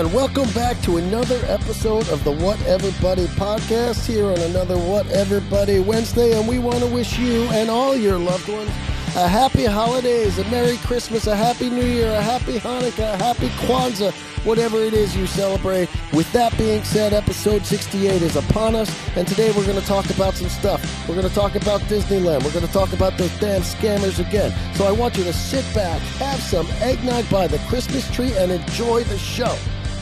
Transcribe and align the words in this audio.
and 0.00 0.14
welcome 0.14 0.50
back 0.52 0.80
to 0.80 0.96
another 0.96 1.38
episode 1.44 2.08
of 2.08 2.24
the 2.24 2.32
Whatever 2.32 2.90
Buddy 3.02 3.26
podcast 3.26 4.06
here 4.06 4.24
on 4.24 4.38
another 4.38 4.78
Whatever 4.78 5.42
Buddy 5.42 5.78
Wednesday. 5.78 6.38
And 6.38 6.48
we 6.48 6.58
want 6.58 6.78
to 6.78 6.86
wish 6.86 7.18
you 7.18 7.42
and 7.50 7.68
all 7.68 7.94
your 7.94 8.16
loved 8.16 8.48
ones 8.48 8.70
a 9.16 9.28
happy 9.28 9.66
holidays, 9.66 10.38
a 10.38 10.44
Merry 10.50 10.78
Christmas, 10.78 11.26
a 11.26 11.36
Happy 11.36 11.68
New 11.68 11.84
Year, 11.84 12.10
a 12.12 12.22
Happy 12.22 12.58
Hanukkah, 12.60 13.12
a 13.12 13.16
Happy 13.18 13.48
Kwanzaa, 13.66 14.12
whatever 14.46 14.78
it 14.78 14.94
is 14.94 15.14
you 15.14 15.26
celebrate. 15.26 15.90
With 16.14 16.32
that 16.32 16.56
being 16.56 16.82
said, 16.82 17.12
episode 17.12 17.66
68 17.66 18.22
is 18.22 18.36
upon 18.36 18.76
us, 18.76 18.88
and 19.16 19.28
today 19.28 19.50
we're 19.50 19.66
going 19.66 19.80
to 19.80 19.86
talk 19.86 20.08
about 20.08 20.34
some 20.34 20.48
stuff. 20.48 20.80
We're 21.06 21.16
going 21.16 21.28
to 21.28 21.34
talk 21.34 21.56
about 21.56 21.80
Disneyland. 21.82 22.42
We're 22.44 22.52
going 22.52 22.66
to 22.66 22.72
talk 22.72 22.94
about 22.94 23.18
those 23.18 23.36
damn 23.38 23.62
scammers 23.62 24.18
again. 24.26 24.54
So 24.76 24.86
I 24.86 24.92
want 24.92 25.18
you 25.18 25.24
to 25.24 25.32
sit 25.34 25.66
back, 25.74 26.00
have 26.18 26.40
some 26.40 26.68
eggnog 26.80 27.28
by 27.28 27.48
the 27.48 27.58
Christmas 27.68 28.08
tree, 28.14 28.32
and 28.38 28.50
enjoy 28.50 29.04
the 29.04 29.18
show. 29.18 29.58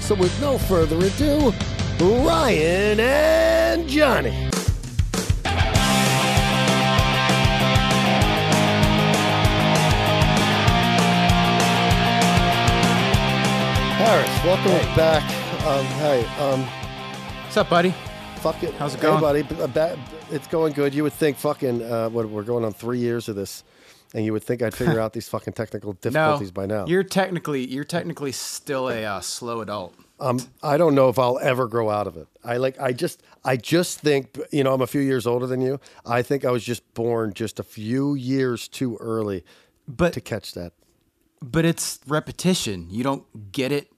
So 0.09 0.15
with 0.15 0.41
no 0.41 0.57
further 0.57 0.97
ado, 1.05 1.53
Ryan 2.01 2.99
and 2.99 3.87
Jonny. 3.87 4.49
Harris, 13.99 14.45
welcome 14.45 14.97
back. 14.97 15.23
Um, 15.66 15.85
hey, 15.97 16.25
um, 16.41 16.63
What's 17.45 17.57
up, 17.57 17.69
buddy? 17.69 17.95
fuck 18.37 18.63
it. 18.63 18.73
How's 18.75 18.95
it 18.95 18.99
Hey, 19.01 19.07
going? 19.09 19.21
buddy? 19.21 19.43
B- 19.43 19.57
uh, 19.61 19.97
It's 20.30 20.47
going 20.47 20.73
good. 20.73 20.95
You 20.95 21.02
would 21.02 21.13
think 21.13 21.37
fucking, 21.37 21.83
uh, 21.83 22.09
what, 22.11 22.29
we're 22.29 22.45
going 22.45 22.65
on 22.65 22.73
three 22.73 22.99
years 22.99 23.29
of 23.29 23.35
this, 23.35 23.65
and 24.15 24.25
you 24.25 24.33
would 24.33 24.45
think 24.45 24.63
I'd 24.63 24.75
figure 24.75 25.01
out 25.05 25.13
these 25.13 25.29
fucking 25.29 25.55
technical 25.55 25.93
No, 25.93 25.99
difficulties 26.01 26.52
by 26.52 26.66
now. 26.66 26.87
you're 26.87 27.02
technically 27.02 27.66
you're 27.66 27.85
technically 27.85 28.30
still 28.32 28.88
a 28.88 29.04
uh, 29.04 29.21
slow 29.21 29.60
adult. 29.60 29.95
Um, 30.21 30.41
I 30.63 30.77
don't 30.77 30.95
know 30.95 31.09
if 31.09 31.19
I'll 31.19 31.38
ever 31.38 31.69
grow 31.69 31.91
out 31.91 32.07
of 32.07 32.16
it. 32.16 32.27
I 32.45 32.57
like, 32.57 32.80
I 32.80 32.93
just, 32.93 33.23
I 33.45 33.57
just 33.57 34.01
think, 34.01 34.37
you 34.51 34.65
know, 34.65 34.75
I'm 34.75 34.80
a 34.80 34.87
few 34.87 35.01
years 35.01 35.27
older 35.27 35.47
than 35.47 35.60
you. 35.60 35.79
I 36.05 36.23
think 36.23 36.45
I 36.45 36.51
was 36.51 36.65
just 36.65 36.93
born 36.95 37.33
just 37.35 37.60
a 37.60 37.63
few 37.63 38.15
years 38.15 38.66
too 38.66 38.97
early 38.99 39.45
But 39.87 40.13
to 40.15 40.21
catch 40.21 40.55
that. 40.55 40.73
but 41.41 41.65
it's 41.65 42.01
repetition. 42.07 42.88
You 42.91 43.05
don't 43.05 43.52
get 43.52 43.71
it 43.71 43.93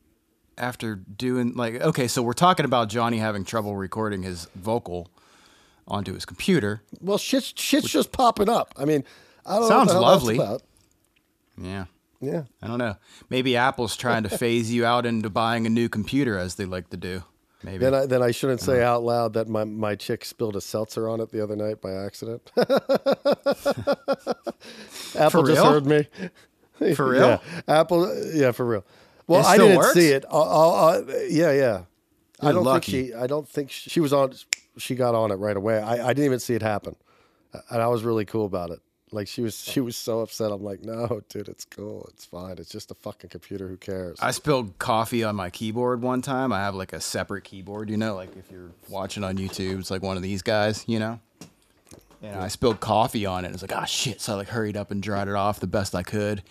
after 0.59 0.95
doing 0.97 1.55
like 1.55 1.81
okay. 1.81 2.07
So 2.07 2.21
we're 2.23 2.35
talking 2.35 2.67
about 2.67 2.91
Jonny 2.91 3.17
having 3.17 3.45
trouble 3.47 3.75
recording 3.77 4.23
his 4.23 4.47
vocal 4.55 5.11
onto 5.89 6.13
his 6.13 6.27
computer. 6.27 6.83
Well, 7.01 7.17
shit's, 7.17 7.55
shit's 7.57 7.89
just 7.91 8.13
popping 8.13 8.51
up. 8.51 8.75
I 8.77 8.85
mean, 8.85 9.05
I 9.47 9.59
don't 9.59 9.69
Sounds 9.69 9.93
know 9.95 10.03
what 10.03 10.19
the 10.19 10.35
hell 10.35 10.37
that's 10.37 10.39
lovely. 10.39 10.59
Yeah. 11.71 11.85
Yeah. 12.21 12.43
I 12.63 12.67
don't 12.67 12.79
know. 12.79 12.97
Maybe 13.31 13.57
Apple's 13.57 13.97
trying 13.97 14.25
to 14.25 14.29
phase 14.29 14.71
you 14.73 14.85
out 14.85 15.07
into 15.07 15.31
buying 15.31 15.67
a 15.67 15.71
new 15.71 15.89
computer 15.89 16.37
as 16.39 16.57
they 16.57 16.65
like 16.67 16.91
to 16.91 16.97
do. 16.97 17.23
Maybe. 17.63 17.79
Then 17.79 17.95
I, 17.95 18.07
then 18.07 18.23
I 18.23 18.31
shouldn't 18.31 18.61
Uh-huh. 18.63 18.73
say 18.79 18.83
out 18.83 19.03
loud 19.03 19.33
that 19.35 19.49
my, 19.49 19.65
my 19.65 19.95
chick 19.95 20.25
spilled 20.25 20.57
a 20.57 20.61
seltzer 20.61 21.09
on 21.09 21.21
it 21.21 21.31
the 21.31 21.43
other 21.43 21.57
night 21.57 21.81
by 21.81 21.93
accident. 21.93 22.51
Apple 25.19 25.43
just 25.45 25.63
heard 25.65 25.87
me. 25.87 26.07
For 26.95 27.09
real? 27.11 27.23
Yeah. 27.23 27.39
Apple. 27.69 28.33
Yeah, 28.35 28.53
for 28.53 28.65
real. 28.67 28.85
Well, 29.27 29.45
I 29.47 29.59
didn't 29.59 29.77
works? 29.79 29.95
see 29.95 30.09
it. 30.09 30.25
Uh, 30.31 30.87
uh, 30.87 31.03
yeah, 31.29 31.53
yeah. 31.53 31.83
I 32.41 32.47
You're 32.47 32.53
don't 32.55 32.65
lucky. 32.65 32.93
think 32.93 33.07
she. 33.09 33.15
I 33.15 33.27
don't 33.27 33.49
think 33.49 33.71
she, 33.71 33.91
she 33.91 34.01
was 34.01 34.13
on. 34.13 34.33
She 34.79 34.95
got 34.95 35.15
on 35.15 35.31
it 35.31 35.35
right 35.35 35.57
away. 35.57 35.79
I, 35.79 36.09
I 36.09 36.13
didn't 36.15 36.25
even 36.25 36.41
see 36.41 36.55
it 36.55 36.63
happen, 36.63 36.97
and 37.71 37.83
I 37.83 37.87
was 37.89 38.03
really 38.03 38.25
cool 38.25 38.47
about 38.47 38.71
it. 38.71 38.81
Like 39.13 39.27
she 39.27 39.43
was, 39.43 39.61
she 39.61 39.81
was 39.81 39.97
so 39.97 40.21
upset. 40.21 40.53
I'm 40.53 40.63
like, 40.63 40.85
no, 40.85 41.23
dude, 41.29 41.49
it's 41.49 41.65
cool. 41.65 42.09
It's 42.13 42.25
fine. 42.25 42.57
It's 42.59 42.71
just 42.71 42.91
a 42.91 42.95
fucking 42.95 43.31
computer. 43.31 43.67
Who 43.67 43.77
cares? 43.77 44.19
I 44.21 44.31
spilled 44.31 44.79
coffee 44.79 45.25
on 45.25 45.35
my 45.35 45.51
keyboard 45.51 46.03
one 46.03 46.23
time. 46.23 46.53
I 46.53 46.61
have 46.61 46.75
like 46.75 46.93
a 46.93 47.01
separate 47.01 47.45
keyboard, 47.45 47.91
you 47.91 47.97
know, 47.97 48.15
like 48.15 48.37
if 48.37 48.51
you're 48.51 48.71
watching 48.89 49.25
on 49.25 49.37
YouTube, 49.37 49.81
it's 49.81 49.91
like 49.91 50.03
one 50.03 50.17
of 50.17 50.23
these 50.23 50.43
guys, 50.43 50.85
you 50.87 50.99
know. 50.99 51.19
And 52.23 52.37
I 52.37 52.49
spilled 52.49 52.81
coffee 52.81 53.25
on 53.27 53.45
it. 53.45 53.53
It's 53.53 53.63
like, 53.63 53.75
ah, 53.75 53.85
shit. 53.85 54.21
So 54.21 54.35
I 54.35 54.37
like 54.37 54.49
hurried 54.49 54.77
up 54.77 54.91
and 54.91 55.03
dried 55.03 55.29
it 55.29 55.35
off 55.35 55.59
the 55.59 55.67
best 55.67 55.95
I 55.95 56.03
could. 56.03 56.43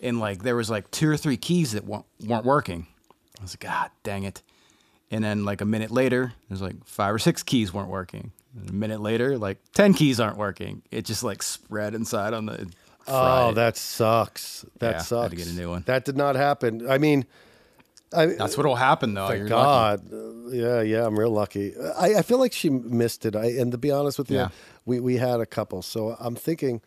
And 0.00 0.20
like 0.20 0.42
there 0.42 0.56
was 0.56 0.68
like 0.68 0.90
two 0.90 1.08
or 1.08 1.16
three 1.16 1.38
keys 1.38 1.72
that 1.72 1.84
weren't, 1.84 2.04
weren't 2.24 2.44
working. 2.44 2.86
I 3.38 3.42
was 3.42 3.52
like, 3.52 3.60
God 3.60 3.90
dang 4.02 4.24
it. 4.24 4.42
And 5.10 5.24
then 5.24 5.44
like 5.44 5.60
a 5.60 5.64
minute 5.64 5.90
later, 5.90 6.34
there's 6.48 6.60
like 6.60 6.84
five 6.84 7.14
or 7.14 7.18
six 7.18 7.42
keys 7.42 7.72
weren't 7.72 7.88
working. 7.88 8.32
And 8.58 8.70
a 8.70 8.72
minute 8.72 9.00
later, 9.00 9.36
like 9.38 9.58
10 9.74 9.94
keys 9.94 10.18
aren't 10.18 10.38
working. 10.38 10.82
It 10.90 11.04
just 11.04 11.22
like 11.22 11.42
spread 11.42 11.94
inside 11.94 12.32
on 12.34 12.46
the. 12.46 12.68
Oh, 13.08 13.52
that 13.52 13.76
sucks. 13.76 14.64
That 14.78 15.06
Yeah, 15.10 15.20
had 15.22 15.30
to 15.30 15.36
get 15.36 15.46
a 15.46 15.52
new 15.52 15.68
one. 15.70 15.84
That 15.86 16.04
did 16.04 16.16
not 16.16 16.34
happen. 16.34 16.90
I 16.90 16.98
mean, 16.98 17.24
I, 18.12 18.26
That's 18.26 18.56
what'll 18.56 18.74
happen 18.76 19.14
though. 19.14 19.28
thank 19.28 19.40
You're 19.40 19.48
God. 19.48 20.10
lucky. 20.10 20.56
Yeah, 20.58 20.80
yeah, 20.80 21.06
I'm 21.06 21.16
real 21.18 21.30
lucky. 21.30 21.74
I, 21.96 22.16
I 22.16 22.22
feel 22.22 22.38
like 22.38 22.52
she 22.52 22.68
missed 22.70 23.24
it. 23.26 23.36
I, 23.36 23.46
and 23.52 23.70
to 23.72 23.78
be 23.78 23.90
honest 23.92 24.18
with 24.18 24.30
you, 24.30 24.38
Yeah. 24.38 24.48
we, 24.86 24.98
we 25.00 25.16
had 25.18 25.38
a 25.40 25.46
couple. 25.46 25.82
So 25.82 26.16
I'm 26.18 26.34
thinking 26.34 26.80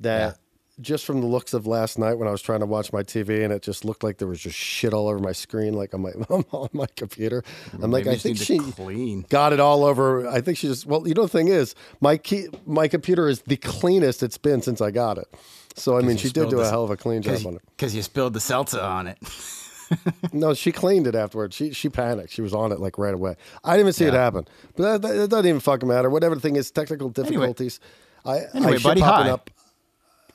that. 0.00 0.38
Just 0.80 1.04
from 1.04 1.20
the 1.20 1.26
looks 1.26 1.54
of 1.54 1.66
last 1.66 1.98
night 1.98 2.14
when 2.14 2.28
I 2.28 2.30
was 2.30 2.42
trying 2.42 2.60
to 2.60 2.66
watch 2.66 2.92
my 2.92 3.02
TV 3.02 3.44
and 3.44 3.52
it 3.52 3.62
just 3.62 3.84
looked 3.84 4.02
like 4.02 4.18
there 4.18 4.28
was 4.28 4.40
just 4.40 4.56
shit 4.56 4.92
all 4.92 5.08
over 5.08 5.18
my 5.18 5.32
screen, 5.32 5.74
like 5.74 5.94
on 5.94 6.02
my 6.02 6.10
on 6.30 6.68
my 6.72 6.86
computer. 6.96 7.42
I'm 7.80 7.90
like, 7.90 8.06
I 8.06 8.16
think 8.16 8.38
she 8.38 8.58
clean. 8.58 9.26
got 9.28 9.52
it 9.52 9.60
all 9.60 9.84
over. 9.84 10.28
I 10.28 10.40
think 10.40 10.58
she 10.58 10.68
just 10.68 10.86
well, 10.86 11.06
you 11.06 11.14
know, 11.14 11.22
the 11.22 11.28
thing 11.28 11.48
is, 11.48 11.74
my 12.00 12.16
key, 12.16 12.48
my 12.66 12.88
computer 12.88 13.28
is 13.28 13.42
the 13.42 13.56
cleanest 13.56 14.22
it's 14.22 14.38
been 14.38 14.62
since 14.62 14.80
I 14.80 14.90
got 14.90 15.18
it. 15.18 15.28
So 15.76 15.96
I 15.96 16.02
mean, 16.02 16.16
she 16.16 16.30
did 16.30 16.50
do 16.50 16.60
a 16.60 16.68
hell 16.68 16.84
of 16.84 16.90
a 16.90 16.96
clean 16.96 17.22
job 17.22 17.46
on 17.46 17.56
it. 17.56 17.62
because 17.76 17.94
you 17.94 18.02
spilled 18.02 18.34
the 18.34 18.40
seltzer 18.40 18.80
on 18.80 19.06
it. 19.06 19.18
No, 20.32 20.54
she 20.54 20.70
cleaned 20.70 21.08
it 21.08 21.16
afterwards. 21.16 21.56
She 21.56 21.72
she 21.72 21.88
panicked. 21.88 22.32
She 22.32 22.42
was 22.42 22.54
on 22.54 22.70
it 22.70 22.78
like 22.78 22.96
right 22.96 23.12
away. 23.12 23.34
I 23.64 23.72
didn't 23.72 23.80
even 23.86 23.92
see 23.92 24.04
it 24.04 24.14
happen. 24.14 24.46
But 24.76 24.82
that, 24.84 25.02
that, 25.02 25.14
that 25.14 25.30
doesn't 25.30 25.46
even 25.46 25.60
fucking 25.60 25.88
matter. 25.88 26.08
Whatever 26.08 26.36
the 26.36 26.40
thing 26.40 26.54
is, 26.54 26.70
technical 26.70 27.08
difficulties. 27.08 27.80
I 28.24 28.42
Anyway, 28.54 28.76
I 28.76 28.78
buddy, 28.78 29.00
hi. 29.00 29.30
Up. 29.30 29.50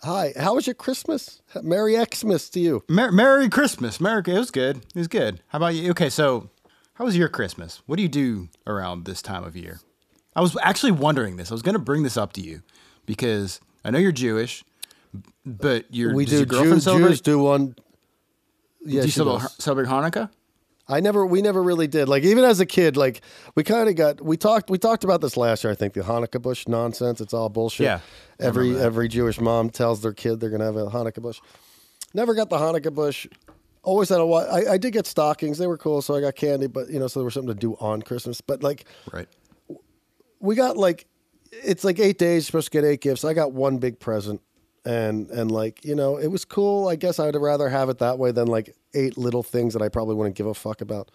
Hi. 0.06 0.34
How 0.38 0.54
was 0.54 0.68
your 0.68 0.76
Christmas? 0.76 1.42
Merry 1.64 1.96
Xmas 1.96 2.48
to 2.52 2.60
you. 2.60 2.84
Mer- 2.88 3.12
Merry 3.12 3.50
Christmas, 3.50 4.00
Merry. 4.00 4.22
It 4.28 4.38
was 4.38 4.52
good. 4.52 4.78
It 4.78 5.00
was 5.00 5.08
good. 5.08 5.42
How 5.48 5.58
about 5.58 5.74
you? 5.74 5.90
Okay, 5.92 6.12
so 6.12 6.52
how 6.94 7.06
was 7.06 7.18
your 7.18 7.28
Christmas? 7.28 7.82
What 7.88 7.96
do 7.96 8.04
you 8.04 8.08
do 8.08 8.50
around 8.68 9.06
this 9.06 9.24
time 9.24 9.44
of 9.44 9.56
year? 9.56 9.80
I 10.36 10.42
was 10.42 10.56
actually 10.62 10.92
wondering 10.92 11.38
this. 11.38 11.50
I 11.50 11.56
was 11.56 11.64
going 11.64 11.74
to 11.74 11.80
bring 11.80 12.04
this 12.04 12.18
up 12.18 12.34
to 12.34 12.42
you 12.42 12.62
because 13.08 13.60
I 13.84 13.90
know 13.90 13.98
you're 13.98 14.12
Jewish, 14.12 14.64
but 15.44 15.86
you're 15.90 16.14
We 16.14 16.26
do 16.26 16.38
your 16.38 16.46
girlfriend 16.46 16.84
Jews, 16.84 17.22
do 17.22 17.40
one. 17.40 17.76
Yeah, 18.86 19.02
do 19.02 19.08
you 19.08 19.12
celebrate, 19.12 19.50
celebrate 19.54 19.88
Hanukkah? 19.88 20.30
I 20.88 21.00
never, 21.00 21.26
we 21.26 21.42
never 21.42 21.64
really 21.64 21.88
did. 21.88 22.08
Like 22.08 22.24
even 22.24 22.44
as 22.44 22.60
a 22.60 22.66
kid, 22.66 22.96
like 22.96 23.22
we 23.56 23.64
kind 23.64 23.90
of 23.90 23.96
got, 23.96 24.22
we 24.22 24.38
talked, 24.38 24.70
we 24.70 24.78
talked 24.78 25.04
about 25.04 25.20
this 25.22 25.36
last 25.36 25.64
year. 25.64 25.72
I 25.72 25.76
think 25.76 25.94
the 25.94 26.02
Hanukkah 26.02 26.42
bush 26.42 26.68
nonsense. 26.68 27.20
It's 27.22 27.34
all 27.34 27.50
bullshit. 27.50 27.86
Yeah, 27.86 28.00
Every 28.40 28.78
every 28.78 29.08
Jewish 29.08 29.40
mom 29.40 29.70
tells 29.72 30.02
their 30.02 30.14
kid 30.14 30.40
they're 30.40 30.50
gonna 30.52 30.66
have 30.66 30.76
a 30.76 30.86
Hanukkah 30.88 31.22
bush. 31.24 31.40
Never 32.14 32.34
got 32.36 32.50
the 32.50 32.58
Hanukkah 32.58 32.94
bush. 32.94 33.26
Always 33.82 34.10
had 34.10 34.20
a. 34.20 34.24
I, 34.26 34.74
I 34.74 34.78
did 34.78 34.94
get 34.94 35.06
stockings. 35.08 35.58
They 35.58 35.68
were 35.68 35.78
cool, 35.78 36.02
so 36.02 36.16
I 36.16 36.22
got 36.22 36.36
candy. 36.36 36.68
But 36.68 36.90
you 36.90 37.00
know, 37.00 37.08
so 37.08 37.20
there 37.20 37.26
was 37.26 37.34
something 37.34 37.54
to 37.54 37.60
do 37.60 37.76
on 37.80 38.02
Christmas. 38.02 38.42
But 38.42 38.62
like 38.64 38.86
Right. 39.12 39.28
we 40.40 40.56
got 40.56 40.78
like, 40.78 41.06
it's 41.52 41.84
like 41.84 42.00
eight 42.00 42.18
days. 42.18 42.44
You're 42.44 42.62
supposed 42.62 42.72
to 42.72 42.82
get 42.82 42.84
eight 42.84 43.02
gifts. 43.02 43.24
I 43.26 43.34
got 43.34 43.54
one 43.54 43.78
big 43.78 44.00
present. 44.00 44.42
And 44.86 45.30
and 45.32 45.52
like 45.52 45.84
you 45.84 45.96
know, 45.96 46.18
it 46.18 46.28
was 46.28 46.46
cool. 46.46 46.88
I 46.88 46.96
guess 46.96 47.20
I'd 47.20 47.36
rather 47.36 47.70
have 47.70 47.90
it 47.90 47.98
that 48.00 48.20
way 48.20 48.32
than 48.32 48.48
like 48.48 48.76
eight 48.94 49.18
little 49.18 49.44
things 49.44 49.74
that 49.74 49.82
I 49.82 49.90
probably 49.90 50.16
wouldn't 50.16 50.36
give 50.36 50.46
a 50.46 50.54
fuck 50.54 50.82
about, 50.82 51.10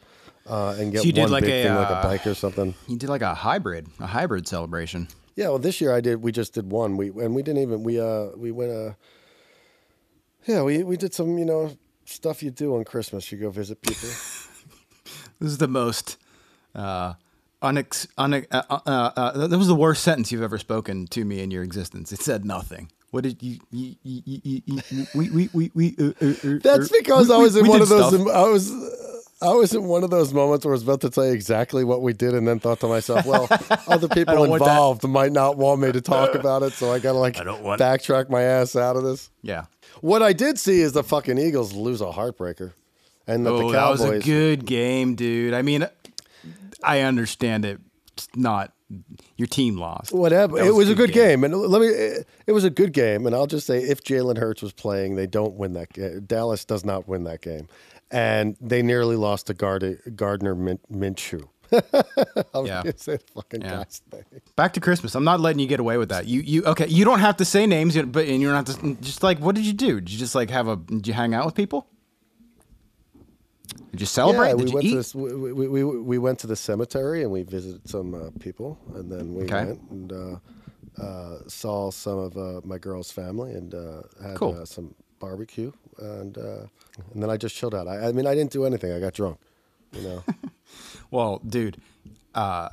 uh, 0.47 0.75
and 0.79 0.91
get 0.91 1.03
So 1.03 1.07
you 1.07 1.13
did 1.13 1.23
one 1.23 1.31
like 1.31 1.45
big 1.45 1.53
a, 1.53 1.69
thing 1.69 1.75
like 1.77 1.91
a 1.91 1.97
uh, 1.97 2.03
bike 2.03 2.27
or 2.27 2.35
something. 2.35 2.75
You 2.89 2.97
did 2.97 3.09
like 3.09 3.23
a 3.23 3.33
hybrid, 3.35 3.87
a 4.01 4.07
hybrid 4.07 4.49
celebration. 4.49 5.07
Yeah, 5.37 5.49
well, 5.51 5.59
this 5.59 5.81
year 5.81 5.95
I 5.95 6.01
did. 6.01 6.21
We 6.21 6.33
just 6.33 6.53
did 6.53 6.71
one. 6.71 6.97
We 6.97 7.09
and 7.11 7.35
we 7.35 7.43
didn't 7.43 7.63
even. 7.63 7.85
We 7.85 8.01
uh 8.01 8.31
we 8.37 8.51
went 8.51 8.73
uh. 8.73 8.93
Yeah, 10.47 10.63
we 10.63 10.83
we 10.83 10.97
did 10.97 11.15
some 11.15 11.39
you 11.39 11.45
know 11.45 11.77
stuff 12.05 12.43
you 12.43 12.51
do 12.51 12.75
on 12.75 12.85
Christmas. 12.85 13.31
You 13.31 13.39
go 13.39 13.51
visit 13.51 13.81
people. 13.83 14.09
This 15.41 15.53
is 15.53 15.59
the 15.59 15.69
most 15.69 16.19
uh, 16.75 17.15
unex- 17.63 18.07
une- 18.19 18.47
uh, 18.51 18.63
uh, 18.69 18.81
uh, 18.87 19.11
uh, 19.17 19.47
that 19.47 19.57
was 19.57 19.69
the 19.69 19.75
worst 19.75 20.03
sentence 20.03 20.31
you've 20.31 20.43
ever 20.43 20.59
spoken 20.59 21.07
to 21.07 21.25
me 21.25 21.41
in 21.41 21.51
your 21.51 21.63
existence. 21.63 22.13
It 22.13 22.21
said 22.21 22.45
nothing. 22.45 22.91
What 23.11 23.25
did 23.25 23.43
you? 23.43 23.59
you, 23.71 23.97
you, 24.03 24.63
you, 24.67 25.07
we 25.15 25.31
we 25.31 25.51
we 25.53 25.71
we. 25.75 25.95
Uh, 25.99 26.05
uh, 26.05 26.27
uh, 26.27 26.59
That's 26.63 26.91
uh, 26.91 26.97
because 26.99 27.29
we- 27.29 27.35
I 27.35 27.39
was 27.39 27.57
in 27.57 27.67
one 27.67 27.83
of 27.83 27.89
those. 27.89 28.15
stuff. 28.15 28.29
I 28.29 28.43
was. 28.49 28.73
I 29.43 29.55
was 29.55 29.75
in 29.75 29.85
one 29.85 30.05
of 30.05 30.11
those 30.11 30.35
moments 30.35 30.67
where 30.67 30.73
I 30.73 30.77
was 30.77 30.83
about 30.83 31.01
to 31.01 31.09
tell 31.11 31.25
you 31.27 31.33
exactly 31.33 31.83
what 31.83 32.03
we 32.03 32.13
did, 32.13 32.35
and 32.35 32.47
then 32.47 32.61
thought 32.61 32.79
to 32.81 32.89
myself, 32.89 33.25
"Well, 33.25 33.49
other 33.89 34.07
people 34.07 34.35
don't 34.35 34.51
want 34.51 34.63
that. 34.63 34.71
involved 34.71 35.09
might 35.09 35.33
not 35.33 35.57
want 35.57 35.81
me 35.81 35.91
to 35.93 36.01
talk 36.01 36.35
about 36.35 36.63
it, 36.63 36.75
so 36.75 36.93
I 36.93 36.99
gotta 36.99 37.19
like 37.19 37.39
I 37.39 37.45
backtrack 37.45 38.29
my 38.29 38.43
ass 38.43 38.77
out 38.77 38.97
of 38.97 39.03
this." 39.03 39.31
Yeah. 39.43 39.65
What 40.03 40.23
I 40.23 40.33
did 40.35 40.59
see 40.59 40.81
is 40.83 40.93
the 40.93 41.03
fucking 41.03 41.39
Eagles 41.39 41.73
lose 41.73 42.01
a 42.03 42.13
heartbreaker, 42.13 42.75
and 43.27 43.45
that 43.47 43.51
Oh, 43.51 43.67
the 43.69 43.73
that 43.73 43.91
was 43.91 44.05
a 44.05 44.19
good 44.21 44.67
game, 44.67 45.15
dude. 45.15 45.55
I 45.55 45.63
mean, 45.63 45.87
I 46.85 47.01
understand 47.01 47.65
it. 47.65 47.81
It's 48.13 48.29
not 48.37 48.73
your 49.37 49.47
team 49.47 49.77
lost. 49.77 50.13
Whatever. 50.13 50.57
That 50.59 50.67
It 50.67 50.75
was 50.75 50.89
a 50.89 50.95
good 50.95 51.09
good 51.09 51.15
game. 51.15 51.45
and 51.45 51.55
let 51.57 51.81
me. 51.81 51.89
Eh, 51.89 52.23
it 52.47 52.53
was 52.53 52.65
a 52.65 52.71
good 52.71 52.93
game, 52.93 53.27
and 53.27 53.35
I'll 53.35 53.47
just 53.47 53.67
say, 53.67 53.79
if 53.79 54.03
Jalen 54.03 54.39
Hurts 54.39 54.63
was 54.63 54.73
playing, 54.73 55.17
they 55.17 55.27
don't 55.27 55.55
win 55.55 55.73
that. 55.75 55.93
game. 55.93 56.21
Dallas 56.27 56.65
does 56.65 56.85
not 56.85 57.07
win 57.09 57.25
that 57.25 57.41
game, 57.41 57.69
and 58.11 58.57
they 58.61 58.83
nearly 58.83 59.17
lost 59.17 59.47
to 59.49 59.55
Gard- 59.55 60.01
Gardner 60.17 60.55
Min- 60.55 60.81
Minshew. 60.93 61.49
I 61.73 62.59
was 62.59 62.67
Yeah. 62.69 62.83
say 62.97 63.19
fucking 63.33 63.61
Yeah. 63.63 63.85
Back 64.57 64.73
to 64.73 64.81
Christmas. 64.81 65.15
I'm 65.15 65.23
not 65.23 65.39
letting 65.41 65.61
you 65.61 65.69
get 65.69 65.79
away 65.79 65.99
with 65.99 66.09
that. 66.09 66.27
You 66.27 66.41
you 66.41 66.65
okay? 66.65 66.89
You 66.89 67.05
don't 67.05 67.21
have 67.21 67.37
to 67.37 67.45
say 67.45 67.65
names, 67.67 67.97
but 67.97 68.27
and 68.27 68.41
you 68.41 68.49
don't 68.49 68.67
have 68.67 68.81
to 68.81 68.95
just 69.01 69.23
like. 69.23 69.39
What 69.39 69.55
did 69.55 69.65
you 69.65 69.73
do? 69.73 70.01
Did 70.01 70.11
you 70.11 70.19
just 70.19 70.35
like 70.35 70.51
have 70.51 70.67
a? 70.67 70.75
Did 70.77 71.07
you 71.07 71.15
hang 71.15 71.33
out 71.33 71.47
with 71.47 71.55
people? 71.55 71.87
Did 73.93 74.01
you 74.01 74.07
celebrate? 74.07 74.49
Yeah, 74.51 74.55
did 74.57 74.61
we 74.63 74.69
you 74.69 74.75
went 74.75 74.85
eat? 74.87 74.91
to 74.91 74.97
this, 74.97 75.15
we, 75.15 75.53
we, 75.53 75.69
we, 75.69 75.85
we 75.85 76.19
went 76.19 76.39
to 76.41 76.47
the 76.47 76.57
cemetery 76.57 77.23
and 77.23 77.31
we 77.33 77.43
visited 77.43 77.89
some 77.89 78.15
uh, 78.15 78.31
people, 78.39 78.79
and 78.95 79.11
then 79.11 79.35
we 79.35 79.45
Okay. 79.45 79.65
went 79.67 79.81
and 79.91 80.13
uh, 80.13 81.03
uh, 81.03 81.39
saw 81.49 81.91
some 81.91 82.19
of 82.19 82.37
uh, 82.37 82.61
my 82.65 82.79
girl's 82.79 83.11
family 83.11 83.53
and 83.53 83.75
uh, 83.75 84.03
had 84.23 84.37
Cool. 84.37 84.57
uh, 84.61 84.65
some 84.65 84.95
barbecue, 85.19 85.73
and 85.99 86.39
uh, 86.39 86.67
and 87.13 87.23
then 87.23 87.31
I 87.31 87.37
just 87.37 87.55
chilled 87.57 87.75
out. 87.75 87.89
I, 87.89 88.09
I 88.09 88.13
mean, 88.13 88.27
I 88.27 88.35
didn't 88.35 88.53
do 88.53 88.65
anything. 88.65 88.93
I 88.93 89.01
got 89.01 89.13
drunk, 89.15 89.39
you 89.93 90.03
know. 90.03 90.25
Well, 91.11 91.41
dude, 91.45 91.79
uh, 92.33 92.69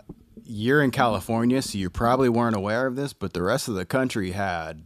you're 0.46 0.84
in 0.84 0.92
California, 0.92 1.64
so 1.64 1.80
you 1.80 1.90
probably 1.90 2.30
weren't 2.30 2.56
aware 2.56 2.86
of 2.86 2.96
this, 2.96 3.12
but 3.12 3.34
the 3.34 3.42
rest 3.42 3.68
of 3.68 3.74
the 3.74 3.86
country 3.86 4.32
had 4.32 4.84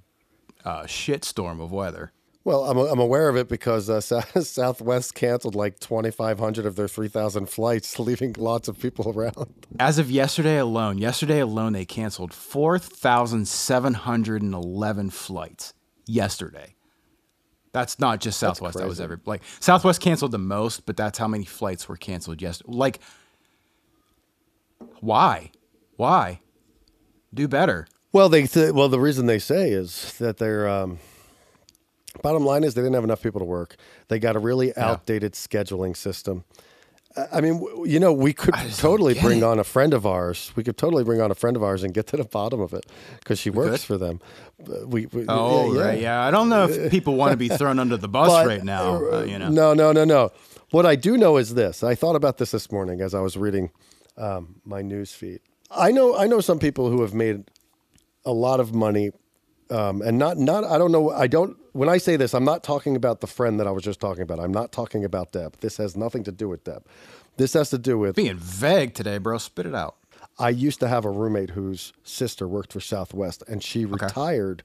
a 0.64 0.84
shitstorm 0.86 1.62
of 1.62 1.74
weather. 1.74 2.14
Well, 2.44 2.66
I'm 2.66 2.78
I'm 2.78 3.00
aware 3.00 3.30
of 3.30 3.36
it 3.36 3.48
because 3.48 3.88
uh, 3.90 4.02
Southwest 4.02 5.14
canceled 5.14 5.54
like 5.56 5.80
2,500 5.80 6.66
of 6.66 6.76
their 6.76 6.88
3,000 6.88 7.48
flights, 7.48 8.00
leaving 8.00 8.34
lots 8.38 8.68
of 8.68 8.80
people 8.80 9.14
around. 9.16 9.68
As 9.80 10.00
of 10.00 10.10
yesterday 10.10 10.58
alone, 10.58 10.98
yesterday 10.98 11.40
alone, 11.40 11.74
they 11.74 11.86
canceled 11.86 12.34
4,711 12.34 15.10
flights 15.12 15.74
yesterday. 16.06 16.76
That's 17.74 18.00
not 18.00 18.20
just 18.20 18.40
Southwest. 18.40 18.78
That 18.78 18.88
was 18.88 19.00
every 19.00 19.18
like 19.26 19.44
Southwest 19.60 20.02
canceled 20.02 20.32
the 20.32 20.40
most, 20.40 20.86
but 20.86 20.98
that's 20.98 21.18
how 21.18 21.28
many 21.28 21.46
flights 21.46 21.88
were 21.88 21.96
canceled 21.96 22.42
yesterday. 22.42 22.74
Like, 22.74 23.00
why? 25.00 25.52
Why? 25.96 26.42
Do 27.34 27.48
better. 27.48 27.88
Well, 28.12 28.28
they 28.28 28.46
th- 28.46 28.74
well 28.74 28.90
the 28.90 29.00
reason 29.00 29.26
they 29.26 29.40
say 29.40 29.70
is 29.70 30.18
that 30.18 30.38
they're 30.38 30.68
um, 30.68 31.00
bottom 32.22 32.46
line 32.46 32.64
is 32.64 32.74
they 32.74 32.82
didn't 32.82 32.96
have 32.96 33.04
enough 33.04 33.22
people 33.24 33.40
to 33.40 33.46
work. 33.46 33.76
They 34.08 34.20
got 34.20 34.36
a 34.36 34.40
really 34.40 34.76
outdated 34.78 35.34
scheduling 35.34 35.96
system. 35.96 36.44
I- 37.34 37.42
mean, 37.42 37.66
you 37.86 38.00
know, 38.00 38.14
we 38.14 38.32
could 38.32 38.54
totally 38.78 39.14
bring 39.16 39.40
it. 39.40 39.44
on 39.44 39.60
a 39.60 39.66
friend 39.66 39.94
of 39.94 40.06
ours. 40.06 40.54
We 40.56 40.64
could 40.64 40.78
totally 40.78 41.04
bring 41.04 41.20
on 41.22 41.30
a 41.30 41.36
friend 41.36 41.58
of 41.58 41.64
ours 41.64 41.84
and 41.84 41.94
get 41.94 42.08
to 42.08 42.18
the 42.18 42.24
bottom 42.24 42.62
of 42.62 42.74
it 42.74 42.86
because 43.20 43.38
she 43.38 43.50
works 43.50 43.82
could? 43.82 43.82
for 43.82 43.98
them. 43.98 44.22
But 44.66 44.88
We, 44.88 45.08
we 45.08 45.26
Oh, 45.28 45.74
yeah, 45.74 45.82
right. 45.82 46.00
Yeah. 46.00 46.22
I 46.24 46.32
don't 46.32 46.48
know 46.48 46.66
if 46.70 46.90
people 46.98 47.16
want 47.16 47.32
to 47.32 47.38
be 47.38 47.50
thrown 47.50 47.80
under 47.80 47.98
the 47.98 48.08
bus 48.08 48.30
But, 48.30 48.48
right 48.48 48.64
now. 48.64 49.04
uh, 49.12 49.24
you 49.24 49.38
know. 49.38 49.50
No, 49.50 49.74
no, 49.74 49.92
no, 49.92 50.06
no. 50.06 50.32
What 50.72 50.86
I 50.86 50.96
do 50.96 51.18
know 51.18 51.36
is 51.36 51.54
this. 51.54 51.84
I 51.84 51.96
thought 51.96 52.16
about 52.16 52.38
this 52.38 52.52
this 52.52 52.72
morning 52.72 53.02
as 53.02 53.14
I 53.14 53.20
was 53.20 53.36
reading 53.36 53.72
um, 54.18 54.62
my 54.64 54.82
news 54.82 55.12
feed. 55.14 55.42
I 55.70 55.92
know, 55.92 56.16
I 56.18 56.28
know 56.28 56.40
some 56.40 56.60
people 56.60 56.90
who 56.90 57.02
have 57.02 57.14
made 57.14 57.44
a 58.24 58.32
lot 58.32 58.60
of 58.62 58.74
money, 58.74 59.12
um, 59.70 60.02
and 60.02 60.18
not, 60.18 60.38
not. 60.38 60.64
I 60.64 60.78
don't 60.78 60.92
know. 60.94 61.10
I 61.10 61.28
don't. 61.28 61.58
When 61.74 61.88
I 61.88 61.98
say 61.98 62.18
this, 62.18 62.34
I'm 62.34 62.44
not 62.44 62.64
talking 62.64 62.96
about 62.96 63.22
the 63.22 63.28
friend 63.28 63.60
that 63.60 63.68
I 63.68 63.72
was 63.72 63.84
just 63.84 64.00
talking 64.00 64.24
about. 64.24 64.40
I'm 64.40 64.52
not 64.52 64.72
talking 64.72 65.06
about 65.06 65.32
Deb. 65.32 65.58
This 65.62 65.78
has 65.78 65.96
nothing 65.96 66.24
to 66.26 66.32
do 66.32 66.50
with 66.50 66.64
Deb. 66.64 66.86
This 67.38 67.54
has 67.54 67.70
to 67.70 67.78
do 67.78 67.98
with 67.98 68.16
Being 68.16 68.38
vague 68.38 68.94
today, 68.94 69.18
bro. 69.18 69.38
Spit 69.38 69.66
it 69.66 69.76
out. 69.76 69.96
I 70.38 70.50
used 70.50 70.80
to 70.82 70.88
have 70.88 71.06
a 71.06 71.10
roommate 71.10 71.52
whose 71.52 71.94
sister 72.04 72.48
worked 72.48 72.74
for 72.74 72.82
Southwest, 72.82 73.44
and 73.48 73.64
she 73.64 73.86
retired 73.86 74.64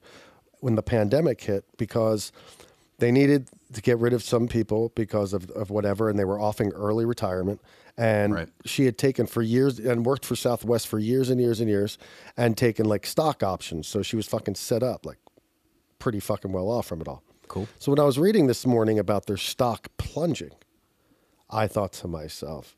when 0.59 0.75
the 0.75 0.83
pandemic 0.83 1.41
hit 1.41 1.65
because 1.77 2.31
they 2.99 3.11
needed 3.11 3.47
to 3.73 3.81
get 3.81 3.97
rid 3.99 4.11
of 4.11 4.23
some 4.23 4.47
people 4.47 4.91
because 4.95 5.33
of, 5.33 5.49
of 5.51 5.69
whatever, 5.69 6.09
and 6.09 6.17
they 6.17 6.25
were 6.25 6.39
offering 6.39 6.71
early 6.71 7.05
retirement. 7.05 7.61
And 7.97 8.33
Right. 8.33 8.49
she 8.65 8.85
had 8.85 8.97
taken 8.97 9.27
for 9.27 9.41
years 9.41 9.79
and 9.79 10.05
worked 10.05 10.25
for 10.25 10.35
Southwest 10.35 10.87
for 10.87 10.99
years 10.99 11.29
and 11.29 11.39
years 11.39 11.59
and 11.59 11.69
years, 11.69 11.97
and 12.35 12.57
taken 12.57 12.85
like 12.85 13.05
stock 13.05 13.43
options. 13.43 13.87
So 13.87 14.01
she 14.01 14.15
was 14.15 14.27
fucking 14.27 14.55
set 14.55 14.83
up 14.83 15.05
like 15.05 15.17
pretty 15.99 16.19
fucking 16.19 16.51
well 16.51 16.69
off 16.69 16.85
from 16.87 17.01
it 17.01 17.07
all. 17.07 17.23
Cool. 17.47 17.67
So 17.79 17.91
when 17.91 17.99
I 17.99 18.03
was 18.03 18.19
reading 18.19 18.47
this 18.47 18.65
morning 18.65 18.99
about 18.99 19.25
their 19.25 19.37
stock 19.37 19.87
plunging, 19.97 20.51
I 21.49 21.67
thought 21.67 21.93
to 21.93 22.07
myself, 22.07 22.75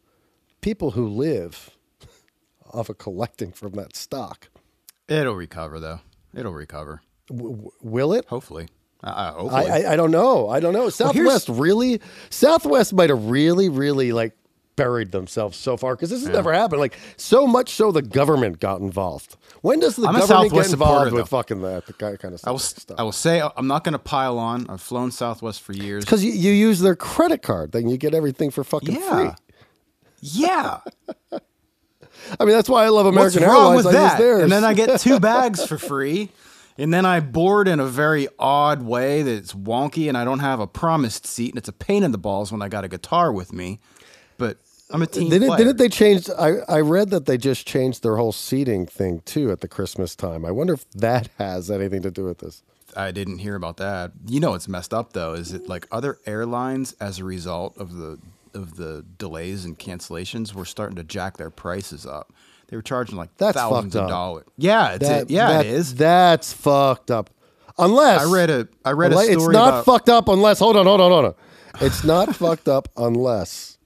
people 0.62 0.92
who 0.92 1.08
live 1.08 1.72
off 2.74 2.90
of 2.90 2.98
collecting 2.98 3.52
from 3.52 3.72
that 3.74 3.96
stock, 3.96 4.50
It'll 5.08 5.34
recover 5.36 5.80
though. 5.80 6.02
It'll 6.36 6.54
recover. 6.54 7.02
w- 7.30 7.50
w- 7.56 7.72
will 7.82 8.14
it? 8.14 8.26
Hopefully. 8.26 8.68
Uh. 9.04 9.48
I, 9.50 9.64
I 9.64 9.94
I 9.94 9.96
don't 9.96 10.12
know. 10.12 10.50
I 10.50 10.60
don't 10.60 10.74
know. 10.74 10.90
Southwest 10.90 11.50
really, 11.50 12.00
Southwest 12.30 12.94
might 12.94 13.10
have 13.10 13.26
really, 13.26 13.70
really 13.70 14.12
like 14.12 14.34
buried 14.80 15.12
themselves 15.12 15.58
so 15.58 15.76
far 15.76 15.96
because 15.96 16.10
this 16.10 16.22
has 16.22 16.30
never 16.30 16.54
happened. 16.54 16.80
Like 16.80 16.98
so 17.18 17.46
much 17.46 17.70
so 17.72 17.92
the 17.92 18.02
government 18.02 18.60
got 18.62 18.80
involved. 18.80 19.36
When 19.62 19.80
does 19.82 19.98
the 19.98 20.08
I'm 20.08 20.16
government 20.18 20.54
get 20.54 20.72
involved 20.72 21.12
with 21.12 21.22
though. 21.30 21.38
fucking 21.38 21.62
that 21.64 21.86
the 21.86 21.94
kind 21.94 22.34
of 22.34 22.42
I 22.46 22.52
will. 22.52 22.60
stuff? 22.60 22.98
I 22.98 23.04
will 23.04 23.12
say 23.12 23.42
I'm 23.42 23.68
not 23.68 23.84
going 23.84 23.94
to 23.94 24.00
pile 24.00 24.40
on. 24.40 24.70
I've 24.70 24.82
flown 24.82 25.12
Southwest 25.12 25.62
for 25.62 25.74
years. 25.74 26.06
Because 26.06 26.24
you, 26.24 26.32
you 26.32 26.52
use 26.54 26.80
their 26.80 26.96
credit 26.96 27.42
card, 27.42 27.74
then 27.74 27.90
you 27.90 27.98
get 27.98 28.14
everything 28.14 28.52
for 28.52 28.64
fucking 28.64 28.96
Yeah. 28.96 29.16
free. 29.16 29.30
Yeah. 30.22 30.80
I 32.40 32.46
mean, 32.46 32.54
that's 32.56 32.70
why 32.70 32.86
I 32.86 32.90
love 32.90 33.06
What's 33.06 33.36
American 33.36 33.44
wrong 33.44 33.78
Airlines. 33.78 33.86
I 33.86 33.90
use 33.92 33.94
that? 34.12 34.18
theirs. 34.18 34.44
And 34.44 34.52
then 34.52 34.64
I 34.64 34.74
get 34.74 35.00
two 35.00 35.20
bags 35.32 35.66
for 35.66 35.78
free. 35.78 36.30
And 36.78 36.94
then 36.94 37.06
I 37.06 37.20
board 37.20 37.68
in 37.68 37.82
a 37.82 37.86
very 37.86 38.30
odd 38.40 38.82
way 38.84 39.22
that's 39.22 39.54
wonky, 39.54 40.08
and 40.08 40.18
I 40.18 40.24
don't 40.24 40.40
have 40.40 40.62
a 40.62 40.68
promised 40.68 41.26
seat, 41.28 41.50
and 41.50 41.58
it's 41.58 41.68
a 41.68 41.74
pain 41.74 42.04
in 42.04 42.14
the 42.14 42.18
balls 42.18 42.54
when 42.54 42.62
I 42.62 42.70
got 42.70 42.86
a 42.86 42.88
guitar 42.88 43.34
with 43.34 43.52
me. 43.52 43.80
But 44.90 44.96
I'm 44.96 45.02
a 45.04 45.08
team 45.08 45.30
Didn't, 45.30 45.48
player. 45.50 45.58
didn't 45.60 45.78
they 45.78 45.90
change? 45.90 46.30
I, 46.38 46.58
I 46.68 46.80
read 46.82 47.10
that 47.12 47.26
they 47.26 47.38
just 47.38 47.68
changed 47.68 48.02
their 48.04 48.16
whole 48.18 48.32
seating 48.32 48.86
thing 48.86 49.22
too 49.26 49.52
at 49.52 49.62
the 49.62 49.68
Christmas 49.68 50.16
time. 50.16 50.44
I 50.46 50.52
wonder 50.52 50.74
if 50.74 50.90
that 50.92 51.30
has 51.38 51.70
anything 51.72 52.02
to 52.02 52.12
do 52.12 52.26
with 52.26 52.40
this. 52.40 52.64
I 52.96 53.12
didn't 53.12 53.38
hear 53.40 53.56
about 53.56 53.78
that. 53.78 54.12
You 54.28 54.40
know, 54.40 54.52
what's 54.52 54.68
messed 54.68 54.94
up 54.94 55.14
though. 55.14 55.34
Is 55.34 55.54
it 55.54 55.68
like 55.68 55.88
other 55.92 56.18
airlines, 56.26 56.96
as 57.00 57.20
a 57.20 57.24
result 57.24 57.78
of 57.78 57.96
the 57.98 58.18
of 58.56 58.78
the 58.78 59.06
delays 59.20 59.64
and 59.64 59.78
cancellations, 59.78 60.54
were 60.56 60.66
starting 60.66 60.96
to 60.96 61.04
jack 61.04 61.38
their 61.38 61.52
prices 61.52 62.08
up. 62.08 62.34
They 62.68 62.76
were 62.76 62.82
charging 62.82 63.16
like 63.16 63.30
That's 63.38 63.56
thousands 63.58 63.94
fucked 63.94 63.96
of 63.96 64.04
up. 64.06 64.10
dollars. 64.10 64.46
Yeah, 64.58 64.94
it's 64.94 65.08
That, 65.08 65.22
it. 65.24 65.30
yeah, 65.30 65.48
that- 65.50 65.66
it 65.68 65.72
is. 65.72 65.96
That's 65.96 66.52
fucked 66.54 67.12
up. 67.12 67.30
Unless 67.78 68.22
I 68.22 68.32
read 68.32 68.50
a 68.50 68.68
I 68.84 68.92
read 68.92 69.12
a 69.14 69.18
story 69.18 69.34
It's 69.36 69.48
not 69.50 69.70
about, 69.70 69.86
fucked 69.86 70.10
up 70.10 70.28
unless. 70.28 70.60
Hold 70.60 70.76
on, 70.76 70.86
hold 70.88 71.00
on, 71.00 71.12
hold 71.12 71.26
on. 71.26 71.34
It's 71.82 72.04
not 72.04 72.36
fucked 72.36 72.68
up 72.68 72.90
unless 72.98 73.78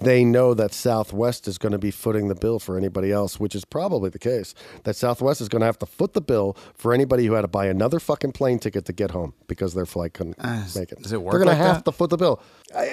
they 0.00 0.24
know 0.24 0.54
that 0.54 0.74
Southwest 0.74 1.46
is 1.48 1.56
going 1.56 1.72
to 1.72 1.78
be 1.78 1.90
footing 1.90 2.28
the 2.28 2.34
bill 2.34 2.58
for 2.58 2.76
anybody 2.76 3.12
else, 3.12 3.38
which 3.38 3.54
is 3.54 3.64
probably 3.64 4.10
the 4.10 4.18
case. 4.18 4.54
That 4.82 4.96
Southwest 4.96 5.40
is 5.40 5.48
going 5.48 5.60
to 5.60 5.66
have 5.66 5.78
to 5.78 5.86
foot 5.86 6.12
the 6.14 6.20
bill 6.20 6.56
for 6.74 6.92
anybody 6.92 7.26
who 7.26 7.34
had 7.34 7.42
to 7.42 7.48
buy 7.48 7.66
another 7.66 8.00
fucking 8.00 8.32
plane 8.32 8.58
ticket 8.58 8.84
to 8.86 8.92
get 8.92 9.12
home 9.12 9.34
because 9.46 9.72
their 9.74 9.86
flight 9.86 10.12
couldn't 10.14 10.36
uh, 10.40 10.64
make 10.74 10.90
it. 10.92 11.00
does 11.02 11.12
it 11.12 11.22
work 11.22 11.32
They're 11.32 11.38
going 11.40 11.48
like 11.48 11.58
to 11.58 11.64
have 11.64 11.76
that? 11.84 11.84
to 11.90 11.92
foot 11.92 12.10
the 12.10 12.16
bill. 12.16 12.42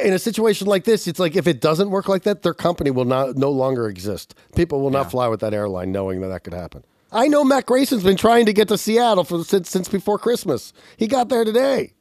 In 0.03 0.13
a 0.13 0.19
situation 0.19 0.67
like 0.67 0.83
this, 0.83 1.07
it's 1.07 1.19
like 1.19 1.35
if 1.35 1.47
it 1.47 1.59
doesn't 1.59 1.89
work 1.89 2.07
like 2.07 2.23
that, 2.23 2.43
their 2.43 2.53
company 2.53 2.91
will 2.91 3.05
not 3.05 3.35
no 3.35 3.49
longer 3.49 3.87
exist. 3.89 4.35
People 4.55 4.79
will 4.81 4.91
not 4.91 5.09
fly 5.11 5.27
with 5.27 5.39
that 5.39 5.53
airline 5.53 5.91
knowing 5.91 6.21
that 6.21 6.27
that 6.27 6.43
could 6.43 6.53
happen. 6.53 6.83
I 7.11 7.27
know 7.27 7.43
Matt 7.43 7.65
Grayson's 7.65 8.03
been 8.03 8.15
trying 8.15 8.45
to 8.45 8.53
get 8.53 8.69
to 8.69 8.77
Seattle 8.77 9.23
for, 9.25 9.43
since 9.43 9.69
since 9.69 9.89
before 9.89 10.17
Christmas. 10.17 10.71
He 10.95 11.07
got 11.07 11.27
there 11.29 11.43
today. 11.43 11.93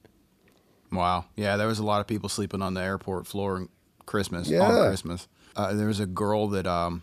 Wow. 0.93 1.25
Yeah, 1.37 1.57
there 1.57 1.67
was 1.67 1.79
a 1.79 1.85
lot 1.85 2.01
of 2.01 2.07
people 2.07 2.29
sleeping 2.29 2.63
on 2.63 2.75
the 2.75 2.81
airport 2.81 3.27
floor 3.27 3.67
Christmas. 4.11 4.49
Yeah. 4.49 4.63
On 4.63 4.89
Christmas. 4.89 5.29
Uh, 5.55 5.73
there 5.73 5.87
was 5.87 6.01
a 6.01 6.07
girl 6.07 6.49
that 6.49 6.67
um, 6.67 7.03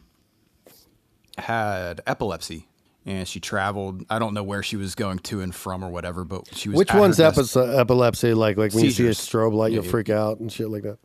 had 1.38 2.02
epilepsy 2.06 2.68
and 3.06 3.28
she 3.28 3.40
traveled. 3.40 4.04
I 4.10 4.20
don't 4.20 4.34
know 4.34 4.44
where 4.44 4.62
she 4.62 4.76
was 4.76 4.94
going 4.94 5.20
to 5.20 5.40
and 5.40 5.56
from 5.56 5.84
or 5.84 5.90
whatever, 5.90 6.26
but 6.26 6.54
she 6.54 6.68
was. 6.70 6.78
Which 6.78 6.94
one's 6.94 7.20
epi- 7.20 7.42
epilepsy? 7.56 8.34
Like 8.34 8.58
like 8.58 8.74
when 8.74 8.84
you 8.84 8.92
see 8.92 9.08
a 9.08 9.12
strobe 9.12 9.54
light, 9.54 9.72
Yeah, 9.72 9.82
you'll 9.82 9.90
freak 9.90 10.10
out 10.10 10.40
and 10.40 10.52
shit 10.52 10.70
like 10.70 10.84
that. 10.84 10.98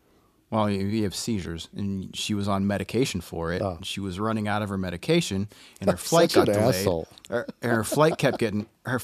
Well, 0.52 0.68
you, 0.68 1.04
have 1.04 1.14
seizures, 1.14 1.70
and 1.74 2.14
she 2.14 2.34
was 2.34 2.46
on 2.46 2.66
medication 2.66 3.22
for 3.22 3.54
it. 3.54 3.62
She 3.86 4.00
was 4.00 4.20
running 4.20 4.48
out 4.48 4.60
of 4.60 4.68
her 4.68 4.76
medication, 4.76 5.48
and 5.80 5.90
her 5.90 5.96
flight 5.96 6.30
Such 6.30 6.46
got 6.46 6.54
an 6.54 6.60
delayed. 6.60 6.74
asshole. 6.74 7.08
Her, 7.30 7.46
her 7.62 7.84
flight 7.84 8.18
kept 8.18 8.36
getting 8.36 8.66
her 8.84 9.00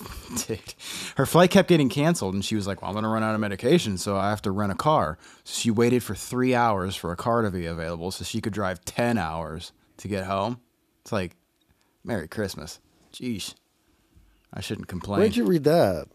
her 1.17 1.25
flight 1.25 1.51
kept 1.51 1.71
getting 1.71 1.89
canceled, 1.89 2.35
and 2.35 2.45
she 2.45 2.55
was 2.55 2.67
like, 2.67 2.83
"Well, 2.83 2.91
I'm 2.91 2.95
gonna 2.95 3.09
run 3.09 3.23
out 3.23 3.35
of 3.35 3.41
medication, 3.41 3.97
so 3.97 4.19
I 4.19 4.29
have 4.29 4.43
to 4.43 4.51
rent 4.51 4.73
a 4.73 4.75
car." 4.75 5.17
So 5.45 5.59
she 5.59 5.71
waited 5.71 6.03
for 6.03 6.15
three 6.15 6.55
hours 6.55 6.95
for 6.95 7.13
a 7.13 7.17
car 7.17 7.41
to 7.41 7.51
be 7.51 7.65
available, 7.65 8.11
so 8.11 8.25
she 8.25 8.43
could 8.43 8.53
drive 8.53 8.85
ten 8.85 9.17
hours 9.17 9.73
to 9.97 10.09
get 10.09 10.27
home. 10.27 10.61
It's 11.01 11.13
like, 11.13 11.35
Merry 12.05 12.29
Christmas. 12.29 12.79
Jeez, 13.11 13.55
I 14.53 14.61
shouldn't 14.61 14.89
complain. 14.89 15.21
Where'd 15.21 15.35
you 15.37 15.47
read 15.47 15.65
that? 15.65 16.09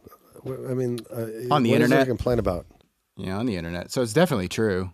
I 0.46 0.74
mean, 0.76 1.00
uh, 1.10 1.16
On 1.16 1.24
the 1.24 1.26
what 1.50 1.56
is 1.56 1.62
there 1.62 1.78
to 1.80 1.84
internet. 1.86 2.08
complain 2.08 2.38
about. 2.38 2.68
yeah, 3.18 3.36
on 3.36 3.48
the 3.48 3.56
internet. 3.56 3.92
So 3.92 4.04
it's 4.04 4.14
definitely 4.14 4.48
true. 4.48 4.92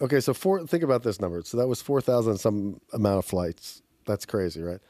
Okay, 0.00 0.20
so 0.20 0.32
four. 0.34 0.66
Think 0.66 0.82
about 0.82 1.02
this 1.02 1.20
number. 1.20 1.42
So 1.42 1.56
that 1.58 1.68
was 1.68 1.82
four 1.82 2.00
thousand 2.00 2.38
some 2.38 2.80
amount 2.92 3.18
of 3.18 3.24
flights. 3.24 3.82
That's 4.06 4.26
crazy, 4.26 4.62
right? 4.62 4.80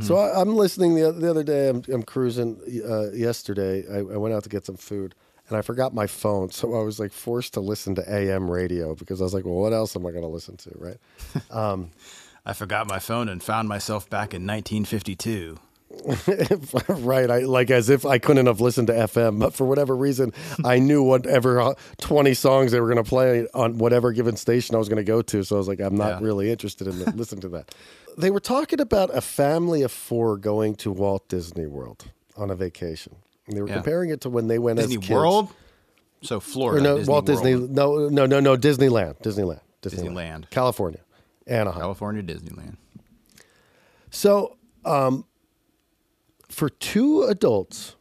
So 0.00 0.16
I, 0.16 0.40
I'm 0.40 0.56
listening 0.56 0.96
the, 0.96 1.12
the 1.12 1.30
other 1.30 1.44
day. 1.44 1.68
I'm, 1.70 1.82
I'm 1.90 2.02
cruising 2.02 2.60
uh, 2.86 3.12
yesterday. 3.12 3.84
I, 3.90 3.98
I 3.98 4.16
went 4.16 4.34
out 4.34 4.42
to 4.42 4.50
get 4.50 4.66
some 4.66 4.76
food 4.76 5.14
and 5.48 5.56
I 5.56 5.62
forgot 5.62 5.94
my 5.94 6.06
phone. 6.06 6.50
So 6.50 6.74
I 6.78 6.82
was 6.82 6.98
like 6.98 7.12
forced 7.12 7.54
to 7.54 7.60
listen 7.60 7.94
to 7.94 8.12
AM 8.12 8.50
radio 8.50 8.94
because 8.94 9.20
I 9.20 9.24
was 9.24 9.32
like, 9.32 9.44
well, 9.44 9.54
what 9.54 9.72
else 9.72 9.96
am 9.96 10.04
I 10.06 10.10
going 10.10 10.22
to 10.22 10.28
listen 10.28 10.56
to? 10.58 10.70
Right. 10.74 10.96
I 12.44 12.52
forgot 12.52 12.88
my 12.88 12.98
phone 12.98 13.28
and 13.28 13.42
found 13.42 13.68
myself 13.68 14.10
back 14.10 14.34
in 14.34 14.42
1952. 14.42 15.58
right. 16.88 17.30
I 17.30 17.38
like 17.40 17.70
as 17.70 17.88
if 17.90 18.04
I 18.06 18.18
couldn't 18.18 18.46
have 18.46 18.60
listened 18.60 18.86
to 18.88 18.92
FM, 18.92 19.38
but 19.40 19.54
for 19.54 19.64
whatever 19.66 19.96
reason, 19.96 20.32
I 20.64 20.78
knew 20.78 21.02
whatever 21.02 21.60
uh, 21.60 21.74
20 22.00 22.34
songs 22.34 22.72
they 22.72 22.80
were 22.80 22.86
going 22.92 23.02
to 23.02 23.08
play 23.08 23.46
on 23.54 23.78
whatever 23.78 24.12
given 24.12 24.36
station 24.36 24.74
I 24.74 24.78
was 24.78 24.88
going 24.88 24.98
to 24.98 25.04
go 25.04 25.22
to. 25.22 25.42
So 25.44 25.56
I 25.56 25.58
was 25.58 25.68
like, 25.68 25.80
I'm 25.80 25.96
not 25.96 26.20
Yeah. 26.20 26.26
really 26.26 26.50
interested 26.50 26.86
in 26.86 26.98
listening 27.16 27.40
to 27.42 27.48
that. 27.50 27.74
They 28.18 28.30
were 28.30 28.40
talking 28.40 28.80
about 28.80 29.14
a 29.14 29.20
family 29.20 29.82
of 29.82 29.92
four 29.92 30.36
going 30.36 30.74
to 30.76 30.92
Walt 30.92 31.28
Disney 31.28 31.66
World 31.66 32.04
on 32.36 32.50
a 32.50 32.54
vacation. 32.54 33.16
And 33.46 33.56
they 33.56 33.62
were 33.62 33.68
Yeah. 33.68 33.74
comparing 33.74 34.10
it 34.10 34.20
to 34.22 34.30
when 34.30 34.48
they 34.48 34.58
went 34.58 34.78
Disney 34.78 34.96
as 34.96 35.00
kids. 35.00 35.10
World? 35.10 35.48
So 36.22 36.36
Or 36.36 36.40
Florida. 36.40 36.82
no, 36.82 36.96
Disney 36.98 37.10
Walt 37.12 37.26
Disney. 37.26 37.54
No, 37.54 38.08
no, 38.08 38.26
no, 38.26 38.40
no. 38.40 38.56
Disneyland. 38.56 39.18
Disneyland. 39.22 39.60
Disneyland. 39.82 40.14
Disneyland. 40.14 40.50
California. 40.50 41.00
Anaheim. 41.46 41.80
California 41.80 42.22
Disneyland. 42.22 42.76
So, 44.10 44.56
um, 44.84 45.24
for 46.48 46.68
two 46.68 47.22
adults, 47.24 47.96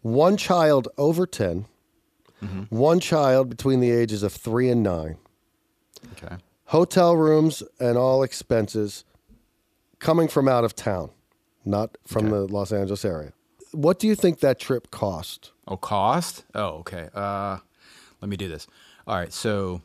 one 0.00 0.36
child 0.36 0.88
over 0.98 1.26
10, 1.26 1.66
one 2.70 2.98
child 3.00 3.48
between 3.48 3.80
the 3.80 3.90
ages 3.90 4.22
of 4.22 4.32
three 4.32 4.68
and 4.68 4.82
nine, 4.82 5.16
Okay. 6.12 6.36
hotel 6.66 7.14
rooms 7.16 7.62
and 7.78 7.96
all 7.96 8.22
expenses 8.22 9.04
coming 10.00 10.26
from 10.26 10.48
out 10.48 10.64
of 10.64 10.74
town, 10.74 11.10
not 11.64 11.96
from 12.06 12.30
the 12.30 12.40
Los 12.48 12.72
Angeles 12.72 13.04
area. 13.04 13.32
What 13.70 13.98
do 14.00 14.06
you 14.08 14.14
think 14.16 14.40
that 14.40 14.58
trip 14.58 14.90
cost? 14.90 15.52
Oh, 15.68 15.76
cost? 15.76 16.44
Oh, 16.54 16.78
okay. 16.80 17.08
Uh, 17.14 17.58
let 18.20 18.28
me 18.28 18.36
do 18.36 18.48
this. 18.48 18.66
All 19.06 19.14
right, 19.16 19.32
so 19.32 19.80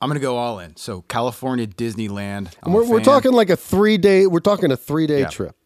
I'm 0.00 0.08
gonna 0.10 0.20
go 0.20 0.36
all 0.36 0.58
in. 0.60 0.76
So 0.76 1.02
California 1.08 1.66
Disneyland. 1.66 2.52
We're, 2.66 2.86
we're 2.86 3.00
talking 3.00 3.32
like 3.32 3.48
a 3.50 3.56
three 3.56 3.96
day. 3.98 4.26
We're 4.26 4.38
talking 4.40 4.70
a 4.70 4.76
three 4.76 5.06
day 5.06 5.20
Yeah. 5.20 5.26
trip. 5.28 5.56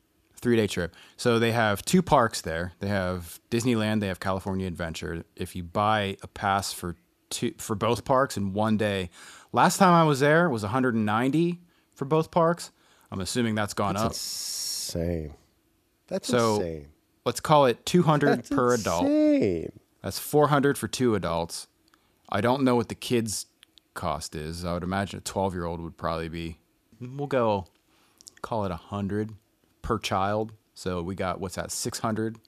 Three 0.43 0.57
day 0.57 0.67
trip. 0.67 0.95
So 1.17 1.39
they 1.39 1.53
have 1.53 1.83
two 1.85 2.03
parks 2.03 2.41
there. 2.43 2.73
They 2.81 2.89
have 2.89 3.41
Disneyland. 3.51 4.01
They 4.01 4.09
have 4.09 4.21
California 4.21 4.67
Adventure. 4.67 5.25
If 5.37 5.57
you 5.57 5.63
buy 5.63 6.17
a 6.23 6.27
pass 6.29 6.73
for 6.73 6.97
two 7.31 7.55
for 7.59 7.75
both 7.75 8.05
parks 8.05 8.37
in 8.37 8.53
one 8.53 8.77
day, 8.77 9.09
last 9.53 9.79
time 9.79 9.93
I 9.95 10.05
was 10.05 10.21
there 10.21 10.51
was 10.51 10.63
190 10.63 11.61
for 11.95 12.05
both 12.05 12.31
parks. 12.31 12.71
I'm 13.11 13.21
assuming 13.21 13.55
that's 13.55 13.75
gone 13.75 13.97
up. 13.97 14.13
Insane. 14.13 15.35
That's 16.09 16.29
So 16.29 16.57
insane. 16.57 16.89
let's 17.25 17.41
call 17.41 17.67
it 17.67 17.85
200 17.87 18.39
That's 18.39 18.49
per 18.51 18.75
adult. 18.75 19.05
insane. 19.07 19.73
That's 20.03 20.19
400 20.19 20.77
for 20.77 20.89
two 20.89 21.15
adults. 21.15 21.69
I 22.29 22.41
don't 22.41 22.65
know 22.65 22.75
what 22.75 22.89
the 22.89 22.95
kids' 22.95 23.47
cost 23.95 24.35
is. 24.35 24.65
I 24.65 24.73
would 24.75 24.83
imagine 24.83 25.19
a 25.19 25.23
12 25.23 25.55
year 25.55 25.65
old 25.67 25.81
would 25.81 25.97
probably 25.97 26.29
be. 26.29 26.59
We'll 27.01 27.27
go, 27.27 27.67
call 28.43 28.65
it 28.65 28.71
100 28.71 29.35
per 29.83 29.99
child. 29.99 30.53
So 30.75 31.03
we 31.03 31.15
got 31.15 31.41
what's 31.41 31.57
that? 31.57 31.71
600 31.71 32.39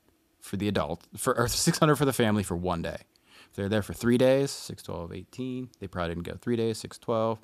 for 0.41 0.57
the 0.57 0.69
adult 0.69 1.03
for 1.17 1.37
or 1.39 1.49
600 1.49 1.97
for 1.97 2.05
the 2.05 2.13
family 2.13 2.43
for 2.43 2.57
one 2.57 2.83
day. 2.83 2.97
If 3.51 3.57
they're 3.57 3.69
there 3.69 3.83
for 3.83 3.93
three 3.93 4.19
days, 4.19 4.51
6, 4.51 4.83
12, 4.83 5.13
18. 5.13 5.71
They 5.79 5.87
probably 5.87 6.15
didn't 6.15 6.27
go 6.27 6.37
three 6.41 6.57
days, 6.57 6.79
6, 6.79 6.99
12. 6.99 7.39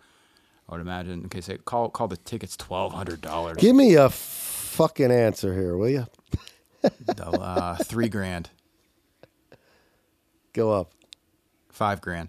I 0.68 0.72
would 0.72 0.80
imagine. 0.80 1.22
Okay, 1.26 1.40
say 1.40 1.58
call 1.58 1.88
call 1.90 2.06
the 2.08 2.16
tickets 2.16 2.56
twelve 2.56 2.92
hundred 2.94 3.20
dollars. 3.20 3.56
Give 3.58 3.74
me 3.74 3.94
a 3.96 4.08
fucking 4.08 5.10
answer 5.10 5.52
here, 5.52 5.76
will 5.76 5.88
you? 5.88 6.06
uh, 7.18 7.76
three 7.76 8.08
grand, 8.08 8.50
Go 10.52 10.72
up. 10.72 10.92
five 11.68 12.00
grand 12.00 12.28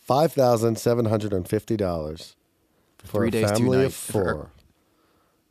Five 0.00 0.32
thousand 0.32 0.78
seven 0.78 1.06
hundred 1.06 1.32
and 1.32 1.46
fifty 1.48 1.76
dollars 1.76 2.36
for 2.98 3.18
three 3.18 3.28
a 3.28 3.30
days, 3.32 3.50
two 3.50 3.56
family 3.56 3.76
of 3.78 3.82
nights. 3.84 4.06
For- 4.10 4.12
four. 4.34 4.50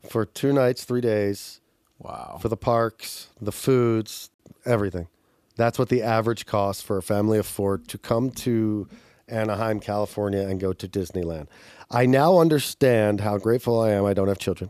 For 0.09 0.25
two 0.25 0.53
nights, 0.53 0.83
three 0.83 1.01
days, 1.01 1.61
Wow. 1.99 2.37
for 2.41 2.49
the 2.49 2.57
parks, 2.57 3.27
the 3.41 3.51
foods, 3.51 4.29
everything. 4.65 5.07
That's 5.55 5.79
what 5.79 5.89
the 5.89 6.03
average 6.03 6.45
cost 6.45 6.83
for 6.85 6.97
a 6.97 7.01
family 7.01 7.37
of 7.39 7.45
four 7.47 7.77
to 7.79 7.97
come 7.97 8.29
to 8.31 8.87
Anaheim, 9.27 9.79
California, 9.79 10.41
and 10.47 10.59
go 10.59 10.71
to 10.73 10.87
Disneyland. 10.87 11.47
I 11.89 12.05
now 12.05 12.37
understand 12.39 13.21
how 13.21 13.37
grateful 13.37 13.79
I 13.79 13.91
am 13.91 14.05
I 14.05 14.13
don't 14.13 14.27
have 14.27 14.37
children. 14.37 14.69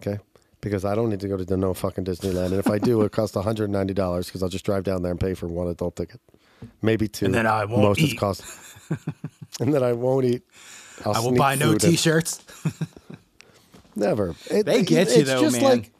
Okay. 0.00 0.18
Because 0.60 0.84
I 0.84 0.94
don't 0.94 1.10
need 1.10 1.20
to 1.20 1.28
go 1.28 1.36
to 1.36 1.44
the 1.44 1.56
no 1.56 1.74
fucking 1.74 2.04
Disneyland. 2.04 2.46
And 2.46 2.54
if 2.54 2.68
I 2.68 2.78
do, 2.78 3.02
it 3.02 3.12
costs 3.12 3.36
$190 3.36 4.26
because 4.26 4.42
I'll 4.42 4.48
just 4.48 4.64
drive 4.64 4.84
down 4.84 5.02
there 5.02 5.10
and 5.10 5.20
pay 5.20 5.34
for 5.34 5.46
one 5.48 5.68
adult 5.68 5.96
ticket. 5.96 6.20
Maybe 6.82 7.08
two. 7.08 7.26
And 7.26 7.34
then 7.34 7.46
I 7.46 7.64
won't 7.64 7.82
Most 7.82 8.00
eat. 8.00 8.18
cost. 8.18 8.42
and 9.60 9.72
then 9.74 9.82
I 9.82 9.92
won't 9.92 10.24
eat. 10.24 10.42
I'll 11.04 11.14
I 11.14 11.20
will 11.20 11.32
buy 11.36 11.54
no 11.54 11.72
food 11.72 11.84
in. 11.84 11.90
Never. 13.98 14.34
It- 14.50 14.64
They 14.66 14.82
get 14.82 15.08
you 15.08 15.22
it's 15.22 15.30
though, 15.30 15.40
just 15.42 15.60
man. 15.60 15.70
Like, 15.70 15.90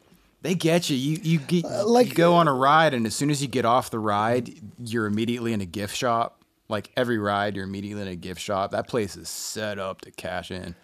they 0.41 0.55
get 0.55 0.89
you. 0.89 0.95
You 0.95 1.19
you 1.21 1.39
get 1.39 1.65
like- 1.85 2.09
you 2.09 2.13
go 2.15 2.33
on 2.35 2.47
a 2.47 2.53
ride, 2.53 2.93
and 2.93 3.05
as 3.05 3.13
soon 3.15 3.29
as 3.29 3.41
you 3.41 3.47
get 3.47 3.65
off 3.65 3.89
the 3.91 3.99
ride, 3.99 4.49
you're 4.83 5.05
immediately 5.05 5.51
in 5.53 5.61
a 5.61 5.65
gift 5.65 5.95
shop. 5.95 6.43
Like 6.69 6.91
every 6.95 7.17
ride, 7.17 7.55
you're 7.55 7.65
immediately 7.65 8.03
in 8.03 8.07
a 8.07 8.15
gift 8.15 8.39
shop. 8.41 8.71
That 8.71 8.87
place 8.87 9.17
is 9.17 9.27
set 9.27 9.79
up 9.79 10.01
to 10.01 10.11
cash 10.11 10.49
in. 10.51 10.75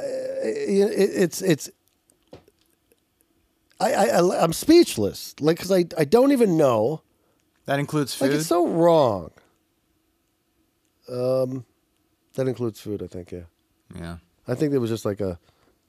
it, 0.00 0.90
it- 0.92 1.22
it's 1.22 1.42
it's 1.42 1.70
I, 3.80 3.92
I 3.94 4.42
I'm 4.44 4.52
speechless 4.52 5.34
like 5.40 5.56
because 5.56 5.72
I 5.72 5.84
I 5.98 6.04
don't 6.04 6.30
even 6.32 6.56
know 6.56 7.02
That 7.66 7.78
includes 7.80 8.14
food. 8.14 8.26
like 8.30 8.36
it's 8.38 8.46
so 8.46 8.66
wrong. 8.68 9.30
Um, 11.08 11.64
that 12.34 12.46
includes 12.48 12.80
food. 12.80 13.02
I 13.02 13.06
think 13.08 13.32
yeah. 13.32 13.40
yeah. 13.94 14.16
I 14.46 14.54
think 14.54 14.72
it 14.72 14.78
was 14.78 14.90
just 14.90 15.04
like 15.04 15.20
a 15.20 15.38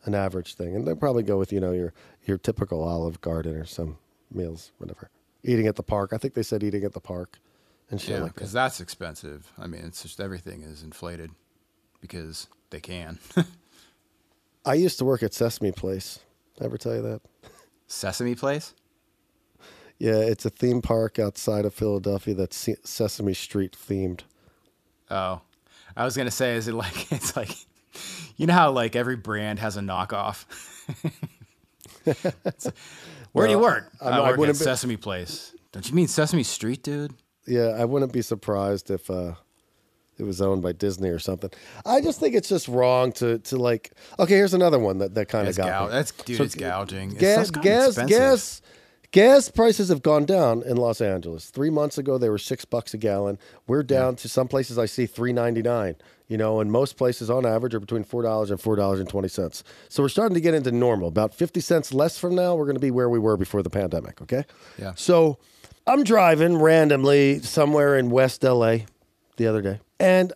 an 0.06 0.16
average 0.16 0.54
thing, 0.56 0.76
and 0.76 0.88
they'll 0.88 0.96
probably 0.96 1.24
go 1.24 1.38
with 1.38 1.52
you 1.52 1.60
know 1.60 1.72
your 1.72 1.94
your 2.26 2.38
typical 2.38 2.84
Olive 2.84 3.22
Garden 3.22 3.56
or 3.56 3.66
some 3.66 3.98
meals, 4.32 4.72
whatever. 4.78 5.10
Eating 5.44 5.68
at 5.68 5.76
the 5.76 5.84
park. 5.84 6.12
I 6.14 6.18
think 6.18 6.34
they 6.34 6.44
said 6.44 6.64
eating 6.64 6.84
at 6.84 6.94
the 6.94 7.00
park 7.00 7.40
and 7.92 8.00
shit 8.02 8.16
Yeah, 8.18 8.24
like 8.24 8.34
because 8.34 8.52
that. 8.54 8.64
that's 8.66 8.80
expensive. 8.82 9.52
I 9.60 9.68
mean, 9.68 9.82
it's 9.86 10.02
just 10.02 10.20
everything 10.20 10.62
is 10.64 10.82
inflated 10.84 11.32
because 12.02 12.48
they 12.72 12.80
can. 12.80 13.20
I 14.66 14.74
used 14.74 14.98
to 15.00 15.06
work 15.06 15.22
at 15.22 15.34
Sesame 15.34 15.72
Place. 15.72 16.20
Ever 16.60 16.78
tell 16.78 16.96
you 16.96 17.02
that? 17.04 17.22
Sesame 17.88 18.34
Place. 18.34 18.74
Yeah, 20.00 20.16
it's 20.18 20.44
a 20.46 20.50
theme 20.50 20.82
park 20.82 21.20
outside 21.20 21.64
of 21.66 21.74
Philadelphia 21.74 22.34
that's 22.34 22.68
Sesame 22.84 23.34
Street 23.34 23.78
themed. 23.80 24.22
Oh, 25.10 25.42
I 25.96 26.04
was 26.04 26.18
gonna 26.18 26.32
say, 26.32 26.56
is 26.56 26.68
it 26.68 26.74
like 26.74 27.12
it's 27.12 27.36
like, 27.36 27.52
you 28.38 28.48
know 28.48 28.54
how 28.54 28.72
like 28.72 28.96
every 28.96 29.16
brand 29.16 29.60
has 29.60 29.78
a 29.78 29.82
knockoff. 29.82 30.46
Where 33.32 33.48
do 33.48 33.52
you 33.54 33.60
work? 33.60 33.92
I- 34.02 34.10
I, 34.10 34.18
I 34.18 34.20
work 34.22 34.32
at 34.34 34.38
wouldn't 34.40 34.60
be- 34.60 34.64
Sesame 34.64 34.98
Place. 34.98 35.54
Don't 35.72 35.88
you 35.90 35.96
mean 35.96 36.08
Sesame 36.08 36.44
Street, 36.44 36.84
dude? 36.84 37.14
Yeah, 37.48 37.76
I 37.78 37.86
wouldn't 37.86 38.14
be 38.14 38.22
surprised 38.22 38.90
if 38.90 39.10
uh, 39.10 39.34
it 40.18 40.24
was 40.24 40.42
owned 40.42 40.62
by 40.64 40.72
Disney 40.72 41.10
or 41.10 41.20
something. 41.20 41.50
I 41.86 42.00
just 42.02 42.20
think 42.20 42.34
it's 42.34 42.48
just 42.50 42.68
wrong 42.68 43.12
to 43.14 43.40
to 43.40 43.58
like. 43.58 43.92
Okay, 44.18 44.36
here's 44.36 44.54
another 44.54 44.80
one 44.80 45.00
that, 45.00 45.14
that 45.16 45.28
kind 45.28 45.48
of 45.48 45.56
got 45.58 45.86
me. 45.88 45.92
that's 45.92 46.12
dude, 46.12 46.38
So 46.38 46.44
it's 46.44 46.56
gouging. 46.56 47.10
Gas, 47.10 47.52
gas, 47.52 47.98
gas, 47.98 48.62
gas 49.16 49.48
prices 49.48 49.88
have 49.88 50.02
gone 50.02 50.26
down 50.26 50.62
in 50.64 50.76
Los 50.76 51.00
Angeles. 51.00 51.50
Three 51.50 51.70
months 51.70 51.98
ago, 51.98 52.18
they 52.18 52.28
were 52.28 52.38
six 52.38 52.66
bucks 52.66 52.94
a 52.94 52.98
gallon. 52.98 53.40
We're 53.66 53.82
down 53.82 54.18
to 54.18 54.28
some 54.28 54.50
places 54.50 54.78
I 54.78 54.88
see 54.88 55.06
three 55.06 55.32
ninety 55.32 55.62
nine. 55.62 55.96
You 56.28 56.38
know, 56.38 56.60
and 56.60 56.70
most 56.70 56.98
places 56.98 57.30
on 57.30 57.46
average 57.46 57.74
are 57.74 57.80
between 57.80 58.04
four 58.04 58.24
dollars 58.24 58.52
and 58.52 58.60
four 58.60 58.76
dollars 58.76 59.00
and 59.00 59.08
twenty 59.08 59.30
cents. 59.30 59.64
So 59.88 60.04
we're 60.04 60.10
starting 60.10 60.36
to 60.36 60.42
get 60.42 60.54
into 60.54 60.70
normal. 60.70 61.08
About 61.08 61.34
fifty 61.34 61.62
cents 61.62 61.94
less 61.94 62.20
from 62.20 62.36
now, 62.36 62.56
we're 62.56 62.66
going 62.66 62.76
to 62.76 62.82
be 62.82 62.92
where 62.92 63.10
we 63.10 63.18
were 63.18 63.38
before 63.38 63.64
the 63.64 63.70
pandemic. 63.70 64.22
Okay. 64.22 64.44
Yeah. 64.78 64.92
So 64.96 65.38
I'm 65.88 66.04
driving 66.04 66.58
randomly 66.58 67.40
somewhere 67.40 67.98
in 67.98 68.10
West 68.10 68.44
LA 68.44 68.80
the 69.38 69.48
other 69.48 69.62
day, 69.62 69.80
and 69.98 70.34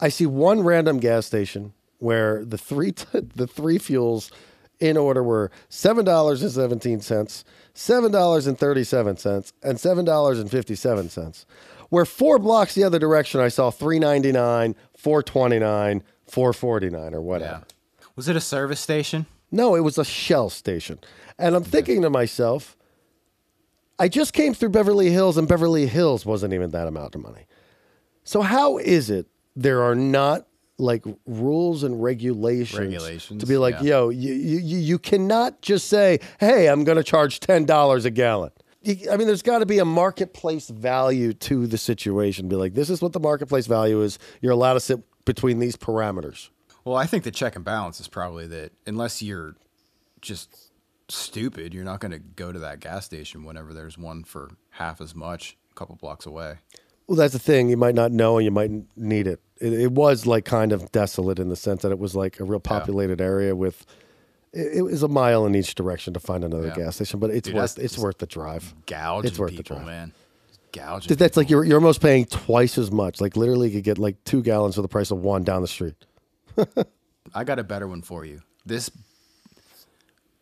I 0.00 0.08
see 0.08 0.26
one 0.26 0.62
random 0.62 0.98
gas 0.98 1.24
station 1.24 1.72
where 1.98 2.44
the 2.44 2.58
three 2.58 2.90
the 3.12 3.46
three 3.46 3.78
fuels 3.78 4.32
in 4.80 4.96
order 4.96 5.22
were 5.22 5.50
seven 5.68 6.04
dollars 6.04 6.42
and 6.42 6.50
seventeen 6.52 7.00
cents, 7.00 7.44
seven 7.74 8.12
dollars 8.12 8.46
and 8.46 8.58
thirty 8.58 8.84
seven 8.84 9.16
cents, 9.16 9.52
and 9.62 9.78
seven 9.78 10.04
dollars 10.04 10.38
and 10.38 10.50
fifty 10.50 10.74
seven 10.74 11.08
cents. 11.08 11.46
Where 11.90 12.04
four 12.04 12.38
blocks 12.38 12.74
the 12.74 12.84
other 12.84 12.98
direction, 12.98 13.40
I 13.40 13.48
saw 13.48 13.70
three 13.70 13.98
ninety 13.98 14.32
nine, 14.32 14.74
four 14.96 15.22
twenty 15.22 15.58
nine, 15.58 16.02
four 16.26 16.52
forty 16.52 16.90
nine, 16.90 17.14
or 17.14 17.20
whatever. 17.20 17.64
Yeah. 17.66 18.04
Was 18.16 18.28
it 18.28 18.36
a 18.36 18.40
service 18.40 18.80
station? 18.80 19.26
No, 19.50 19.74
it 19.74 19.80
was 19.80 19.96
a 19.96 20.04
Shell 20.04 20.50
station. 20.50 20.98
And 21.38 21.54
I'm 21.54 21.62
thinking 21.62 22.02
to 22.02 22.10
myself, 22.10 22.76
I 23.98 24.08
just 24.08 24.32
came 24.32 24.54
through 24.54 24.70
Beverly 24.70 25.10
Hills, 25.10 25.38
and 25.38 25.46
Beverly 25.46 25.86
Hills 25.86 26.26
wasn't 26.26 26.52
even 26.52 26.70
that 26.70 26.88
amount 26.88 27.14
of 27.14 27.22
money. 27.22 27.46
So, 28.24 28.42
how 28.42 28.78
is 28.78 29.08
it 29.08 29.26
there 29.56 29.82
are 29.82 29.94
not 29.94 30.47
like 30.78 31.04
rules 31.26 31.82
and 31.82 32.02
regulations, 32.02 32.78
Regulations, 32.78 33.40
to 33.40 33.46
be 33.46 33.56
like, 33.56 33.74
yeah. 33.76 33.82
yo, 33.82 34.08
you, 34.10 34.32
you 34.32 34.78
you 34.78 34.98
cannot 34.98 35.60
just 35.60 35.88
say, 35.88 36.20
hey, 36.38 36.68
I'm 36.68 36.84
going 36.84 36.96
to 36.96 37.04
charge 37.04 37.40
ten 37.40 37.64
dollars 37.64 38.04
a 38.04 38.10
gallon. 38.10 38.52
I 38.86 39.16
mean, 39.16 39.26
there's 39.26 39.42
got 39.42 39.58
to 39.58 39.66
be 39.66 39.80
a 39.80 39.84
marketplace 39.84 40.68
value 40.68 41.32
to 41.34 41.66
the 41.66 41.76
situation. 41.76 42.48
Be 42.48 42.56
like, 42.56 42.74
this 42.74 42.88
is 42.88 43.02
what 43.02 43.12
the 43.12 43.20
marketplace 43.20 43.66
value 43.66 44.00
is. 44.02 44.18
You're 44.40 44.52
allowed 44.52 44.74
to 44.74 44.80
sit 44.80 45.00
between 45.24 45.58
these 45.58 45.76
parameters. 45.76 46.48
Well, 46.84 46.96
I 46.96 47.04
think 47.04 47.24
the 47.24 47.30
check 47.30 47.56
and 47.56 47.64
balance 47.64 48.00
is 48.00 48.08
probably 48.08 48.46
that 48.46 48.72
unless 48.86 49.20
you're 49.20 49.56
just 50.22 50.70
stupid, 51.08 51.74
you're 51.74 51.84
not 51.84 52.00
going 52.00 52.12
to 52.12 52.18
go 52.18 52.52
to 52.52 52.58
that 52.60 52.80
gas 52.80 53.04
station 53.04 53.44
whenever 53.44 53.74
there's 53.74 53.98
one 53.98 54.24
for 54.24 54.52
half 54.70 55.00
as 55.00 55.14
much 55.14 55.56
a 55.70 55.74
couple 55.74 55.96
blocks 55.96 56.24
away. 56.24 56.58
Well, 57.08 57.16
that's 57.16 57.32
the 57.32 57.38
thing. 57.38 57.68
You 57.70 57.76
might 57.76 57.94
not 57.94 58.12
know, 58.12 58.36
and 58.38 58.44
you 58.44 58.50
might 58.50 58.70
need 58.96 59.26
it. 59.26 59.40
It, 59.60 59.72
it 59.72 59.92
was 59.92 60.26
like 60.26 60.44
kind 60.44 60.72
of 60.72 60.92
desolate 60.92 61.38
in 61.38 61.48
the 61.48 61.56
sense 61.56 61.82
that 61.82 61.90
it 61.90 61.98
was 61.98 62.14
like 62.14 62.38
a 62.38 62.44
real 62.44 62.60
populated 62.60 63.20
area 63.20 63.56
with. 63.56 63.84
It, 64.52 64.78
it 64.78 64.82
was 64.82 65.02
a 65.02 65.08
mile 65.08 65.44
in 65.46 65.54
each 65.54 65.74
direction 65.74 66.14
to 66.14 66.20
find 66.20 66.44
another 66.44 66.68
Yeah. 66.68 66.74
gas 66.84 66.96
station, 66.96 67.18
but 67.20 67.30
it's 67.30 67.46
Dude, 67.46 67.56
worth 67.56 67.74
that's- 67.74 67.84
it's 67.92 67.98
worth 67.98 68.18
the 68.18 68.26
drive. 68.26 68.74
Gouging 68.86 69.28
It's 69.30 69.38
worth 69.38 69.50
the 69.52 69.56
people, 69.58 69.76
drive. 69.76 69.86
man. 69.86 70.12
Gouging. 70.72 71.08
Th- 71.08 71.18
That's 71.18 71.36
like 71.36 71.48
you're 71.50 71.64
you're 71.64 71.78
almost 71.78 72.00
paying 72.02 72.26
twice 72.26 72.76
as 72.78 72.90
much. 72.90 73.20
Like 73.22 73.36
literally, 73.36 73.68
you 73.68 73.74
could 73.76 73.84
get 73.84 73.98
like 73.98 74.22
two 74.24 74.42
gallons 74.42 74.74
for 74.76 74.82
the 74.82 74.88
price 74.88 75.10
of 75.10 75.18
one 75.18 75.44
down 75.44 75.62
the 75.62 75.68
street. 75.68 75.94
I 77.34 77.44
got 77.44 77.58
a 77.58 77.64
better 77.64 77.86
one 77.88 78.02
for 78.02 78.24
you. 78.24 78.42
This, 78.66 78.90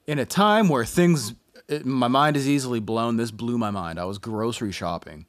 in 0.07 0.19
a 0.19 0.25
time 0.27 0.69
where 0.69 0.85
things, 0.85 1.35
it, 1.69 1.85
my 1.87 2.09
mind 2.09 2.37
is 2.37 2.49
easily 2.49 2.81
blown. 2.81 3.17
This 3.17 3.31
blew 3.31 3.57
my 3.59 3.71
mind. 3.71 3.99
I 4.01 4.05
was 4.05 4.19
grocery 4.19 4.73
shopping 4.73 5.27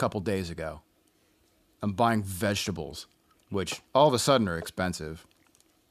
couple 0.00 0.20
days 0.20 0.50
ago. 0.50 0.80
I'm 1.82 1.92
buying 1.92 2.22
vegetables, 2.22 3.06
which 3.50 3.80
all 3.94 4.08
of 4.08 4.14
a 4.14 4.18
sudden 4.18 4.48
are 4.48 4.58
expensive. 4.58 5.26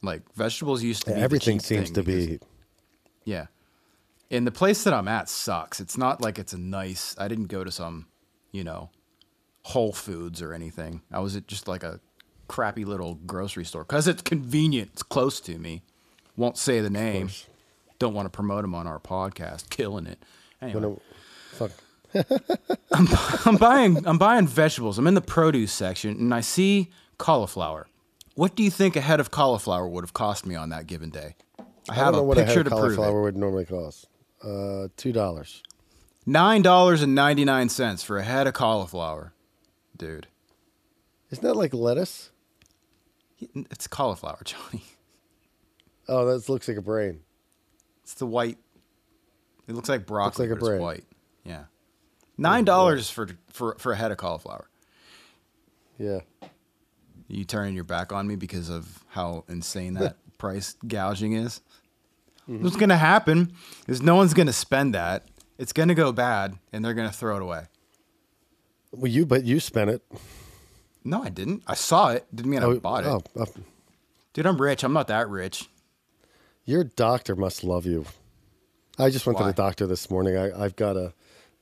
Like 0.02 0.22
vegetables 0.36 0.84
used 0.84 1.06
to 1.06 1.14
be 1.14 1.20
Everything 1.22 1.60
seems 1.60 1.92
to 1.92 2.04
because- 2.04 2.28
be. 2.28 2.40
yeah. 3.26 3.48
And 4.32 4.46
the 4.46 4.52
place 4.52 4.84
that 4.84 4.94
I'm 4.94 5.08
at 5.08 5.28
sucks. 5.28 5.80
It's 5.80 5.98
not 5.98 6.22
like 6.22 6.38
it's 6.38 6.54
a 6.54 6.58
nice. 6.60 7.16
I 7.18 7.28
didn't 7.28 7.48
go 7.48 7.64
to 7.64 7.72
some, 7.72 8.06
you 8.52 8.64
know, 8.64 8.92
Whole 9.64 9.92
Foods 9.92 10.42
or 10.42 10.54
anything. 10.54 11.02
I 11.12 11.20
was 11.20 11.36
at 11.36 11.48
just 11.48 11.68
like 11.68 11.82
a 11.84 12.00
crappy 12.48 12.86
little 12.86 13.16
grocery 13.16 13.66
store 13.66 13.84
because 13.84 14.08
it's 14.08 14.22
convenient. 14.22 14.92
It's 14.94 15.02
close 15.04 15.40
to 15.42 15.58
me. 15.58 15.82
Won't 16.38 16.58
say 16.58 16.80
the 16.80 16.92
name. 16.92 17.30
Don't 17.98 18.14
want 18.14 18.28
to 18.28 18.30
promote 18.30 18.62
them 18.62 18.76
on 18.76 18.86
our 18.86 19.00
podcast. 19.00 19.70
Killing 19.72 20.06
it. 20.06 20.20
Anyway, 20.62 20.98
fuck. 21.54 21.72
I'm 23.46 23.58
buying 23.58 24.06
I'm 24.08 24.18
buying 24.18 24.48
vegetables. 24.48 24.98
I'm 24.98 25.08
in 25.08 25.14
the 25.14 25.22
produce 25.22 25.72
section 25.72 26.12
and 26.12 26.34
I 26.34 26.42
see 26.42 26.90
cauliflower. 27.18 27.88
What 28.36 28.56
do 28.56 28.64
you 28.64 28.72
think 28.72 28.96
a 28.96 29.02
head 29.02 29.20
of 29.20 29.32
cauliflower 29.32 29.88
would 29.88 30.04
have 30.04 30.14
cost 30.14 30.46
me 30.46 30.56
on 30.56 30.70
that 30.70 30.88
given 30.88 31.10
day? 31.10 31.36
I 31.60 31.64
I 31.90 31.94
have 31.96 32.16
a 32.16 32.24
what 32.24 32.38
a 32.38 32.42
head 32.42 32.48
picture 32.48 32.62
of 32.62 32.66
to 32.66 32.70
prove 32.72 32.96
cauliflower 32.96 33.20
it. 33.20 33.24
would 33.24 33.38
normally 33.38 33.66
cost. 33.66 34.08
Uh, 34.44 34.88
two 34.96 35.12
dollars. 35.12 35.62
Nine 36.26 36.62
dollars 36.62 37.02
and 37.02 37.14
ninety 37.16 37.44
nine 37.46 37.70
cents 37.70 38.04
for 38.04 38.18
a 38.18 38.24
head 38.24 38.48
of 38.48 38.54
cauliflower, 38.54 39.34
dude. 39.98 40.28
Isn't 41.32 41.44
that 41.44 41.56
like 41.56 41.74
lettuce? 41.74 42.32
It's 43.56 43.88
cauliflower, 43.88 44.42
Jonny. 44.46 44.84
Oh, 46.08 46.26
that 46.26 46.50
looks 46.50 46.68
like 46.68 46.78
a 46.78 46.82
brain. 46.82 47.22
It's 48.04 48.16
the 48.16 48.26
white. 48.26 48.58
It 49.68 49.76
looks 49.76 49.90
like 49.90 50.06
broccoli, 50.06 50.48
like 50.48 50.58
a 50.58 50.60
brain. 50.60 50.82
white. 50.82 51.04
Yeah, 51.44 51.66
nine 52.40 52.66
dollars 52.66 53.10
for 53.10 53.30
for 53.52 53.76
for 53.78 53.92
a 53.92 53.96
head 53.96 54.12
of 54.12 54.18
cauliflower. 54.18 54.68
Yeah. 55.98 56.20
You 57.28 57.46
turning 57.46 57.76
your 57.76 57.84
back 57.84 58.12
on 58.12 58.28
me 58.28 58.36
because 58.36 58.70
of 58.70 59.04
how 59.10 59.44
insane 59.48 59.94
that 59.96 60.16
price 60.38 60.76
gouging 60.88 61.34
is. 61.34 61.62
Mm-hmm. 62.50 62.64
What's 62.64 62.76
gonna 62.78 62.98
happen 62.98 63.54
is 63.88 64.02
no 64.02 64.16
one's 64.16 64.34
gonna 64.34 64.54
spend 64.54 64.96
that. 64.96 65.28
It's 65.60 65.74
gonna 65.74 65.94
go 65.94 66.12
bad, 66.12 66.58
and 66.74 66.84
they're 66.84 66.94
gonna 66.94 67.12
throw 67.12 67.36
it 67.36 67.42
away. 67.44 67.66
Well, 68.92 69.12
you 69.12 69.26
but 69.26 69.44
you 69.44 69.60
spent 69.60 69.92
it. 69.92 70.02
No, 71.04 71.22
I 71.22 71.30
didn't. 71.30 71.64
I 71.68 71.76
saw 71.76 72.10
it. 72.10 72.26
Didn't 72.34 72.50
mean 72.52 72.64
I 72.64 72.74
bought 72.76 73.04
it. 73.04 73.08
oh, 73.08 73.22
oh, 73.38 73.46
Dude, 74.34 74.46
I'm 74.46 74.60
rich. 74.60 74.84
I'm 74.84 74.94
not 74.94 75.08
that 75.08 75.30
rich. 75.30 75.70
your 76.66 76.84
doctor 76.84 77.36
must 77.36 77.64
love 77.64 77.86
you. 77.86 78.06
I 78.98 79.10
just 79.10 79.26
went 79.26 79.38
Why? 79.40 79.46
to 79.46 79.48
the 79.52 79.54
doctor 79.54 79.88
this 79.88 80.10
morning. 80.10 80.36
I, 80.38 80.64
I've 80.64 80.76
got 80.76 80.98
a 80.98 81.14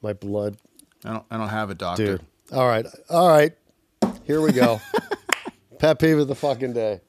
my 0.01 0.13
blood, 0.13 0.57
I 1.03 1.13
don't. 1.13 1.25
I 1.31 1.37
don't 1.37 1.49
have 1.49 1.69
a 1.69 1.75
doctor. 1.75 2.05
dude. 2.17 2.25
All 2.51 2.67
right, 2.67 2.85
all 3.09 3.27
right. 3.29 3.53
Here 4.23 4.41
we 4.41 4.51
go. 4.51 4.79
Pet 5.79 5.99
peeve 5.99 6.17
of 6.17 6.27
the 6.27 6.35
fucking 6.35 6.73
day. 6.73 7.01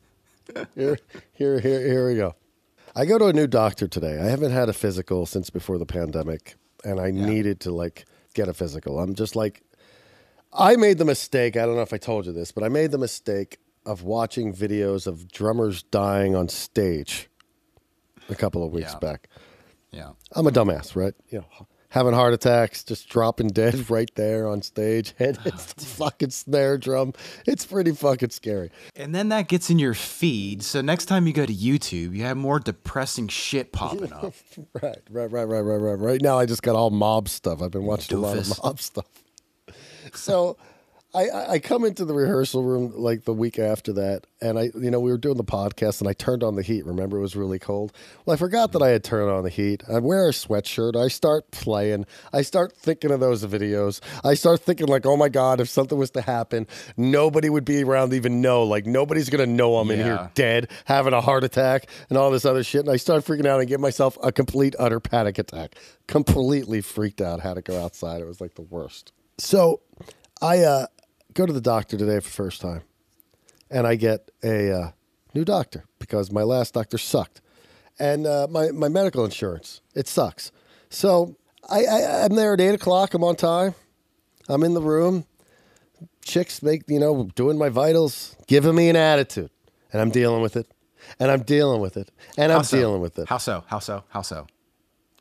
Here, 0.74 0.98
here, 1.32 1.60
here, 1.60 1.80
here 1.86 2.08
we 2.08 2.16
go. 2.16 2.34
I 2.96 3.04
go 3.04 3.18
to 3.18 3.26
a 3.26 3.32
new 3.32 3.46
doctor 3.46 3.86
today. 3.86 4.18
I 4.18 4.24
haven't 4.26 4.50
had 4.52 4.68
a 4.68 4.72
physical 4.72 5.26
since 5.26 5.50
before 5.50 5.78
the 5.78 5.86
pandemic, 5.86 6.56
and 6.84 7.00
I 7.00 7.10
needed 7.10 7.60
to 7.60 7.70
like 7.72 8.06
get 8.34 8.48
a 8.48 8.54
physical. 8.54 8.98
I'm 8.98 9.14
just 9.14 9.36
like, 9.36 9.62
I 10.52 10.76
made 10.76 10.98
the 10.98 11.04
mistake. 11.04 11.56
I 11.56 11.66
don't 11.66 11.76
know 11.76 11.82
if 11.82 11.92
I 11.92 11.98
told 11.98 12.26
you 12.26 12.32
this, 12.32 12.50
but 12.52 12.64
I 12.64 12.68
made 12.68 12.90
the 12.90 12.98
mistake 12.98 13.58
of 13.86 14.02
watching 14.02 14.52
videos 14.54 15.06
of 15.06 15.30
drummers 15.30 15.82
dying 15.84 16.34
on 16.34 16.48
stage 16.48 17.28
a 18.28 18.34
couple 18.34 18.64
of 18.64 18.72
weeks 18.72 18.92
Yeah. 18.94 18.98
back. 18.98 19.28
Yeah. 19.90 20.10
I'm 20.32 20.46
a 20.46 20.50
dumbass, 20.50 20.94
right? 20.96 21.14
You 21.30 21.38
know, 21.38 21.66
having 21.90 22.12
heart 22.12 22.34
attacks, 22.34 22.84
just 22.84 23.08
dropping 23.08 23.48
dead 23.48 23.90
right 23.90 24.10
there 24.14 24.46
on 24.46 24.62
stage. 24.62 25.14
Head 25.18 25.38
hits 25.38 25.68
ah, 25.70 25.74
the 25.76 25.84
fucking 25.84 26.30
snare 26.30 26.78
drum. 26.78 27.14
It's 27.46 27.64
pretty 27.64 27.92
fucking 27.92 28.30
scary. 28.30 28.70
And 28.96 29.14
then 29.14 29.30
that 29.30 29.48
gets 29.48 29.70
in 29.70 29.78
your 29.78 29.94
feed. 29.94 30.62
So 30.62 30.80
next 30.80 31.06
time 31.06 31.26
you 31.26 31.32
go 31.32 31.46
to 31.46 31.54
YouTube, 31.54 32.14
you 32.14 32.24
have 32.24 32.36
more 32.36 32.58
depressing 32.60 33.28
shit 33.28 33.72
popping 33.72 34.12
up. 34.12 34.34
Right, 34.80 34.98
right, 35.10 35.30
right, 35.30 35.44
right, 35.44 35.60
right, 35.60 35.76
right. 35.76 35.98
Right 35.98 36.22
now, 36.22 36.38
I 36.38 36.46
just 36.46 36.62
got 36.62 36.76
all 36.76 36.90
mob 36.90 37.28
stuff. 37.28 37.62
I've 37.62 37.70
been 37.70 37.84
watching 37.84 38.16
a 38.16 38.20
lot 38.20 38.38
of 38.38 38.62
mob 38.62 38.80
stuff. 38.80 39.06
So, 40.14 40.56
I 41.18 41.52
I 41.54 41.58
come 41.58 41.84
into 41.84 42.04
the 42.04 42.14
rehearsal 42.14 42.62
room 42.62 42.92
like 42.94 43.24
the 43.24 43.32
week 43.32 43.58
after 43.58 43.92
that, 43.94 44.26
and 44.40 44.58
I, 44.58 44.70
you 44.74 44.90
know, 44.90 45.00
we 45.00 45.10
were 45.10 45.18
doing 45.18 45.36
the 45.36 45.44
podcast, 45.44 46.00
and 46.00 46.08
I 46.08 46.12
turned 46.12 46.44
on 46.44 46.54
the 46.54 46.62
heat. 46.62 46.86
Remember, 46.86 47.18
it 47.18 47.20
was 47.20 47.34
really 47.34 47.58
cold. 47.58 47.92
Well, 48.24 48.34
I 48.34 48.36
forgot 48.36 48.72
that 48.72 48.82
I 48.82 48.90
had 48.90 49.02
turned 49.02 49.30
on 49.30 49.42
the 49.42 49.50
heat. 49.50 49.82
I 49.88 49.98
wear 49.98 50.28
a 50.28 50.32
sweatshirt. 50.32 50.94
I 50.94 51.08
start 51.08 51.50
playing. 51.50 52.06
I 52.32 52.42
start 52.42 52.76
thinking 52.76 53.10
of 53.10 53.18
those 53.18 53.44
videos. 53.44 54.00
I 54.24 54.34
start 54.34 54.60
thinking 54.60 54.86
like, 54.86 55.06
oh 55.06 55.16
my 55.16 55.28
god, 55.28 55.60
if 55.60 55.68
something 55.68 55.98
was 55.98 56.12
to 56.12 56.20
happen, 56.20 56.68
nobody 56.96 57.50
would 57.50 57.64
be 57.64 57.82
around 57.82 58.10
to 58.10 58.16
even 58.16 58.40
know. 58.40 58.62
Like 58.62 58.86
nobody's 58.86 59.28
gonna 59.28 59.46
know 59.46 59.76
I'm 59.78 59.90
in 59.90 59.98
here 59.98 60.30
dead, 60.34 60.70
having 60.84 61.14
a 61.14 61.20
heart 61.20 61.42
attack, 61.42 61.88
and 62.10 62.16
all 62.16 62.30
this 62.30 62.44
other 62.44 62.62
shit. 62.62 62.82
And 62.82 62.90
I 62.90 62.96
start 62.96 63.24
freaking 63.24 63.46
out 63.46 63.58
and 63.58 63.68
give 63.68 63.80
myself 63.80 64.16
a 64.22 64.30
complete, 64.30 64.76
utter 64.78 65.00
panic 65.00 65.38
attack. 65.38 65.74
Completely 66.06 66.80
freaked 66.80 67.20
out. 67.20 67.40
Had 67.40 67.54
to 67.54 67.62
go 67.62 67.82
outside. 67.82 68.20
It 68.20 68.26
was 68.26 68.40
like 68.40 68.54
the 68.54 68.62
worst. 68.62 69.12
So 69.38 69.80
I 70.40 70.60
uh, 70.60 70.86
go 71.38 71.46
to 71.46 71.52
the 71.52 71.60
doctor 71.60 71.96
today 71.96 72.18
for 72.18 72.24
the 72.24 72.34
first 72.34 72.60
time, 72.60 72.82
and 73.70 73.86
I 73.86 73.94
get 73.94 74.28
a 74.42 74.72
uh, 74.72 74.90
new 75.34 75.44
doctor 75.44 75.84
because 76.00 76.32
my 76.32 76.42
last 76.42 76.74
doctor 76.74 76.98
sucked, 76.98 77.40
and 77.98 78.26
uh, 78.26 78.48
my 78.50 78.72
my 78.72 78.88
medical 78.88 79.24
insurance 79.24 79.80
it 79.94 80.08
sucks. 80.08 80.50
So 80.90 81.36
I, 81.70 81.84
I 81.84 82.24
I'm 82.24 82.34
there 82.34 82.54
at 82.54 82.60
eight 82.60 82.74
o'clock. 82.74 83.14
I'm 83.14 83.22
on 83.22 83.36
time. 83.36 83.74
I'm 84.48 84.64
in 84.64 84.74
the 84.74 84.82
room. 84.82 85.26
Chicks 86.24 86.60
make 86.60 86.82
you 86.88 86.98
know 86.98 87.30
doing 87.36 87.56
my 87.56 87.68
vitals, 87.68 88.36
giving 88.48 88.74
me 88.74 88.88
an 88.88 88.96
attitude, 88.96 89.50
and 89.92 90.02
I'm 90.02 90.10
dealing 90.10 90.42
with 90.42 90.56
it, 90.56 90.66
and 91.20 91.30
I'm 91.30 91.42
dealing 91.42 91.80
with 91.80 91.96
it, 91.96 92.10
and 92.36 92.50
I'm 92.50 92.64
so? 92.64 92.76
dealing 92.76 93.00
with 93.00 93.16
it. 93.16 93.28
How 93.28 93.38
so? 93.38 93.62
How 93.68 93.78
so? 93.78 94.02
How 94.08 94.22
so? 94.22 94.48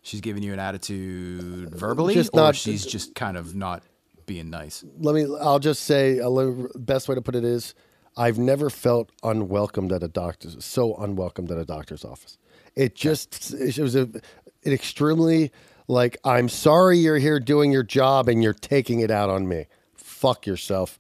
She's 0.02 0.22
giving 0.22 0.42
you 0.42 0.54
an 0.54 0.60
attitude 0.60 1.70
verbally, 1.70 2.16
Just 2.16 2.32
or 2.34 2.38
not- 2.38 2.56
she's 2.56 2.86
just 2.86 3.14
kind 3.14 3.38
of 3.38 3.54
not 3.54 3.84
being 4.28 4.52
nice. 4.52 4.84
let 5.00 5.16
me 5.16 5.26
i'll 5.42 5.58
just 5.60 5.84
say 5.84 6.20
a 6.20 6.30
little, 6.30 6.68
best 6.76 7.10
way 7.10 7.16
to 7.16 7.22
put 7.22 7.34
it 7.36 7.44
is 7.44 7.74
i've 8.16 8.38
never 8.38 8.70
felt 8.70 9.12
unwelcomed 9.24 9.92
at 9.92 10.04
a 10.04 10.08
doctor's 10.08 10.64
so 10.64 10.94
unwelcomed 10.98 11.50
at 11.52 11.58
a 11.58 11.66
doctor's 11.66 12.06
office 12.06 12.38
it 12.76 12.94
just 12.94 13.52
it 13.54 13.80
was 13.80 13.96
a, 13.96 14.02
an 14.02 14.22
extremely 14.66 15.52
like 15.88 16.18
i'm 16.24 16.48
sorry 16.50 16.98
you're 17.00 17.18
here 17.18 17.40
doing 17.40 17.72
your 17.72 17.84
job 17.84 18.28
and 18.30 18.44
you're 18.44 18.54
taking 18.54 19.00
it 19.00 19.10
out 19.10 19.30
on 19.30 19.48
me 19.48 19.66
fuck 19.96 20.46
yourself 20.46 21.00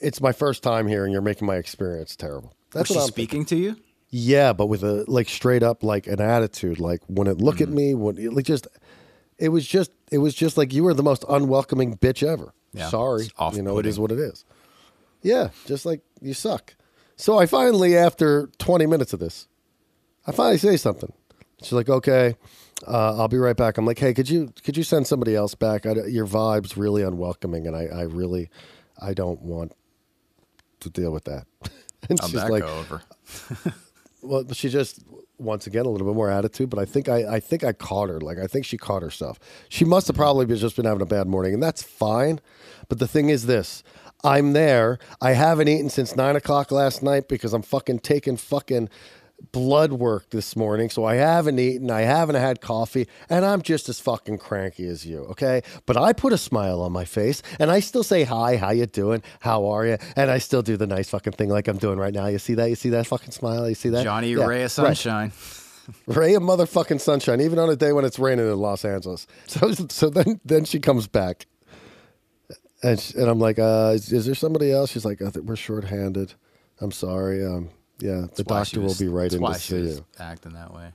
it's 0.00 0.20
my 0.20 0.32
first 0.32 0.62
time 0.64 0.88
here 0.88 1.04
and 1.04 1.12
you're 1.12 1.22
making 1.22 1.46
my 1.46 1.56
experience 1.56 2.16
terrible 2.16 2.54
that's 2.72 2.88
Was 2.88 2.94
she 2.94 2.94
what 2.96 3.02
I'm 3.04 3.08
speaking 3.08 3.44
to 3.46 3.56
you? 3.56 3.76
yeah, 4.14 4.52
but 4.54 4.66
with 4.66 4.82
a 4.82 5.04
like 5.08 5.28
straight 5.28 5.62
up 5.62 5.82
like 5.82 6.06
an 6.06 6.20
attitude, 6.20 6.78
like 6.80 7.00
wouldn't 7.08 7.40
look 7.40 7.56
Mm-hmm. 7.56 7.62
at 7.64 7.68
me, 7.68 7.94
would 7.94 8.18
like 8.34 8.44
just 8.46 8.66
it 9.42 9.48
was 9.48 9.66
just 9.66 9.90
it 10.12 10.18
was 10.18 10.34
just 10.34 10.56
like 10.56 10.72
you 10.72 10.84
were 10.84 10.94
the 10.94 11.02
most 11.02 11.24
unwelcoming 11.28 11.96
bitch 11.96 12.26
ever. 12.26 12.54
Yeah, 12.72 12.88
Sorry, 12.88 13.28
you 13.52 13.60
know 13.62 13.78
it 13.78 13.86
is 13.86 13.98
what 13.98 14.12
it 14.12 14.18
is. 14.20 14.44
Yeah, 15.20 15.48
just 15.66 15.84
like 15.84 16.00
you 16.20 16.32
suck. 16.32 16.76
So 17.16 17.38
I 17.38 17.46
finally, 17.46 17.96
after 17.96 18.48
twenty 18.58 18.86
minutes 18.86 19.12
of 19.12 19.18
this, 19.18 19.48
I 20.28 20.32
finally 20.32 20.58
say 20.58 20.76
something. 20.76 21.12
She's 21.60 21.72
like, 21.72 21.88
"Okay, 21.88 22.36
uh, 22.86 23.18
I'll 23.18 23.26
be 23.26 23.36
right 23.36 23.56
back." 23.56 23.78
I'm 23.78 23.84
like, 23.84 23.98
"Hey, 23.98 24.14
could 24.14 24.30
you 24.30 24.52
could 24.62 24.76
you 24.76 24.84
send 24.84 25.08
somebody 25.08 25.34
else 25.34 25.56
back? 25.56 25.86
I, 25.86 25.92
your 26.06 26.26
vibe's 26.26 26.76
really 26.76 27.02
unwelcoming, 27.02 27.66
and 27.66 27.74
I, 27.74 27.86
I 27.86 28.02
really 28.02 28.48
I 29.00 29.12
don't 29.12 29.42
want 29.42 29.72
to 30.80 30.88
deal 30.88 31.10
with 31.10 31.24
that." 31.24 31.46
And 32.08 32.18
How'd 32.18 32.30
she's 32.30 32.40
that 32.40 32.50
like, 32.50 32.64
over? 32.64 33.00
well, 34.22 34.44
she 34.52 34.70
just 34.70 34.98
once 35.38 35.66
again 35.66 35.86
a 35.86 35.88
little 35.88 36.06
bit 36.06 36.14
more 36.16 36.30
attitude, 36.30 36.70
but 36.70 36.78
I 36.78 36.84
think 36.84 37.08
I, 37.08 37.36
I 37.36 37.40
think 37.40 37.64
I 37.64 37.72
caught 37.72 38.08
her. 38.08 38.20
Like 38.20 38.38
I 38.38 38.46
think 38.46 38.64
she 38.64 38.78
caught 38.78 39.02
herself. 39.02 39.38
She 39.68 39.84
must 39.84 40.06
have 40.06 40.16
probably 40.16 40.46
just 40.56 40.76
been 40.76 40.84
having 40.84 41.02
a 41.02 41.06
bad 41.06 41.26
morning, 41.26 41.54
and 41.54 41.62
that's 41.62 41.82
fine. 41.82 42.40
But 42.88 42.98
the 42.98 43.08
thing 43.08 43.28
is 43.28 43.46
this: 43.46 43.82
I'm 44.24 44.52
there. 44.52 44.98
I 45.20 45.32
haven't 45.32 45.68
eaten 45.68 45.90
since 45.90 46.14
nine 46.14 46.36
o'clock 46.36 46.70
last 46.70 47.02
night 47.02 47.28
because 47.28 47.52
I'm 47.52 47.62
fucking 47.62 48.00
taking 48.00 48.36
fucking 48.36 48.88
blood 49.50 49.92
work 49.92 50.30
this 50.30 50.54
morning. 50.54 50.88
So 50.90 51.04
I 51.04 51.16
haven't 51.16 51.58
eaten. 51.58 51.90
I 51.90 52.02
haven't 52.02 52.36
had 52.36 52.60
coffee, 52.60 53.08
and 53.28 53.44
I'm 53.44 53.62
just 53.62 53.88
as 53.88 53.98
fucking 54.00 54.38
cranky 54.38 54.86
as 54.86 55.04
you. 55.04 55.20
Okay, 55.30 55.62
but 55.86 55.96
I 55.96 56.12
put 56.12 56.32
a 56.32 56.38
smile 56.38 56.80
on 56.80 56.92
my 56.92 57.04
face, 57.04 57.42
and 57.58 57.70
I 57.70 57.80
still 57.80 58.04
say 58.04 58.24
hi. 58.24 58.56
How 58.56 58.70
you 58.70 58.86
doing? 58.86 59.22
How 59.40 59.66
are 59.66 59.86
you? 59.86 59.98
And 60.16 60.30
I 60.30 60.38
still 60.38 60.62
do 60.62 60.76
the 60.76 60.86
nice 60.86 61.10
fucking 61.10 61.32
thing 61.32 61.48
like 61.48 61.68
I'm 61.68 61.78
doing 61.78 61.98
right 61.98 62.14
now. 62.14 62.26
You 62.26 62.38
see 62.38 62.54
that? 62.54 62.68
You 62.68 62.76
see 62.76 62.90
that 62.90 63.06
fucking 63.06 63.32
smile? 63.32 63.68
You 63.68 63.74
see 63.74 63.88
that? 63.90 64.04
Jonny 64.04 64.32
Yeah, 64.32 64.46
Ray 64.46 64.62
of 64.62 64.78
right. 64.78 64.96
Sunshine. 64.96 65.32
Ray 66.06 66.34
of 66.34 66.42
motherfucking 66.42 67.00
sunshine, 67.00 67.40
even 67.40 67.58
on 67.58 67.68
a 67.68 67.74
day 67.74 67.92
when 67.92 68.04
it's 68.04 68.18
raining 68.18 68.46
in 68.46 68.56
Los 68.56 68.84
Angeles. 68.84 69.26
So, 69.48 69.72
so 69.72 70.08
then, 70.08 70.40
then 70.44 70.64
she 70.64 70.78
comes 70.78 71.08
back, 71.08 71.46
and 72.82 73.00
sh 73.00 73.14
and 73.14 73.28
I'm 73.28 73.40
like, 73.40 73.58
uh, 73.58 73.92
is, 73.94 74.12
is 74.12 74.26
there 74.26 74.34
somebody 74.34 74.70
else? 74.72 74.90
She's 74.92 75.04
like, 75.04 75.20
we're 75.20 75.56
shorthanded. 75.56 76.34
I'm 76.80 76.92
sorry. 76.92 77.44
Um, 77.44 77.70
yeah, 78.02 78.20
the 78.22 78.26
That's 78.36 78.42
why 78.50 78.62
she 78.64 78.76
doctor 78.76 78.80
will 78.80 78.94
be 78.98 79.08
right 79.08 79.32
in 79.32 79.40
to 79.40 79.54
see 79.54 79.74
was 79.82 79.98
you. 79.98 80.04
acting 80.18 80.52
that 80.54 80.72
way. 80.74 80.92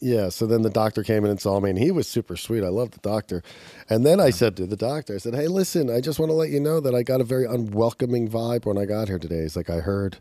Yeah. 0.00 0.28
So 0.28 0.46
then 0.46 0.62
the 0.62 0.70
doctor 0.70 1.02
came 1.02 1.24
in 1.24 1.30
and 1.30 1.40
saw 1.40 1.58
me, 1.58 1.70
and 1.70 1.78
he 1.78 1.90
was 1.90 2.06
super 2.06 2.36
sweet. 2.36 2.62
I 2.62 2.68
love 2.68 2.90
the 2.92 2.98
doctor. 2.98 3.42
And 3.88 4.04
then 4.04 4.20
I 4.20 4.30
said 4.30 4.56
to 4.58 4.66
the 4.66 4.76
doctor, 4.76 5.14
I 5.14 5.18
said, 5.18 5.34
Hey, 5.34 5.48
listen, 5.48 5.90
I 5.90 6.00
just 6.00 6.18
want 6.18 6.30
to 6.30 6.34
let 6.34 6.50
you 6.50 6.60
know 6.60 6.80
that 6.80 6.94
I 6.94 7.02
got 7.02 7.20
a 7.20 7.24
very 7.24 7.44
unwelcoming 7.46 8.28
vibe 8.28 8.66
when 8.66 8.76
I 8.78 8.84
got 8.84 9.08
here 9.08 9.18
today. 9.18 9.42
He's 9.42 9.56
like, 9.56 9.70
I 9.70 9.80
heard. 9.80 10.18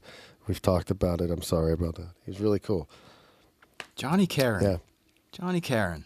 We've 0.48 0.62
talked 0.62 0.92
about 0.92 1.22
it. 1.22 1.32
I'm 1.32 1.42
sorry 1.42 1.74
about 1.74 1.96
that. 1.96 2.10
He's 2.26 2.40
really 2.40 2.60
cool. 2.60 2.88
Jonny 3.96 4.28
Karen. 4.28 4.64
Yeah. 4.64 4.78
Jonny 5.32 5.60
Karen. 5.62 6.06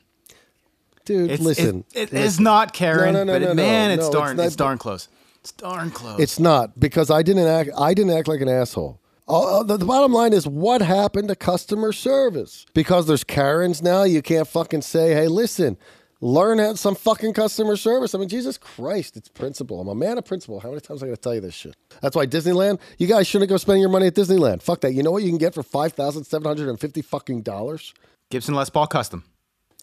Dude, 1.06 1.30
It's, 1.32 1.44
listen. 1.44 1.84
it, 1.94 2.00
it 2.10 2.14
listen. 2.14 2.18
is 2.18 2.40
not 2.40 2.72
Karen, 2.74 3.14
No, 3.14 3.24
no, 3.24 3.24
no, 3.26 3.34
but 3.34 3.42
no, 3.42 3.52
it, 3.52 3.56
no, 3.56 3.64
man, 3.64 3.92
it's 3.92 4.06
it's 4.06 4.14
darn, 4.16 4.38
not- 4.38 4.46
it's 4.46 4.56
darn 4.56 4.78
close. 4.78 5.08
It's 5.42 5.52
darn 5.54 5.90
close. 5.92 6.20
It's 6.20 6.40
not 6.40 6.80
because 6.80 7.10
I 7.10 7.22
didn't 7.24 7.48
act. 7.48 7.70
I 7.78 7.94
didn't 7.94 8.12
act 8.18 8.28
like 8.28 8.42
an 8.42 8.50
asshole. 8.50 8.99
Uh, 9.30 9.62
the, 9.64 9.78
the 9.78 9.86
bottom 9.86 10.12
line 10.12 10.34
is 10.34 10.48
what 10.48 10.82
happened 10.82 11.28
to 11.28 11.36
customer 11.36 11.94
service? 11.94 12.66
Because 12.74 13.06
there's 13.06 13.24
Karens 13.24 13.82
now. 13.84 14.04
You 14.04 14.22
can't 14.22 14.48
fucking 14.48 14.82
say, 14.82 15.14
"Hey, 15.14 15.28
listen, 15.28 15.78
learn 16.20 16.58
how- 16.58 16.74
some 16.74 16.96
fucking 16.96 17.34
customer 17.34 17.76
service." 17.78 18.16
I 18.16 18.18
mean, 18.18 18.28
Jesus 18.28 18.58
Christ, 18.58 19.16
it's 19.18 19.30
principle. 19.30 19.80
I'm 19.80 19.88
a 19.88 19.94
man 19.96 20.18
of 20.18 20.26
principle. 20.26 20.60
How 20.60 20.70
many 20.70 20.82
times 20.82 21.04
am 21.04 21.06
I 21.06 21.10
going 21.10 21.16
to 21.18 21.22
tell 21.22 21.36
you 21.36 21.42
this 21.42 21.54
shit? 21.54 21.76
That's 22.02 22.16
why 22.16 22.26
Disneyland. 22.26 22.80
You 22.98 23.06
guys 23.06 23.28
shouldn't 23.28 23.50
go 23.50 23.58
spending 23.58 23.82
your 23.82 23.92
money 23.92 24.08
at 24.08 24.16
Disneyland. 24.16 24.64
Fuck 24.64 24.82
that. 24.82 24.94
You 24.94 25.04
know 25.04 25.12
what 25.12 25.22
you 25.24 25.30
can 25.30 25.38
get 25.38 25.54
for 25.54 25.62
5,750 25.64 27.02
fucking 27.04 27.42
dollars? 27.44 27.94
Gibson 28.32 28.56
Les 28.56 28.70
Paul 28.70 28.88
Custom. 28.88 29.24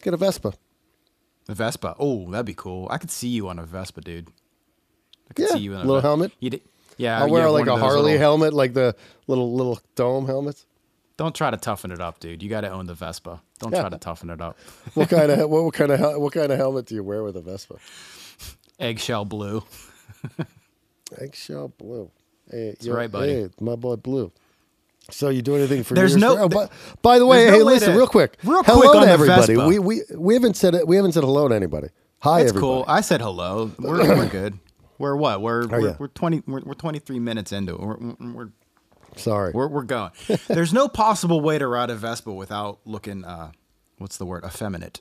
Get 0.03 0.13
a 0.13 0.17
Vespa. 0.17 0.55
A 1.49 1.55
Vespa. 1.55 1.95
Oh, 2.01 2.29
that'd 2.31 2.47
be 2.47 2.55
cool. 2.55 2.89
I 2.91 2.99
could 2.99 3.11
see 3.13 3.29
you 3.29 3.49
on 3.49 3.59
a 3.61 3.65
Vespa, 3.65 4.01
dude. 4.01 4.29
I 5.31 5.35
could 5.35 5.47
Yeah, 5.49 5.55
see 5.55 5.61
you 5.61 5.73
in 5.75 5.79
a 5.79 5.85
little 5.85 5.97
Ve- 6.01 6.07
helmet. 6.07 6.33
You'd, 6.41 6.61
yeah, 6.97 7.21
I'll 7.21 7.31
wear 7.31 7.51
like 7.51 7.67
a 7.67 7.77
Harley 7.77 8.03
little- 8.13 8.19
helmet, 8.19 8.53
like 8.55 8.73
the 8.75 8.95
little 9.27 9.53
little 9.55 9.79
dome 9.95 10.27
helmets. 10.27 10.67
Don't 11.17 11.35
try 11.35 11.51
to 11.51 11.57
toughen 11.57 11.93
it 11.93 12.01
up, 12.01 12.21
dude. 12.21 12.43
You 12.43 12.51
got 12.51 12.61
to 12.61 12.71
own 12.71 12.85
the 12.87 12.93
Vespa. 12.95 13.41
Don't 13.59 13.73
Yeah. 13.73 13.81
try 13.81 13.89
to 13.89 13.99
toughen 14.09 14.29
it 14.31 14.41
up. 14.41 14.59
What 14.95 15.09
kind 15.09 15.31
of 15.31 15.39
what, 15.51 15.65
what 15.65 15.75
kind 15.75 15.91
of 15.93 16.21
what 16.21 16.33
kind 16.33 16.53
of 16.53 16.59
helmet 16.59 16.87
do 16.87 16.95
you 16.95 17.03
wear 17.05 17.23
with 17.23 17.37
a 17.37 17.41
Vespa? 17.41 17.77
Eggshell 18.79 19.25
blue. 19.25 19.63
Eggshell 21.21 21.69
blue. 21.79 22.11
Hey, 22.51 22.71
That's 22.71 22.89
right, 22.89 23.11
buddy. 23.11 23.33
Hey, 23.33 23.49
my 23.61 23.77
boy 23.77 23.97
blue. 23.97 24.33
So 25.11 25.29
you 25.29 25.41
do 25.41 25.55
anything 25.57 25.85
for 25.85 25.95
There's 25.95 26.17
no-? 26.17 26.37
Oh, 26.37 26.49
by, 26.49 26.69
by 27.01 27.19
the 27.21 27.27
way, 27.27 27.47
no 27.47 27.53
hey, 27.53 27.63
listen, 27.63 27.93
to- 27.93 27.97
real 27.97 28.09
quick. 28.09 28.37
real 28.45 28.63
hello 28.65 28.91
quick 28.91 29.05
to 29.05 29.09
everybody. 29.11 29.57
We 29.57 29.79
we 29.79 30.03
we 30.17 30.35
haven't 30.35 30.55
said 30.57 30.75
it. 30.75 30.87
We 30.87 30.97
haven't 30.97 31.13
said 31.13 31.23
hello 31.23 31.49
to 31.49 31.55
anybody. 31.55 31.89
Hi, 32.21 32.41
That's 32.41 32.51
everybody. 32.51 32.61
cool. 32.61 32.85
I 32.89 33.01
said 33.03 33.21
hello. 33.21 33.71
We're, 33.79 33.99
we're 34.17 34.29
good. 34.29 34.59
We're 34.99 35.17
what? 35.17 35.41
We're 35.43 35.67
we're, 35.67 35.77
Oh, 35.77 35.85
yeah. 35.85 35.97
we're 35.99 36.09
twenty. 36.09 36.43
We're, 36.47 36.61
we're 36.63 36.75
twenty 36.75 36.99
three 36.99 37.19
minutes 37.21 37.53
into 37.53 37.75
it. 37.75 37.81
We're 37.81 37.97
we're 38.33 38.49
Sorry. 39.17 39.53
we're, 39.53 39.69
we're 39.69 39.83
going. 39.83 40.11
There's 40.49 40.73
no 40.73 40.89
possible 40.89 41.41
way 41.41 41.59
to 41.59 41.67
ride 41.67 41.91
a 41.91 41.95
Vespa 41.97 42.33
without 42.33 42.81
looking. 42.85 43.25
uh 43.25 43.53
What's 43.99 44.19
the 44.19 44.27
word? 44.27 44.45
Effeminate. 44.45 45.01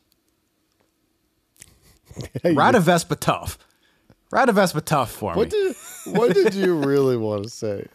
Ride 2.45 2.75
a 2.75 2.79
Vespa 2.79 3.15
tough. 3.17 3.57
Ride 4.31 4.47
a 4.47 4.53
Vespa 4.53 4.79
tough 4.79 5.11
for 5.11 5.33
what 5.33 5.51
me. 5.51 5.59
did 5.59 5.75
what 6.15 6.33
did 6.33 6.53
you 6.53 6.77
really 6.85 7.17
want 7.17 7.43
to 7.43 7.49
say? 7.49 7.85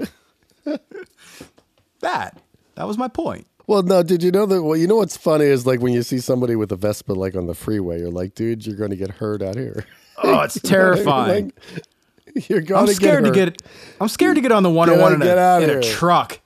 that. 2.00 2.40
That 2.74 2.86
was 2.86 2.98
my 2.98 3.08
point. 3.08 3.46
Well, 3.66 3.82
no. 3.82 4.02
Did 4.02 4.22
you 4.22 4.30
know 4.30 4.46
that? 4.46 4.62
Well, 4.62 4.76
you 4.76 4.86
know 4.86 4.96
what's 4.96 5.16
funny 5.16 5.44
is 5.46 5.66
like 5.66 5.80
when 5.80 5.92
you 5.92 6.02
see 6.02 6.18
somebody 6.18 6.56
with 6.56 6.72
a 6.72 6.76
Vespa 6.76 7.12
like 7.12 7.34
on 7.34 7.46
the 7.46 7.54
freeway, 7.54 7.98
you're 8.00 8.10
like, 8.10 8.34
dude, 8.34 8.66
you're 8.66 8.76
going 8.76 8.90
to 8.90 8.96
get 8.96 9.10
hurt 9.10 9.42
out 9.42 9.56
here. 9.56 9.86
Oh, 10.22 10.40
it's 10.40 10.60
terrifying. 10.60 11.52
Like, 11.74 11.84
you're 12.48 12.60
going 12.60 12.88
I'm 12.88 12.94
scared 12.94 13.24
to 13.24 13.30
get. 13.30 13.56
get. 13.56 13.70
I'm 14.00 14.08
scared 14.08 14.36
to 14.36 14.40
get 14.40 14.52
on 14.52 14.62
the 14.62 14.70
101 14.70 15.14
in, 15.14 15.20
get 15.20 15.38
a, 15.38 15.40
oh 15.40 15.60
in 15.60 15.70
a 15.70 15.82
truck. 15.82 16.40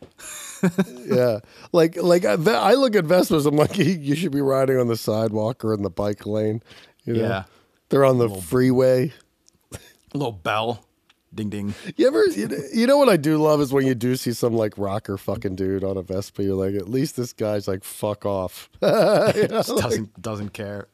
yeah, 1.04 1.40
like 1.72 1.96
like 1.96 2.24
uh, 2.24 2.38
I, 2.46 2.72
I 2.72 2.74
look 2.74 2.96
at 2.96 3.04
Vespas. 3.04 3.46
I'm 3.46 3.56
like, 3.56 3.76
you 3.78 4.14
should 4.14 4.32
be 4.32 4.40
riding 4.40 4.78
on 4.78 4.88
the 4.88 4.96
sidewalk 4.96 5.64
or 5.64 5.74
in 5.74 5.82
the 5.82 5.90
bike 5.90 6.26
lane. 6.26 6.62
You 7.04 7.14
know? 7.14 7.20
Yeah. 7.20 7.44
they're 7.90 8.04
on 8.04 8.18
the 8.18 8.28
freeway. 8.28 9.12
A 9.72 10.16
little 10.16 10.32
bell. 10.32 10.84
Ding 11.34 11.50
ding. 11.50 11.74
You 11.96 12.06
ever, 12.06 12.24
you 12.26 12.46
know, 12.46 12.56
you 12.72 12.86
know 12.86 12.96
what 12.96 13.08
I 13.08 13.16
do 13.16 13.38
love 13.38 13.60
is 13.60 13.72
when 13.72 13.84
you 13.84 13.96
do 13.96 14.14
see 14.14 14.32
some 14.32 14.54
like 14.54 14.78
rocker 14.78 15.18
fucking 15.18 15.56
dude 15.56 15.82
on 15.82 15.96
a 15.96 16.02
Vespa. 16.02 16.44
You're 16.44 16.54
like, 16.54 16.76
at 16.76 16.88
least 16.88 17.16
this 17.16 17.32
guy's 17.32 17.66
like, 17.66 17.82
fuck 17.82 18.24
off. 18.24 18.70
You 18.80 18.88
know, 18.88 19.62
like, 19.66 19.66
doesn't 19.66 20.22
doesn't 20.22 20.50
care. 20.50 20.86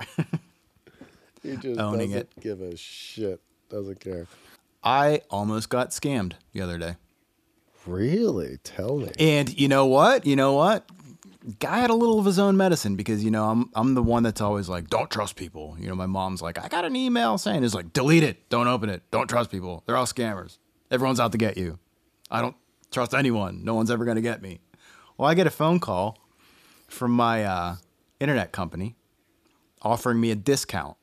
he 1.43 1.57
just 1.57 1.79
owning 1.79 2.13
doesn't 2.13 2.29
it. 2.37 2.41
give 2.41 2.63
a 2.63 2.75
shit. 2.77 3.41
Doesn't 3.69 4.01
care. 4.01 4.27
I 4.83 5.23
almost 5.31 5.69
got 5.69 5.91
scammed 5.91 6.35
the 6.53 6.61
other 6.61 6.79
day. 6.79 6.97
Really? 7.87 8.59
Tell 8.63 8.99
me. 8.99 9.11
And 9.19 9.59
you 9.59 9.69
know 9.69 9.87
what? 9.87 10.27
You 10.27 10.37
know 10.37 10.53
what? 10.55 10.89
Guy 11.59 11.79
had 11.79 11.91
a 11.91 11.95
little 11.95 12.19
of 12.19 12.27
his 12.27 12.39
own 12.39 12.57
medicine 12.57 12.97
because 12.97 13.25
you 13.25 13.31
know 13.31 13.49
I'm 13.49 13.71
I'm 13.75 13.95
the 13.95 14.03
one 14.03 14.23
that's 14.23 14.41
always 14.43 14.69
like, 14.69 14.89
don't 14.89 15.11
trust 15.11 15.37
people. 15.37 15.77
You 15.79 15.89
know, 15.89 15.95
my 15.95 16.07
mom's 16.07 16.43
like, 16.43 16.59
I 16.63 16.69
got 16.69 16.85
an 16.85 16.95
email 16.95 17.39
saying 17.39 17.65
it's 17.65 17.75
like, 17.75 17.93
delete 17.93 18.23
it, 18.23 18.49
don't 18.51 18.69
open 18.69 18.91
it, 18.91 19.03
don't 19.11 19.29
trust 19.29 19.51
people. 19.51 19.83
They're 19.87 19.97
all 19.97 20.07
scammers. 20.07 20.59
Everyone's 20.91 21.19
out 21.21 21.33
to 21.33 21.39
get 21.39 21.57
you. 21.57 21.79
I 22.31 22.43
don't 22.43 22.57
trust 22.91 23.15
anyone. 23.15 23.65
No 23.65 23.75
one's 23.75 23.91
ever 23.91 24.05
gonna 24.05 24.21
get 24.21 24.43
me. 24.43 24.61
Well, 25.17 25.29
I 25.29 25.35
get 25.35 25.47
a 25.47 25.51
phone 25.51 25.81
call 25.81 26.19
from 26.89 27.13
my 27.13 27.45
uh, 27.45 27.77
internet 28.21 28.53
company 28.53 28.97
offering 29.83 30.21
me 30.21 30.31
a 30.31 30.37
discount. 30.37 30.97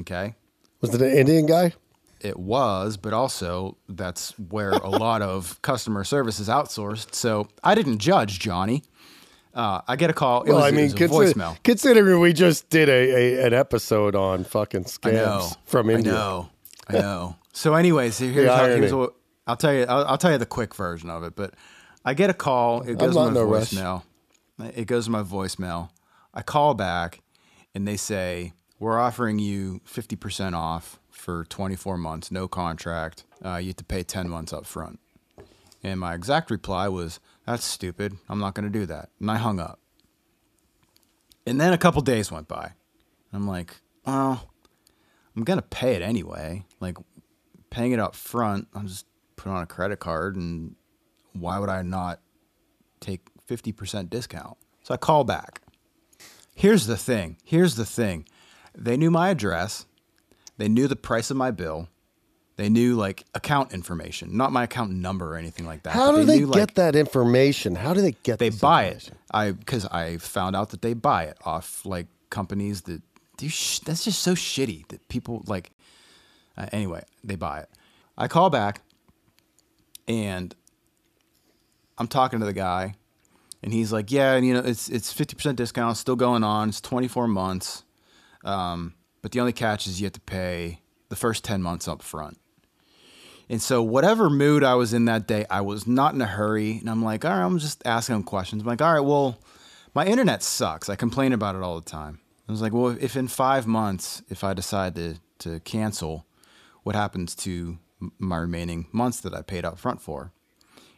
Okay. 0.00 0.34
Was 0.80 0.94
it 0.94 1.00
an 1.00 1.10
Indian 1.10 1.46
guy? 1.46 1.72
It 2.20 2.38
was, 2.38 2.96
but 2.96 3.12
also 3.12 3.76
that's 3.88 4.36
where 4.38 4.70
a 4.72 4.88
lot 5.06 5.22
of 5.22 5.60
customer 5.62 6.04
service 6.04 6.40
is 6.40 6.48
outsourced. 6.48 7.14
So 7.14 7.48
I 7.62 7.74
didn't 7.74 7.98
judge 7.98 8.38
Jonny. 8.40 8.82
Uh, 9.54 9.80
I 9.88 9.96
get 9.96 10.10
a 10.10 10.12
call. 10.12 10.42
It 10.42 10.48
Well, 10.50 10.58
was, 10.62 10.72
I 10.72 10.76
mean, 10.76 10.90
consider, 10.92 11.08
voicemail. 11.32 11.56
considering 11.64 12.20
we 12.20 12.32
just 12.32 12.68
did 12.70 12.88
a, 12.88 12.92
a 13.40 13.46
an 13.46 13.54
episode 13.54 14.14
on 14.14 14.44
fucking 14.44 14.82
know 14.82 14.86
scams 14.86 15.56
from 15.64 15.90
India. 15.90 16.12
I 16.12 16.16
know. 16.16 16.50
I 16.88 16.92
know. 16.98 17.36
So, 17.52 17.74
anyways, 17.74 18.18
here's, 18.18 18.48
how, 18.48 18.66
here's 18.66 18.92
what 18.94 19.14
I'll 19.46 19.56
tell 19.56 19.72
you. 19.74 19.84
I'll, 19.88 20.04
I'll 20.06 20.18
tell 20.18 20.30
you 20.30 20.38
the 20.38 20.46
quick 20.46 20.74
version 20.74 21.10
of 21.10 21.24
it. 21.24 21.34
But 21.34 21.54
I 22.04 22.14
get 22.14 22.30
a 22.30 22.34
call. 22.34 22.82
It 22.82 22.98
goes 22.98 23.14
not 23.16 23.26
to 23.28 23.30
my 23.32 23.40
rush. 23.40 23.70
voicemail. 23.70 24.02
It 24.76 24.86
goes 24.86 25.06
to 25.06 25.10
my 25.10 25.22
voicemail. 25.22 25.90
I 26.34 26.42
call 26.42 26.74
back, 26.74 27.22
and 27.74 27.86
they 27.88 27.96
say 27.96 28.52
we're 28.78 28.98
offering 28.98 29.38
you 29.38 29.80
fifty 29.84 30.16
percent 30.16 30.54
off 30.54 31.00
for 31.10 31.44
twenty 31.44 31.76
four 31.76 31.96
months, 31.96 32.30
no 32.30 32.48
contract. 32.48 33.24
Uh, 33.44 33.56
you 33.56 33.68
have 33.68 33.76
to 33.76 33.84
pay 33.84 34.02
ten 34.02 34.28
months 34.28 34.52
up 34.52 34.66
front. 34.66 35.00
And 35.82 36.00
my 36.00 36.14
exact 36.14 36.50
reply 36.50 36.88
was, 36.88 37.20
"That's 37.46 37.64
stupid. 37.64 38.16
I'm 38.28 38.38
not 38.38 38.54
going 38.54 38.70
to 38.70 38.78
do 38.78 38.86
that." 38.86 39.10
And 39.20 39.30
I 39.30 39.36
hung 39.36 39.60
up. 39.60 39.80
And 41.46 41.60
then 41.60 41.72
a 41.72 41.78
couple 41.78 42.02
days 42.02 42.30
went 42.30 42.46
by. 42.46 42.72
I'm 43.32 43.46
like, 43.46 43.76
well, 44.04 44.50
I'm 45.36 45.44
gonna 45.44 45.62
pay 45.62 45.94
it 45.94 46.02
anyway. 46.02 46.64
Like 46.80 46.98
paying 47.70 47.92
it 47.92 48.00
up 48.00 48.14
front, 48.14 48.68
I'll 48.74 48.82
just 48.82 49.06
put 49.36 49.50
on 49.50 49.62
a 49.62 49.66
credit 49.66 49.98
card 49.98 50.36
and 50.36 50.74
why 51.32 51.58
would 51.58 51.68
I 51.68 51.82
not 51.82 52.20
take 53.00 53.20
50% 53.46 54.10
discount? 54.10 54.56
So 54.82 54.94
I 54.94 54.96
call 54.96 55.24
back. 55.24 55.62
Here's 56.54 56.86
the 56.86 56.96
thing. 56.96 57.36
Here's 57.44 57.76
the 57.76 57.86
thing. 57.86 58.26
They 58.78 58.96
knew 58.96 59.10
my 59.10 59.30
address. 59.30 59.86
They 60.56 60.68
knew 60.68 60.88
the 60.88 60.96
price 60.96 61.30
of 61.30 61.36
my 61.36 61.50
bill. 61.50 61.88
They 62.56 62.68
knew 62.68 62.96
like 62.96 63.24
account 63.34 63.72
information, 63.72 64.36
not 64.36 64.50
my 64.50 64.64
account 64.64 64.90
number 64.90 65.32
or 65.32 65.36
anything 65.36 65.64
like 65.64 65.84
that. 65.84 65.92
How 65.92 66.10
do 66.10 66.24
they, 66.24 66.40
knew, 66.40 66.46
get 66.46 66.56
like, 66.56 66.74
that 66.74 66.96
information? 66.96 67.76
How 67.76 67.94
do 67.94 68.00
they 68.00 68.16
get? 68.24 68.40
they 68.40 68.50
buy 68.50 68.86
it. 68.86 69.12
I 69.30 69.52
because 69.52 69.86
I 69.86 70.16
found 70.16 70.56
out 70.56 70.70
that 70.70 70.82
they 70.82 70.92
buy 70.92 71.24
it 71.24 71.38
off 71.44 71.86
like 71.86 72.08
companies 72.30 72.82
that 72.82 73.00
do. 73.36 73.48
Sh- 73.48 73.78
that's 73.80 74.04
just 74.04 74.20
so 74.22 74.34
shitty 74.34 74.88
that 74.88 75.06
people 75.08 75.44
like. 75.46 75.70
Uh, 76.56 76.66
anyway, 76.72 77.04
they 77.22 77.36
buy 77.36 77.60
it. 77.60 77.68
I 78.16 78.26
call 78.26 78.50
back, 78.50 78.80
and 80.08 80.52
I'm 81.96 82.08
talking 82.08 82.40
to 82.40 82.46
the 82.46 82.52
guy, 82.52 82.96
and 83.62 83.72
he's 83.72 83.92
like, 83.92 84.10
"Yeah, 84.10 84.34
and 84.34 84.44
you 84.44 84.54
know, 84.54 84.62
it's 84.64 84.88
it's 84.88 85.14
50% 85.14 85.54
discount, 85.54 85.96
still 85.96 86.16
going 86.16 86.42
on. 86.42 86.70
It's 86.70 86.80
24 86.80 87.28
months, 87.28 87.84
um, 88.48 88.94
but 89.22 89.32
the 89.32 89.40
only 89.40 89.52
catch 89.52 89.86
is 89.86 90.00
you 90.00 90.06
have 90.06 90.12
to 90.14 90.20
pay 90.20 90.80
the 91.08 91.16
first 91.16 91.44
10 91.44 91.62
months 91.62 91.86
up 91.86 92.02
front." 92.02 92.38
And 93.50 93.62
so, 93.62 93.82
whatever 93.82 94.28
mood 94.28 94.62
I 94.62 94.74
was 94.74 94.92
in 94.92 95.06
that 95.06 95.26
day, 95.26 95.46
I 95.48 95.62
was 95.62 95.86
not 95.86 96.14
in 96.14 96.20
a 96.20 96.26
hurry, 96.26 96.78
and 96.78 96.90
I'm 96.90 97.02
like, 97.02 97.24
"All 97.24 97.30
right, 97.30 97.44
I'm 97.44 97.58
just 97.58 97.82
asking 97.86 98.16
him 98.16 98.22
questions." 98.22 98.62
I'm 98.62 98.68
like, 98.68 98.82
"All 98.82 98.92
right, 98.92 99.00
well, 99.00 99.38
my 99.94 100.04
internet 100.04 100.42
sucks. 100.42 100.88
I 100.88 100.96
complain 100.96 101.32
about 101.32 101.56
it 101.56 101.62
all 101.62 101.80
the 101.80 101.90
time." 101.90 102.20
I 102.48 102.52
was 102.52 102.60
like, 102.60 102.72
"Well, 102.72 102.96
if 103.00 103.16
in 103.16 103.28
five 103.28 103.66
months, 103.66 104.22
if 104.28 104.44
I 104.44 104.52
decide 104.54 104.94
to 104.96 105.16
to 105.40 105.60
cancel, 105.60 106.26
what 106.82 106.94
happens 106.96 107.34
to 107.36 107.78
my 108.18 108.36
remaining 108.36 108.86
months 108.92 109.20
that 109.20 109.34
I 109.34 109.42
paid 109.42 109.64
up 109.64 109.78
front 109.78 110.02
for?" 110.02 110.32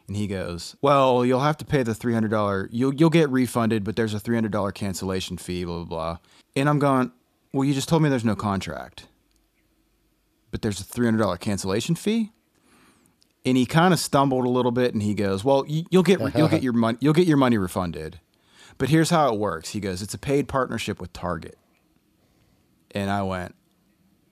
And 0.07 0.17
he 0.17 0.27
goes, 0.27 0.75
"Well, 0.81 1.25
you'll 1.25 1.39
have 1.39 1.57
to 1.57 1.65
pay 1.65 1.83
the 1.83 1.95
three 1.95 2.13
hundred 2.13 2.31
dollar. 2.31 2.67
You'll 2.71 2.93
you'll 2.93 3.09
get 3.09 3.29
refunded, 3.29 3.85
but 3.85 3.95
there's 3.95 4.13
a 4.13 4.19
three 4.19 4.35
hundred 4.35 4.51
dollar 4.51 4.73
cancellation 4.73 5.37
fee. 5.37 5.63
Blah 5.63 5.85
blah 5.85 5.85
blah." 5.85 6.17
And 6.53 6.67
I'm 6.67 6.79
going, 6.79 7.13
"Well, 7.53 7.63
you 7.65 7.73
just 7.73 7.89
told 7.89 8.01
me 8.01 8.09
there's 8.09 8.25
no 8.25 8.35
contract, 8.35 9.07
but 10.51 10.61
there's 10.61 10.79
a 10.79 10.83
three 10.83 11.05
hundred 11.05 11.19
dollar 11.19 11.37
cancellation 11.37 11.95
fee." 11.95 12.31
And 13.43 13.57
he 13.57 13.65
kind 13.65 13.93
of 13.93 13.99
stumbled 13.99 14.45
a 14.45 14.49
little 14.49 14.71
bit, 14.71 14.93
and 14.93 15.01
he 15.01 15.13
goes, 15.13 15.43
"Well, 15.43 15.65
you, 15.67 15.85
you'll 15.89 16.03
get 16.03 16.19
you'll 16.35 16.47
get 16.47 16.63
your 16.63 16.73
money 16.73 16.97
you'll 17.01 17.13
get 17.13 17.27
your 17.27 17.37
money 17.37 17.57
refunded, 17.57 18.19
but 18.77 18.89
here's 18.89 19.09
how 19.09 19.33
it 19.33 19.39
works." 19.39 19.69
He 19.69 19.79
goes, 19.79 20.01
"It's 20.01 20.13
a 20.13 20.19
paid 20.19 20.47
partnership 20.47 21.01
with 21.01 21.13
Target." 21.13 21.57
And 22.91 23.09
I 23.09 23.23
went, 23.23 23.55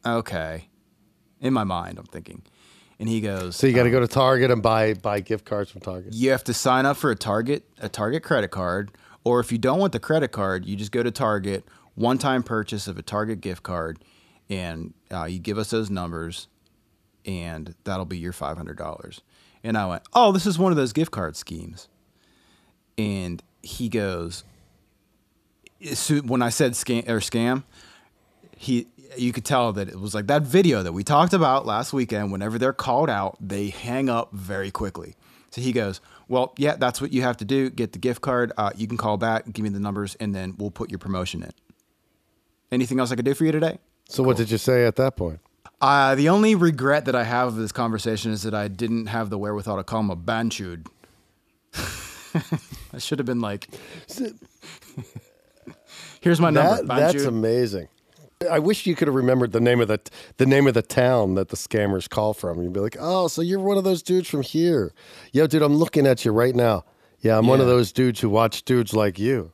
"Okay." 0.06 0.70
In 1.42 1.54
my 1.54 1.64
mind, 1.64 1.98
I'm 1.98 2.06
thinking. 2.06 2.44
And 3.00 3.08
he 3.08 3.22
goes, 3.22 3.56
So 3.56 3.66
you 3.66 3.74
got 3.74 3.84
to 3.84 3.90
oh. 3.90 3.94
go 3.94 4.00
to 4.02 4.08
Target 4.08 4.52
and 4.52 4.62
buy 4.62 4.94
buy 4.94 5.22
gift 5.22 5.46
cards 5.46 5.72
from 5.72 5.82
Target. 5.82 6.14
you 6.14 6.32
have 6.32 6.44
to 6.46 6.54
sign 6.54 6.86
up 6.86 6.98
for 6.98 7.12
a 7.12 7.16
Target 7.16 7.64
a 7.80 7.88
Target 7.88 8.24
credit 8.24 8.52
card, 8.52 8.92
or 9.24 9.40
if 9.40 9.52
you 9.52 9.58
don't 9.58 9.80
want 9.80 9.94
the 9.94 10.00
credit 10.00 10.32
card, 10.32 10.66
you 10.66 10.76
just 10.76 10.92
go 10.92 11.02
to 11.02 11.12
Target, 11.12 11.64
one 12.00 12.18
time 12.18 12.44
purchase 12.44 12.88
of 12.88 12.98
a 12.98 13.02
Target 13.02 13.42
gift 13.42 13.62
card, 13.62 14.00
and 14.50 14.94
uh, 15.12 15.26
you 15.26 15.38
give 15.38 15.58
us 15.58 15.70
those 15.70 15.90
numbers, 15.90 16.48
and 17.26 17.76
that'll 17.84 18.06
be 18.06 18.18
your 18.18 18.32
five 18.32 18.56
hundred 18.56 18.78
dollars. 18.78 19.22
And 19.64 19.78
I 19.78 19.86
went, 19.86 20.04
oh, 20.14 20.32
this 20.32 20.46
is 20.46 20.58
one 20.58 20.72
of 20.72 20.78
those 20.78 20.94
gift 20.94 21.12
card 21.12 21.36
schemes. 21.36 21.90
And 22.98 23.44
he 23.62 23.90
goes, 23.90 24.46
so 25.94 26.20
when 26.20 26.42
I 26.42 26.48
said 26.48 26.72
scam 26.72 27.08
or 27.10 27.20
scam, 27.20 27.64
he 28.56 28.88
you 29.18 29.34
could 29.34 29.46
tell 29.46 29.74
that 29.74 29.90
it 29.90 30.00
was 30.00 30.14
like 30.14 30.28
that 30.28 30.44
video 30.44 30.84
that 30.84 30.94
we 30.94 31.04
talked 31.04 31.34
about 31.34 31.66
last 31.66 31.92
weekend 31.92 32.32
whenever 32.32 32.58
they're 32.60 32.72
called 32.72 33.10
out 33.10 33.36
they 33.42 33.70
hang 33.70 34.08
up 34.08 34.32
very 34.32 34.70
quickly 34.70 35.16
so 35.50 35.62
he 35.62 35.72
goes 35.72 36.00
well 36.28 36.54
yeah 36.58 36.76
that's 36.76 37.02
what 37.02 37.12
you 37.12 37.24
have 37.24 37.36
to 37.36 37.44
do 37.44 37.72
get 37.72 37.92
the 37.92 37.98
gift 37.98 38.22
card 38.22 38.52
uh, 38.58 38.70
you 38.76 38.86
can 38.86 38.98
call 38.98 39.18
back 39.18 39.52
give 39.52 39.64
me 39.64 39.70
the 39.70 39.80
numbers 39.80 40.16
and 40.20 40.36
then 40.36 40.54
we'll 40.60 40.70
put 40.70 40.92
your 40.92 41.00
promotion 41.00 41.42
in 41.42 41.52
anything 42.72 43.00
else 43.00 43.12
i 43.12 43.16
could 43.16 43.26
do 43.26 43.34
for 43.34 43.46
you 43.46 43.52
today 43.52 43.78
So 44.10 44.24
what 44.24 44.38
did 44.38 44.50
you 44.52 44.58
say 44.58 44.86
at 44.86 44.96
that 44.98 45.16
point? 45.16 45.40
uh, 45.82 46.16
the 46.16 46.30
only 46.30 46.56
regret 46.56 47.06
that 47.06 47.16
i 47.16 47.24
have 47.24 47.48
of 47.50 47.56
this 47.56 47.72
conversation 47.72 48.32
is 48.32 48.44
that 48.44 48.54
i 48.54 48.68
didn't 48.68 49.08
have 49.08 49.30
the 49.30 49.38
wherewithal 49.38 49.78
to 49.78 49.84
call 49.84 50.02
him 50.02 50.10
a 50.10 50.16
banchud 50.18 50.88
i 52.94 52.98
should 52.98 53.20
have 53.20 53.26
been 53.26 53.40
like 53.42 53.68
here's 56.22 56.40
my 56.40 56.50
number 56.50 56.84
That, 56.84 56.88
that's 56.88 57.24
amazing. 57.26 57.88
I 58.50 58.60
wish 58.60 58.86
you 58.86 58.96
could 58.96 59.10
have 59.10 59.16
remembered 59.16 59.52
the 59.52 59.60
name 59.60 59.82
of 59.82 59.90
the 59.90 60.00
the 60.38 60.46
name 60.46 60.66
of 60.66 60.74
the 60.74 60.82
town 60.82 61.36
that 61.36 61.50
the 61.50 61.58
scammers 61.58 62.10
call 62.10 62.34
from. 62.34 62.62
You'd 62.64 62.72
be 62.72 62.80
like, 62.80 62.96
"Oh, 62.98 63.28
so 63.28 63.42
you're 63.42 63.60
one 63.60 63.78
of 63.78 63.84
those 63.84 64.02
dudes 64.02 64.30
from 64.30 64.44
here." 64.44 64.94
Yo, 65.34 65.46
dude, 65.46 65.62
I'm 65.62 65.76
looking 65.76 66.08
at 66.08 66.24
you 66.24 66.32
right 66.32 66.56
now. 66.56 66.86
Yeah, 67.20 67.38
I'm 67.38 67.48
one 67.48 67.60
of 67.60 67.68
those 67.68 67.92
dudes 67.92 68.22
who 68.22 68.30
watch 68.30 68.64
dudes 68.64 68.94
like 68.94 69.20
you. 69.20 69.52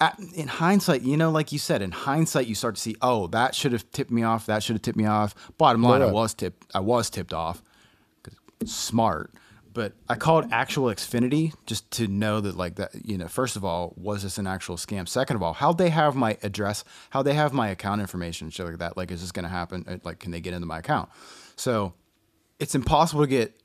At, 0.00 0.18
in 0.34 0.48
hindsight, 0.48 1.02
you 1.02 1.16
know, 1.16 1.30
like 1.30 1.52
you 1.52 1.58
said, 1.58 1.82
in 1.82 1.92
hindsight, 1.92 2.46
you 2.46 2.54
start 2.54 2.74
to 2.76 2.80
see, 2.80 2.96
oh, 3.02 3.26
that 3.28 3.54
should 3.54 3.72
have 3.72 3.88
tipped 3.92 4.10
me 4.10 4.22
off. 4.22 4.46
That 4.46 4.62
should 4.62 4.74
have 4.74 4.82
tipped 4.82 4.96
me 4.96 5.06
off. 5.06 5.34
Bottom 5.58 5.82
line, 5.82 6.00
I 6.08 6.12
was 6.12 6.34
tipped. 6.34 6.66
I 6.74 6.80
was 6.80 7.10
tipped 7.10 7.32
off. 7.34 7.62
Smart, 8.66 9.32
but 9.72 9.94
I 10.08 10.16
called 10.16 10.46
actual 10.52 10.86
Xfinity 10.86 11.54
just 11.64 11.90
to 11.92 12.06
know 12.06 12.40
that, 12.42 12.56
like 12.56 12.74
that. 12.76 12.90
You 13.06 13.16
know, 13.16 13.26
first 13.26 13.56
of 13.56 13.64
all, 13.64 13.94
was 13.96 14.22
this 14.22 14.36
an 14.36 14.46
actual 14.46 14.76
scam? 14.76 15.08
Second 15.08 15.36
of 15.36 15.42
all, 15.42 15.54
how 15.54 15.72
they 15.72 15.88
have 15.88 16.14
my 16.14 16.36
address? 16.42 16.84
How 17.08 17.22
they 17.22 17.32
have 17.32 17.54
my 17.54 17.68
account 17.68 18.02
information? 18.02 18.46
and 18.46 18.54
Shit 18.54 18.66
like 18.66 18.78
that. 18.78 18.98
Like, 18.98 19.10
is 19.10 19.22
this 19.22 19.32
going 19.32 19.44
to 19.44 19.48
happen? 19.48 19.86
Uh, 19.88 19.96
Like, 20.04 20.18
can 20.18 20.30
they 20.30 20.40
get 20.40 20.52
into 20.52 20.66
my 20.66 20.80
account? 20.80 21.08
So, 21.56 21.94
it's 22.58 22.74
impossible 22.74 23.22
to 23.22 23.26
get 23.26 23.58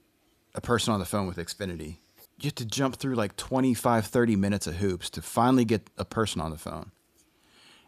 a 0.53 0.61
person 0.61 0.93
on 0.93 0.99
the 1.01 1.05
phone 1.05 1.27
with 1.27 1.35
Xfinity. 1.37 1.97
You 2.39 2.47
have 2.47 2.55
to 2.55 2.65
jump 2.65 2.97
through 2.97 3.15
like 3.15 3.37
25, 3.37 4.05
30 4.05 4.35
minutes 4.35 4.67
of 4.67 4.75
hoops 4.75 5.09
to 5.11 5.21
finally 5.21 5.65
get 5.65 5.89
a 5.97 6.05
person 6.05 6.41
on 6.41 6.51
the 6.51 6.57
phone. 6.57 6.91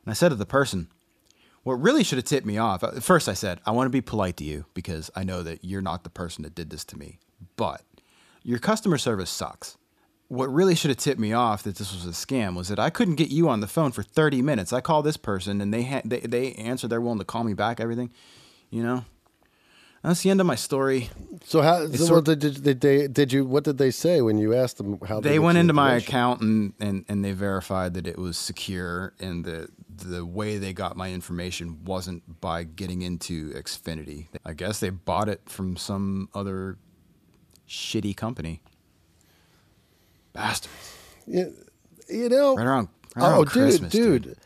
And 0.04 0.12
I 0.12 0.14
said 0.14 0.30
to 0.30 0.36
the 0.36 0.46
person, 0.46 0.88
what 1.64 1.82
really 1.82 2.04
should 2.04 2.18
have 2.18 2.26
tipped 2.26 2.46
me 2.46 2.58
off, 2.58 2.82
at 2.82 3.04
first 3.04 3.28
I 3.28 3.34
said, 3.34 3.60
I 3.66 3.72
want 3.72 3.88
to 3.88 3.92
be 3.92 4.00
polite 4.00 4.38
to 4.38 4.46
you 4.46 4.66
because 4.74 5.12
I 5.18 5.26
know 5.26 5.44
that 5.44 5.66
you're 5.66 5.82
not 5.82 6.06
the 6.06 6.10
person 6.10 6.44
that 6.44 6.56
did 6.56 6.70
this 6.70 6.86
to 6.86 6.98
me, 6.98 7.20
but 7.58 7.82
your 8.42 8.58
customer 8.58 8.98
service 8.98 9.30
sucks. 9.30 9.78
What 10.30 10.52
really 10.52 10.76
should 10.76 10.92
have 10.92 10.98
tipped 10.98 11.20
me 11.20 11.34
off 11.34 11.64
that 11.64 11.76
this 11.76 11.94
was 11.94 12.06
a 12.06 12.12
scam 12.12 12.56
was 12.56 12.70
that 12.70 12.80
I 12.80 12.90
couldn't 12.90 13.16
get 13.16 13.32
you 13.32 13.50
on 13.50 13.60
the 13.60 13.68
phone 13.68 13.92
for 13.92 14.02
30 14.02 14.42
minutes. 14.42 14.72
I 14.72 14.80
call 14.80 15.04
this 15.04 15.18
person 15.18 15.60
and 15.60 15.74
they 15.74 15.84
ha- 15.84 16.02
they, 16.06 16.22
they 16.22 16.54
answer, 16.54 16.88
they're 16.88 17.02
willing 17.02 17.20
to 17.20 17.26
call 17.26 17.44
me 17.44 17.54
back, 17.54 17.82
everything, 17.82 18.12
you 18.70 18.82
know? 18.82 19.04
That's 20.08 20.22
the 20.22 20.30
end 20.30 20.39
of 20.39 20.48
my 20.48 20.56
story. 20.56 21.10
So 21.43 21.62
how 21.62 21.86
so 21.91 22.15
what 22.15 22.24
did, 22.24 22.39
did 22.39 22.80
they 22.80 23.10
did 23.10 23.34
you 23.34 23.46
what 23.46 23.65
did 23.65 23.78
they 23.78 23.91
say 23.91 24.22
when 24.22 24.38
you 24.38 24.56
asked 24.56 24.78
them 24.78 24.98
how 25.06 25.20
they 25.20 25.38
went 25.38 25.58
into 25.58 25.74
my 25.74 25.96
account 25.96 26.39
and, 26.39 26.72
and, 26.80 27.04
and 27.10 27.26
they 27.26 27.34
verified 27.34 27.93
that 27.96 28.08
it 28.08 28.17
was 28.17 28.38
secure 28.38 29.12
and 29.20 29.43
the 29.43 29.67
the 29.98 30.26
way 30.26 30.58
they 30.60 30.72
got 30.72 30.96
my 30.96 31.12
information 31.12 31.84
wasn't 31.84 32.39
by 32.39 32.63
getting 32.63 33.02
into 33.02 33.52
Xfinity. 33.52 34.28
I 34.46 34.54
guess 34.54 34.80
they 34.80 34.91
bought 34.91 35.28
it 35.28 35.41
from 35.46 35.76
some 35.76 36.30
other 36.34 36.78
shitty 37.67 38.15
company. 38.15 38.62
Bastards. 40.32 40.96
You, 41.26 41.54
you 42.08 42.30
know, 42.30 42.56
Right 42.56 42.65
around, 42.65 42.88
right 43.13 43.26
oh, 43.26 43.30
around 43.30 43.39
dude, 43.39 43.52
Christmas, 43.52 43.91
dude, 43.91 44.38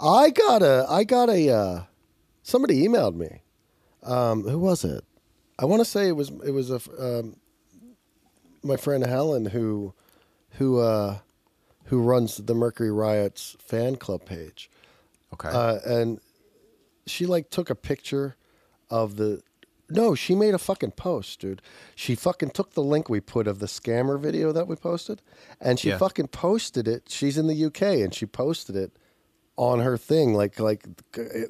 I 0.00 0.30
got 0.30 0.62
a, 0.62 0.86
I 0.88 1.04
got 1.04 1.28
a, 1.28 1.50
uh, 1.50 1.82
somebody 2.42 2.86
emailed 2.86 3.16
me. 3.16 3.42
Um, 4.04 4.42
who 4.46 4.58
was 4.58 4.84
it? 4.84 5.04
I 5.58 5.64
want 5.64 5.80
to 5.80 5.84
say 5.84 6.08
it 6.08 6.16
was, 6.16 6.30
it 6.44 6.50
was 6.50 6.70
a, 6.70 6.80
um, 6.98 7.36
my 8.62 8.76
friend 8.76 9.04
Helen 9.06 9.46
who, 9.46 9.94
who, 10.52 10.78
uh, 10.80 11.18
who 11.86 12.00
runs 12.00 12.36
the 12.38 12.54
Mercury 12.54 12.90
Riots 12.90 13.56
fan 13.60 13.96
club 13.96 14.24
page, 14.24 14.70
Okay. 15.32 15.48
uh, 15.48 15.78
and 15.86 16.20
she 17.06 17.26
like 17.26 17.50
took 17.50 17.68
a 17.70 17.74
picture 17.74 18.36
of 18.90 19.16
the. 19.16 19.42
No, 19.90 20.14
she 20.14 20.34
made 20.34 20.54
a 20.54 20.58
fucking 20.58 20.92
post, 20.92 21.40
dude. 21.40 21.60
She 21.94 22.14
fucking 22.14 22.50
took 22.50 22.72
the 22.72 22.82
link 22.82 23.10
we 23.10 23.20
put 23.20 23.46
of 23.46 23.58
the 23.58 23.66
scammer 23.66 24.18
video 24.18 24.50
that 24.52 24.66
we 24.66 24.76
posted, 24.76 25.20
and 25.60 25.78
she 25.78 25.90
Yeah. 25.90 25.98
fucking 25.98 26.28
posted 26.28 26.88
it. 26.88 27.04
She's 27.10 27.36
in 27.36 27.46
the 27.48 27.54
UK, 27.66 27.82
and 28.02 28.14
she 28.14 28.24
posted 28.24 28.76
it 28.76 28.92
on 29.56 29.80
her 29.80 29.96
thing. 29.96 30.34
Like, 30.34 30.58
like 30.58 30.84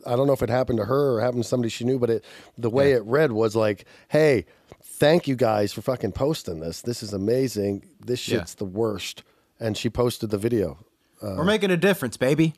I 0.07 0.17
don't 0.17 0.27
know 0.27 0.33
if 0.33 0.43
it 0.43 0.51
happened 0.51 0.79
to 0.79 0.85
her 0.85 1.15
or 1.15 1.21
happened 1.21 1.43
to 1.43 1.49
somebody 1.49 1.71
she 1.71 1.85
knew, 1.85 1.99
but 1.99 2.11
it 2.11 2.25
the 2.59 2.71
way 2.71 2.91
Yeah. 2.91 2.97
it 2.97 3.05
read 3.05 3.33
was 3.33 3.57
like, 3.57 3.85
"Hey, 4.09 4.47
thank 4.83 5.27
you 5.27 5.37
guys 5.37 5.73
for 5.73 5.83
fucking 5.83 6.13
posting 6.13 6.61
this. 6.61 6.83
This 6.83 7.03
is 7.03 7.13
amazing. 7.13 7.85
This 8.05 8.27
Yeah. 8.29 8.39
shit's 8.39 8.55
the 8.55 8.65
worst." 8.65 9.23
And 9.61 9.77
she 9.77 9.89
posted 9.89 10.31
the 10.31 10.39
video. 10.39 10.79
Uh, 11.23 11.35
we're 11.39 11.45
making 11.45 11.71
a 11.71 11.77
difference, 11.77 12.17
baby. 12.17 12.55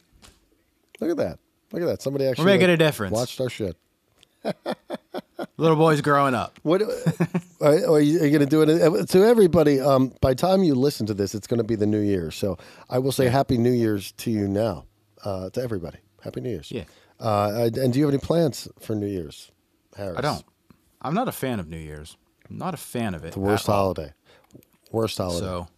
Look 1.00 1.10
at 1.10 1.16
that. 1.18 1.38
Look 1.72 1.82
at 1.82 1.86
that. 1.86 2.02
Somebody 2.02 2.26
actually 2.26 2.46
we're 2.46 2.52
making 2.52 2.68
like, 2.68 2.74
a 2.74 2.76
difference. 2.78 3.12
Watched 3.12 3.40
our 3.40 3.50
shit. 3.50 3.76
Little 5.58 5.76
boy's 5.76 6.00
growing 6.00 6.34
up. 6.34 6.58
What 6.62 6.82
are, 6.82 6.88
are 7.60 8.00
you, 8.00 8.18
going 8.18 8.40
to 8.40 8.46
do 8.46 8.62
it 8.62 8.68
uh, 8.82 9.04
to 9.06 9.24
everybody? 9.24 9.80
Um, 9.80 10.12
by 10.20 10.30
the 10.30 10.34
time 10.36 10.62
you 10.62 10.74
listen 10.74 11.06
to 11.06 11.14
this, 11.14 11.34
it's 11.34 11.46
going 11.46 11.58
to 11.58 11.64
be 11.64 11.76
the 11.76 11.86
new 11.86 12.00
year. 12.00 12.30
So 12.30 12.56
I 12.88 12.98
will 12.98 13.12
say 13.12 13.28
Happy 13.28 13.58
New 13.58 13.72
Year's 13.72 14.12
to 14.12 14.30
you 14.30 14.48
now, 14.48 14.84
uh, 15.24 15.50
to 15.50 15.62
everybody. 15.62 15.98
Happy 16.22 16.40
New 16.40 16.50
Year's. 16.50 16.70
Yeah. 16.70 16.84
Uh, 17.20 17.70
and 17.74 17.92
do 17.92 17.98
you 17.98 18.04
have 18.06 18.14
any 18.14 18.20
plans 18.20 18.68
for 18.80 18.94
New 18.94 19.06
Year's, 19.06 19.50
Harris? 19.96 20.18
I 20.18 20.20
don't. 20.20 20.44
I'm 21.02 21.14
not 21.14 21.28
a 21.28 21.32
fan 21.32 21.60
of 21.60 21.68
New 21.68 21.78
Year's. 21.78 22.16
I'm 22.50 22.58
not 22.58 22.74
a 22.74 22.76
fan 22.78 23.14
of 23.14 23.24
it. 23.24 23.32
The 23.32 23.40
worst 23.40 23.68
at 23.68 23.72
all. 23.72 23.94
holiday. 23.94 24.12
Worst 24.92 25.18
holiday. 25.18 25.40
So 25.40 25.68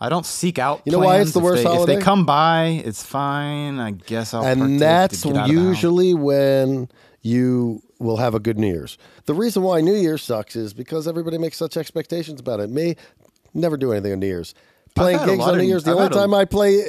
I 0.00 0.08
don't 0.08 0.26
seek 0.26 0.58
out. 0.58 0.82
You 0.84 0.92
know 0.92 0.98
why 1.00 1.20
it's 1.20 1.32
the 1.32 1.40
If 1.40 1.44
worst 1.44 1.64
they- 1.64 1.70
If 1.80 1.86
they 1.86 1.96
come 1.98 2.24
by, 2.26 2.82
it's 2.84 3.02
fine. 3.02 3.78
I 3.78 3.92
guess 3.92 4.34
I'll. 4.34 4.44
and 4.44 4.80
that's 4.80 5.22
get 5.24 5.36
out 5.36 5.48
of 5.50 5.54
the 5.54 5.60
house. 5.60 5.66
usually 5.68 6.14
when 6.14 6.88
you 7.22 7.82
will 7.98 8.16
have 8.18 8.34
a 8.34 8.40
good 8.40 8.58
New 8.58 8.66
Year's. 8.68 8.98
The 9.24 9.34
reason 9.34 9.62
why 9.62 9.80
New 9.80 9.94
Year's 9.94 10.22
sucks 10.22 10.54
is 10.56 10.72
because 10.74 11.08
everybody 11.08 11.38
makes 11.38 11.56
such 11.56 11.76
expectations 11.76 12.40
about 12.40 12.60
it. 12.60 12.70
Me, 12.70 12.94
never 13.54 13.76
do 13.76 13.92
anything 13.92 14.12
on 14.12 14.20
New 14.20 14.26
Year's. 14.26 14.54
Playing 14.94 15.24
gigs 15.26 15.42
on 15.44 15.58
New 15.58 15.64
Year's. 15.64 15.84
The 15.84 15.92
I've 15.92 15.96
only 15.98 16.08
time 16.10 16.32
I 16.34 16.44
play 16.44 16.82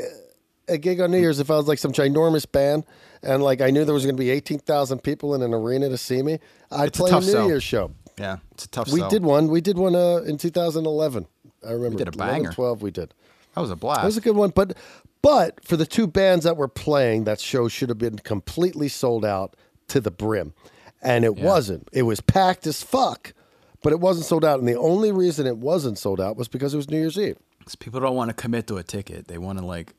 a 0.67 0.77
gig 0.77 0.99
on 1.01 1.11
New 1.11 1.19
Year's 1.19 1.39
if 1.39 1.49
I 1.51 1.55
was 1.55 1.67
like 1.67 1.79
some 1.79 1.91
ginormous 1.91 2.49
band 2.51 2.85
and 3.23 3.41
like 3.43 3.61
I 3.61 3.69
knew 3.71 3.85
there 3.85 3.93
was 3.93 4.03
going 4.05 4.15
to 4.15 4.19
be 4.21 4.29
eighteen 4.29 4.59
thousand 4.59 4.99
people 5.03 5.33
in 5.35 5.41
an 5.41 5.53
arena 5.53 5.89
to 5.89 5.97
see 5.97 6.21
me. 6.21 6.39
I'd 6.71 6.89
It's 6.89 6.97
play 6.97 7.09
a, 7.09 7.13
tough 7.13 7.23
New 7.23 7.31
sell. 7.31 7.47
Year's 7.47 7.63
show. 7.63 7.91
Yeah, 8.19 8.37
it's 8.51 8.65
a 8.65 8.69
tough. 8.69 8.91
We 8.91 8.99
sell. 8.99 9.09
did 9.09 9.23
one. 9.23 9.47
We 9.49 9.61
did 9.61 9.77
one 9.77 9.95
uh, 9.95 10.17
in 10.25 10.37
2011. 10.37 11.27
I 11.67 11.71
remember. 11.71 11.89
We 11.97 12.03
did 12.03 12.07
a 12.07 12.17
11, 12.17 12.35
banger. 12.43 12.51
12, 12.51 12.81
we 12.81 12.91
did. 12.91 13.13
That 13.55 13.61
was 13.61 13.71
a 13.71 13.75
blast. 13.75 14.01
That 14.01 14.05
was 14.05 14.17
a 14.17 14.21
good 14.21 14.35
one, 14.35 14.49
but 14.51 14.75
but 15.21 15.63
for 15.65 15.77
the 15.77 15.85
two 15.85 16.07
bands 16.07 16.43
that 16.45 16.57
were 16.57 16.67
playing, 16.67 17.23
that 17.25 17.39
show 17.39 17.67
should 17.67 17.89
have 17.89 17.97
been 17.97 18.17
completely 18.19 18.87
sold 18.87 19.25
out 19.25 19.55
to 19.89 19.99
the 19.99 20.11
brim, 20.11 20.53
and 21.01 21.25
it 21.25 21.35
wasn't. 21.37 21.87
It 21.93 22.03
was 22.03 22.21
packed 22.21 22.67
as 22.67 22.83
fuck, 22.83 23.33
but 23.81 23.93
it 23.93 23.99
wasn't 23.99 24.25
sold 24.25 24.45
out. 24.45 24.59
And 24.59 24.67
the 24.67 24.77
only 24.77 25.11
reason 25.11 25.47
it 25.47 25.57
wasn't 25.57 25.97
sold 25.97 26.19
out 26.21 26.37
was 26.37 26.47
because 26.47 26.73
it 26.73 26.77
was 26.77 26.89
New 26.89 26.97
Year's 26.99 27.17
Eve. 27.17 27.37
'Cause 27.65 27.75
people 27.75 27.99
don't 27.99 28.15
want 28.15 28.29
to 28.29 28.33
commit 28.33 28.67
to 28.67 28.77
a 28.77 28.83
ticket. 28.83 29.27
They 29.27 29.37
want 29.37 29.59
to 29.59 29.65
like, 29.65 29.93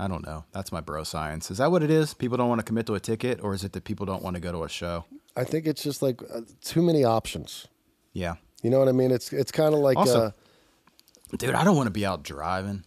I 0.00 0.08
don't 0.08 0.24
know. 0.24 0.44
That's 0.52 0.72
my 0.72 0.80
bro 0.80 1.04
science. 1.04 1.50
Is 1.50 1.58
that 1.58 1.70
what 1.70 1.82
it 1.82 1.90
is? 1.90 2.14
People 2.14 2.38
don't 2.38 2.48
want 2.48 2.58
to 2.60 2.64
commit 2.64 2.86
to 2.86 2.94
a 2.94 3.00
ticket, 3.00 3.40
or 3.42 3.52
is 3.54 3.64
it 3.64 3.72
that 3.72 3.84
people 3.84 4.06
don't 4.06 4.22
want 4.22 4.34
to 4.34 4.40
go 4.40 4.50
to 4.50 4.64
a 4.64 4.68
show? 4.68 5.04
I 5.36 5.44
think 5.44 5.66
it's 5.66 5.82
just 5.82 6.00
like 6.02 6.22
uh, 6.22 6.40
too 6.62 6.80
many 6.82 7.04
options. 7.04 7.66
Yeah, 8.12 8.34
You 8.62 8.70
know 8.70 8.78
what 8.78 8.88
I 8.88 8.92
mean? 8.92 9.10
It's 9.10 9.32
it's 9.32 9.52
kind 9.52 9.74
of 9.74 9.80
like 9.80 9.96
Also- 9.98 10.20
uh, 10.20 10.30
dude, 11.38 11.54
I 11.54 11.62
don't 11.64 11.76
want 11.76 11.86
to 11.86 11.92
be 11.92 12.04
out 12.06 12.22
driving. 12.22 12.82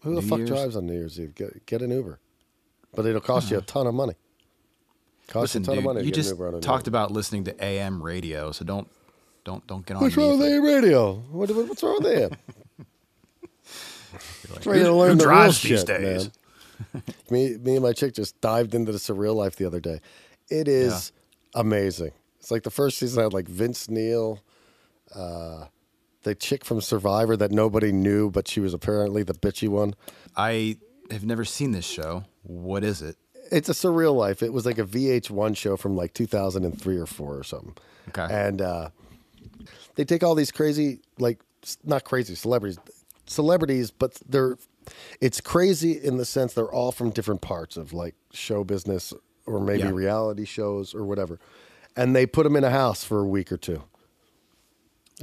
who 0.00 0.14
the 0.16 0.22
fuck 0.22 0.38
Year's? 0.38 0.50
drives 0.50 0.76
on 0.76 0.86
New 0.86 0.92
Year's 0.94 1.18
Eve? 1.18 1.34
Get, 1.34 1.64
get 1.66 1.80
an 1.82 1.90
Uber, 1.90 2.18
but 2.94 3.06
it'll 3.06 3.20
cost 3.20 3.50
you 3.50 3.58
a 3.58 3.62
ton 3.62 3.86
of 3.86 3.94
money. 3.94 4.14
Cost 5.28 5.54
Listen, 5.54 5.62
you 5.62 5.64
a 5.64 5.66
ton 5.66 5.74
dude, 5.76 5.78
of 5.78 5.94
money. 5.94 6.06
you 6.06 6.12
just 6.12 6.34
talked 6.60 6.86
about 6.88 7.10
listening 7.12 7.44
to 7.44 7.64
AM 7.64 8.02
radio, 8.02 8.52
so 8.52 8.64
don't, 8.64 8.88
don't, 9.44 9.66
don't 9.66 9.86
get 9.86 9.96
on. 9.96 10.02
What's 10.02 10.16
wrong 10.18 10.38
with 10.38 10.46
AM 10.46 10.62
radio? 10.64 11.14
What, 11.14 11.50
what- 11.50 11.68
what's 11.68 11.82
wrong 11.82 11.98
with 12.02 12.12
AM? 12.12 12.30
like, 14.50 14.62
Trying 14.62 14.84
to 14.84 14.92
learn 14.92 15.18
the 15.18 15.28
real 15.28 15.52
shit, 15.52 15.86
days? 15.86 16.30
man. 16.92 17.02
me, 17.30 17.56
me 17.56 17.74
and 17.74 17.82
my 17.82 17.92
chick 17.92 18.14
just 18.14 18.40
dived 18.40 18.74
into 18.74 18.92
the 18.92 18.98
surreal 18.98 19.34
life 19.34 19.56
the 19.56 19.64
other 19.64 19.80
day. 19.80 20.00
It 20.48 20.68
is 20.68 21.12
amazing. 21.54 22.12
It's 22.40 22.50
like 22.50 22.62
the 22.62 22.70
first 22.70 22.98
season 22.98 23.20
I 23.20 23.22
had 23.24 23.32
like 23.32 23.48
Vince 23.48 23.88
Neil, 23.88 24.40
uh, 25.14 25.66
the 26.24 26.34
chick 26.34 26.64
from 26.64 26.80
Survivor 26.80 27.36
that 27.36 27.50
nobody 27.52 27.92
knew, 27.92 28.30
but 28.30 28.48
she 28.48 28.60
was 28.60 28.74
apparently 28.74 29.22
the 29.22 29.34
bitchy 29.34 29.68
one. 29.68 29.94
I 30.36 30.76
have 31.10 31.24
never 31.24 31.44
seen 31.44 31.72
this 31.72 31.86
show. 31.86 32.24
What 32.42 32.84
is 32.84 33.02
it? 33.02 33.16
It's 33.50 33.68
a 33.68 33.72
surreal 33.72 34.14
life. 34.16 34.42
It 34.42 34.52
was 34.52 34.66
like 34.66 34.78
a 34.78 34.84
VH1 34.84 35.56
show 35.56 35.76
from 35.76 35.96
like 35.96 36.12
2003 36.14 36.96
or 36.96 37.06
four 37.06 37.38
or 37.38 37.44
something. 37.44 37.74
Okay. 38.08 38.26
And 38.30 38.60
uh, 38.60 38.90
they 39.94 40.04
take 40.04 40.22
all 40.22 40.34
these 40.34 40.50
crazy, 40.50 41.00
like 41.18 41.40
not 41.84 42.04
crazy 42.04 42.34
celebrities, 42.34 42.78
celebrities, 43.26 43.90
but 43.90 44.14
they're 44.28 44.56
it's 45.20 45.40
crazy 45.40 45.92
in 45.92 46.18
the 46.18 46.24
sense 46.26 46.52
they're 46.52 46.70
all 46.70 46.92
from 46.92 47.10
different 47.10 47.40
parts 47.40 47.76
of 47.76 47.92
like 47.92 48.14
show 48.32 48.64
business 48.64 49.14
or 49.46 49.60
maybe 49.60 49.82
Yeah. 49.84 49.90
reality 49.90 50.44
shows 50.44 50.94
or 50.94 51.04
whatever, 51.04 51.38
and 51.96 52.14
they 52.14 52.26
put 52.26 52.44
them 52.44 52.56
in 52.56 52.64
a 52.64 52.70
house 52.70 53.02
for 53.04 53.20
a 53.20 53.26
week 53.26 53.50
or 53.52 53.56
two. 53.56 53.82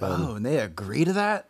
oh, 0.02 0.36
and 0.36 0.46
they 0.46 0.58
agree 0.60 1.04
to 1.06 1.14
that? 1.14 1.48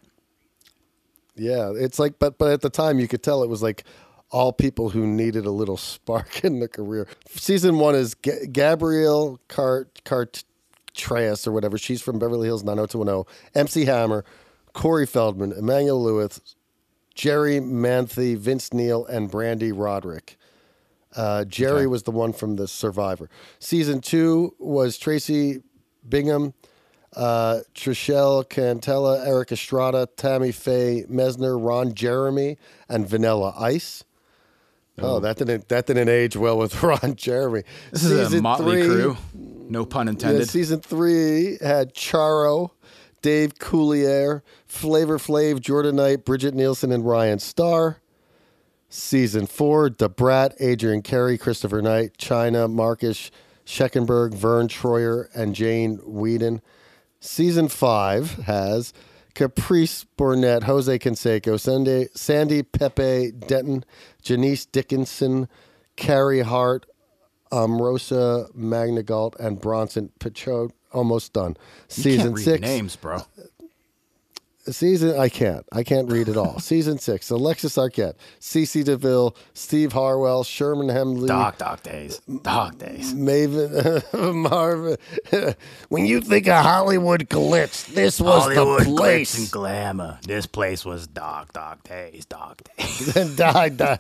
Yeah, 1.36 1.72
it's 1.76 2.00
like, 2.00 2.20
but 2.20 2.38
but 2.38 2.52
at 2.52 2.62
the 2.62 2.70
time 2.70 3.00
you 3.00 3.08
could 3.08 3.24
tell 3.24 3.44
it 3.44 3.50
was 3.50 3.64
like 3.64 3.84
all 4.30 4.52
people 4.54 4.90
who 4.90 5.06
needed 5.08 5.46
a 5.46 5.52
little 5.52 5.78
spark 5.94 6.44
in 6.44 6.60
the 6.60 6.68
career. 6.68 7.08
Season 7.30 7.78
one 7.80 7.96
is 7.96 8.14
Ga- 8.16 8.46
Gabrielle 8.52 9.40
Cart 9.48 10.02
Carteris 10.06 11.48
or 11.48 11.52
whatever. 11.52 11.78
She's 11.78 12.02
from 12.02 12.20
Beverly 12.20 12.48
Hills 12.48 12.64
90210. 12.64 13.26
MC 13.56 13.86
Hammer, 13.86 14.26
Corey 14.74 15.06
Feldman, 15.06 15.52
Emmanuel 15.52 16.02
Lewis, 16.02 16.40
Jerri 17.16 17.62
Manthey, 17.62 18.36
Vince 18.38 18.74
Neil, 18.74 19.06
and 19.06 19.30
Brande 19.30 19.72
Roderick. 19.74 20.38
Uh, 21.16 21.44
Jerry 21.44 21.82
Okay. 21.82 21.88
was 21.88 22.04
the 22.04 22.12
one 22.12 22.32
from 22.32 22.56
the 22.56 22.68
Survivor. 22.68 23.30
Season 23.60 24.00
two 24.00 24.56
was 24.60 24.98
Tracy 24.98 25.62
Bingham, 26.08 26.54
uh, 27.18 27.60
Trishelle 27.76 28.46
Cannatella, 28.48 29.26
Erik 29.28 29.52
Estrada, 29.52 30.08
Tammy 30.16 30.54
Faye 30.54 31.04
Messner, 31.10 31.58
Ron 31.62 31.94
Jeremy, 31.94 32.58
and 32.88 33.06
Vanilla 33.08 33.54
Ice. 33.60 34.06
Oh, 34.98 35.20
that 35.20 35.38
didn't 35.38 35.68
that 35.70 35.88
didn't 35.88 36.10
age 36.10 36.38
well 36.38 36.58
with 36.58 36.82
Ron 36.84 37.16
Jeremy. 37.16 37.64
This 37.92 38.04
is 38.04 38.34
a 38.34 38.42
motley 38.42 38.86
crew. 38.86 39.18
No 39.36 39.86
pun 39.86 40.06
Yeah, 40.08 40.12
intended. 40.12 40.50
season 40.50 40.80
three 40.80 41.58
had 41.62 41.94
Charo, 41.96 42.72
Dave 43.22 43.56
Coulier, 43.56 44.42
Flavor 44.66 45.18
Flav, 45.18 45.60
Jordan 45.60 45.98
Knight, 45.98 46.26
Brigitte 46.26 46.56
Nielsen, 46.56 46.92
and 46.92 47.06
Ryan 47.06 47.40
Starr. 47.40 47.98
Season 48.90 49.48
four, 49.48 49.90
Debrat, 49.90 50.60
Adrianne 50.60 51.04
Curry, 51.04 51.38
Christopher 51.38 51.82
Knight, 51.82 52.18
Chyna, 52.18 52.70
Marcus 52.70 53.32
Schenkenberg, 53.66 54.34
Verne 54.34 54.68
Troyer, 54.68 55.28
and 55.34 55.56
Jane 55.56 56.00
Whedon. 56.04 56.62
Season 57.20 57.68
five 57.70 58.32
has 58.46 58.94
Caprice 59.34 60.04
Burnett, 60.18 60.64
Jose 60.64 61.00
Canseco, 61.00 61.60
Sandy, 61.60 62.08
Sandy 62.14 62.64
Pepe 62.64 63.32
Denton, 63.32 63.86
Janice 64.22 64.66
Dickinson, 64.66 65.48
Carey 65.96 66.42
Hart, 66.42 66.86
Omarosa 67.52 68.54
Manigault, 68.56 69.36
and 69.40 69.62
Bronson 69.62 70.12
Pinchot. 70.20 70.72
Almost 70.94 71.34
done. 71.34 71.56
you 71.58 72.04
Season 72.04 72.22
can't 72.28 72.36
read 72.36 72.44
six. 72.44 72.62
names, 72.62 72.96
bro. 72.96 73.22
Season 74.70 75.18
I 75.18 75.28
can't. 75.28 75.66
I 75.72 75.84
can't 75.84 76.08
read 76.12 76.28
it 76.30 76.38
all. 76.38 76.60
Season 76.72 77.00
six. 77.00 77.32
Alexis 77.32 77.78
Arquette, 77.78 78.14
C.C. 78.40 78.84
DeVille, 78.84 79.36
Steve 79.56 79.92
Harwell, 79.94 80.44
Sherman 80.44 80.88
Hemsley, 80.88 81.28
Dog, 81.28 81.58
dog 81.58 81.82
days. 81.82 82.20
Dog 82.44 82.78
days. 82.78 83.12
Maven 83.16 84.04
Marvin. 84.36 84.98
when 85.90 86.06
you 86.06 86.22
think 86.22 86.48
of 86.48 86.64
Hollywood 86.64 87.28
glitz, 87.28 87.88
this 87.88 88.22
was 88.22 88.44
Hollywood 88.44 88.82
the 88.82 88.86
glitz 88.86 88.98
place. 88.98 89.38
and 89.40 89.50
glamour. 89.52 90.20
This 90.28 90.46
place 90.46 90.86
was 90.86 91.08
dog, 91.08 91.52
dog 91.54 91.82
days, 91.84 92.26
dog 92.26 92.62
days. 92.78 93.36
doc, 93.36 93.76
doc, 93.78 94.00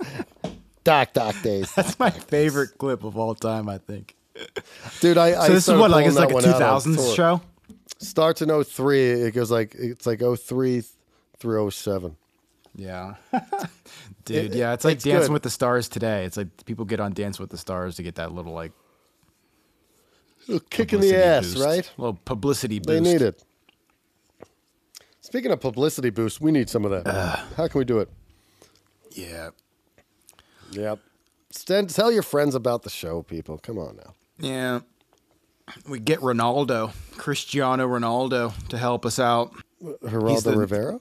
doc, 0.83 1.13
doc 1.13 1.41
days. 1.41 1.73
That's 1.73 1.97
my 1.97 2.11
favorite 2.11 2.77
clip 2.77 3.03
of 3.03 3.17
all 3.17 3.33
time, 3.33 3.67
I 3.67 3.79
think. 3.79 4.15
Dude, 5.01 5.17
I, 5.17 5.41
I 5.41 5.47
So 5.47 5.53
this 5.53 5.67
is 5.67 5.77
what, 5.77 5.91
like, 5.91 6.05
it's 6.05 6.15
like 6.15 6.31
a 6.31 6.33
one 6.33 6.45
out 6.45 6.61
on 6.61 6.81
2000s 6.81 6.95
tour. 6.95 7.15
show? 7.15 7.41
Starts 7.99 8.41
in 8.41 8.63
03. 8.63 9.11
It 9.11 9.31
goes 9.33 9.51
like, 9.51 9.75
it's 9.75 10.05
like 10.05 10.21
03 10.21 10.83
through 11.37 11.69
07. 11.71 12.15
Yeah. 12.75 13.15
Dude, 14.25 14.45
It- 14.45 14.53
yeah, 14.55 14.73
it's 14.73 14.85
like 14.85 14.95
it's 14.95 15.03
Dancing 15.03 15.27
good. 15.27 15.33
with 15.33 15.43
the 15.43 15.49
Stars 15.49 15.89
today. 15.89 16.25
It's 16.25 16.37
like 16.37 16.65
people 16.65 16.85
get 16.85 16.99
on 16.99 17.13
Dance 17.13 17.39
with 17.39 17.49
the 17.49 17.57
Stars 17.57 17.95
to 17.97 18.03
get 18.03 18.15
that 18.15 18.31
little 18.31 18.53
like 18.53 18.71
Little 20.47 20.65
kick 20.69 20.91
in 20.93 21.01
the 21.01 21.15
ass, 21.15 21.53
boost. 21.53 21.63
right? 21.65 21.91
little 21.97 22.19
publicity 22.25 22.79
boost. 22.79 22.87
They 22.87 22.99
need 22.99 23.21
it. 23.21 23.43
Speaking 25.21 25.51
of 25.51 25.59
publicity 25.59 26.09
boost, 26.09 26.41
we 26.41 26.51
need 26.51 26.69
some 26.69 26.83
of 26.83 26.91
that. 26.91 27.39
How 27.57 27.67
can 27.67 27.77
we 27.79 27.85
do 27.85 27.99
it? 27.99 28.09
Yeah. 29.11 29.49
Yep. 30.71 30.99
Stand, 31.51 31.89
tell 31.91 32.11
your 32.11 32.23
friends 32.23 32.55
about 32.55 32.81
the 32.83 32.89
show, 32.89 33.21
people. 33.21 33.57
Come 33.59 33.77
on 33.77 33.97
now. 33.97 34.13
Yeah. 34.41 34.81
We 35.87 35.99
get 35.99 36.19
Ronaldo, 36.19 36.91
Cristiano 37.17 37.87
Ronaldo, 37.87 38.67
to 38.69 38.77
help 38.77 39.05
us 39.05 39.19
out. 39.19 39.53
Geraldo 39.81 40.43
the- 40.43 40.57
Rivera? 40.57 40.99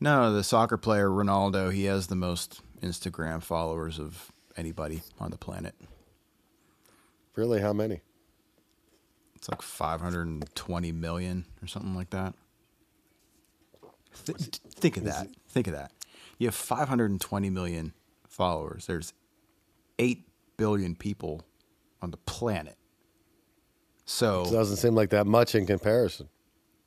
No, 0.00 0.32
the 0.32 0.42
soccer 0.42 0.76
player 0.76 1.08
Ronaldo, 1.08 1.72
he 1.72 1.84
has 1.84 2.08
the 2.08 2.16
most 2.16 2.60
Instagram 2.82 3.42
followers 3.42 3.98
of 4.00 4.32
anybody 4.56 5.02
on 5.20 5.30
the 5.30 5.38
planet. 5.38 5.74
Really? 7.36 7.60
How 7.60 7.72
many? 7.72 8.00
It's 9.36 9.48
like 9.48 9.62
520 9.62 10.92
million 10.92 11.46
or 11.62 11.66
something 11.66 11.94
like 11.94 12.10
that. 12.10 12.34
Th- 14.24 14.38
think 14.38 14.96
of 14.96 15.04
that. 15.04 15.28
Think 15.48 15.66
of 15.66 15.72
that. 15.74 15.92
You 16.38 16.46
have 16.48 16.54
520 16.54 17.50
million 17.50 17.92
followers. 18.26 18.86
There's 18.86 19.12
8 19.98 20.26
billion 20.56 20.94
people 20.94 21.42
on 22.02 22.10
the 22.10 22.16
planet. 22.18 22.76
So, 24.04 24.42
it 24.42 24.50
Doesn't 24.50 24.76
seem 24.76 24.94
like 24.94 25.10
that 25.10 25.26
much 25.26 25.54
in 25.54 25.64
comparison. 25.64 26.28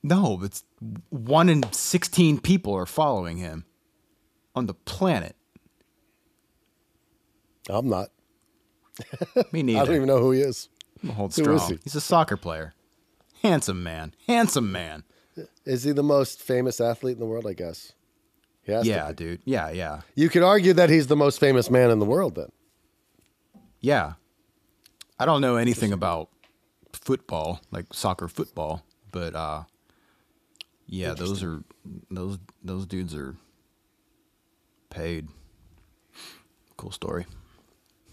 no, 0.04 0.40
it's 0.44 0.64
1 1.10 1.50
in 1.50 1.64
16 1.72 2.40
people 2.40 2.74
are 2.76 2.86
following 2.86 3.38
him 3.38 3.66
on 4.54 4.68
the 4.68 4.74
planet. 4.76 5.36
I'm 7.70 7.88
not. 7.90 8.10
Me 9.52 9.64
neither. 9.64 9.82
I 9.82 9.86
don't 9.86 9.96
even 9.96 10.08
know 10.08 10.20
who 10.20 10.32
he 10.32 10.42
is. 10.42 10.70
Hold 11.16 11.34
strong. 11.34 11.56
is 11.56 11.68
he? 11.68 11.80
He's 11.84 11.96
a 11.96 12.02
soccer 12.02 12.38
player. 12.38 12.74
Handsome 13.42 13.82
man. 13.84 14.14
Handsome 14.28 14.72
man. 14.72 15.04
Is 15.66 15.84
he 15.84 15.92
the 15.92 16.04
most 16.04 16.42
famous 16.42 16.80
athlete 16.80 17.14
in 17.14 17.20
the 17.20 17.26
world? 17.26 17.46
I 17.48 17.54
guess. 17.54 17.94
He 18.64 18.72
has 18.72 18.84
to 18.84 18.90
Yeah, 18.90 19.12
dude. 19.14 19.42
Yeah, 19.46 19.70
yeah. 19.72 20.02
You 20.16 20.30
could 20.30 20.44
argue 20.44 20.74
that 20.74 20.90
he's 20.90 21.08
the 21.08 21.16
most 21.16 21.40
famous 21.40 21.70
man 21.70 21.90
in 21.92 22.00
the 22.00 22.06
world. 22.06 22.36
Then 22.36 22.52
Yeah. 23.82 24.14
I 25.20 25.26
don't 25.26 25.42
know 25.42 25.56
anything 25.56 25.94
about 25.94 26.30
football, 26.94 27.62
like 27.72 27.86
soccer 27.94 28.28
football, 28.28 28.84
but 29.12 29.36
uh 29.36 29.64
yeah, 30.88 31.14
those 31.14 31.44
are 31.44 31.64
those 32.12 32.38
those 32.64 32.86
dudes 32.86 33.16
are 33.16 33.36
paid. 34.90 35.28
Cool 36.78 36.92
story. 36.92 37.26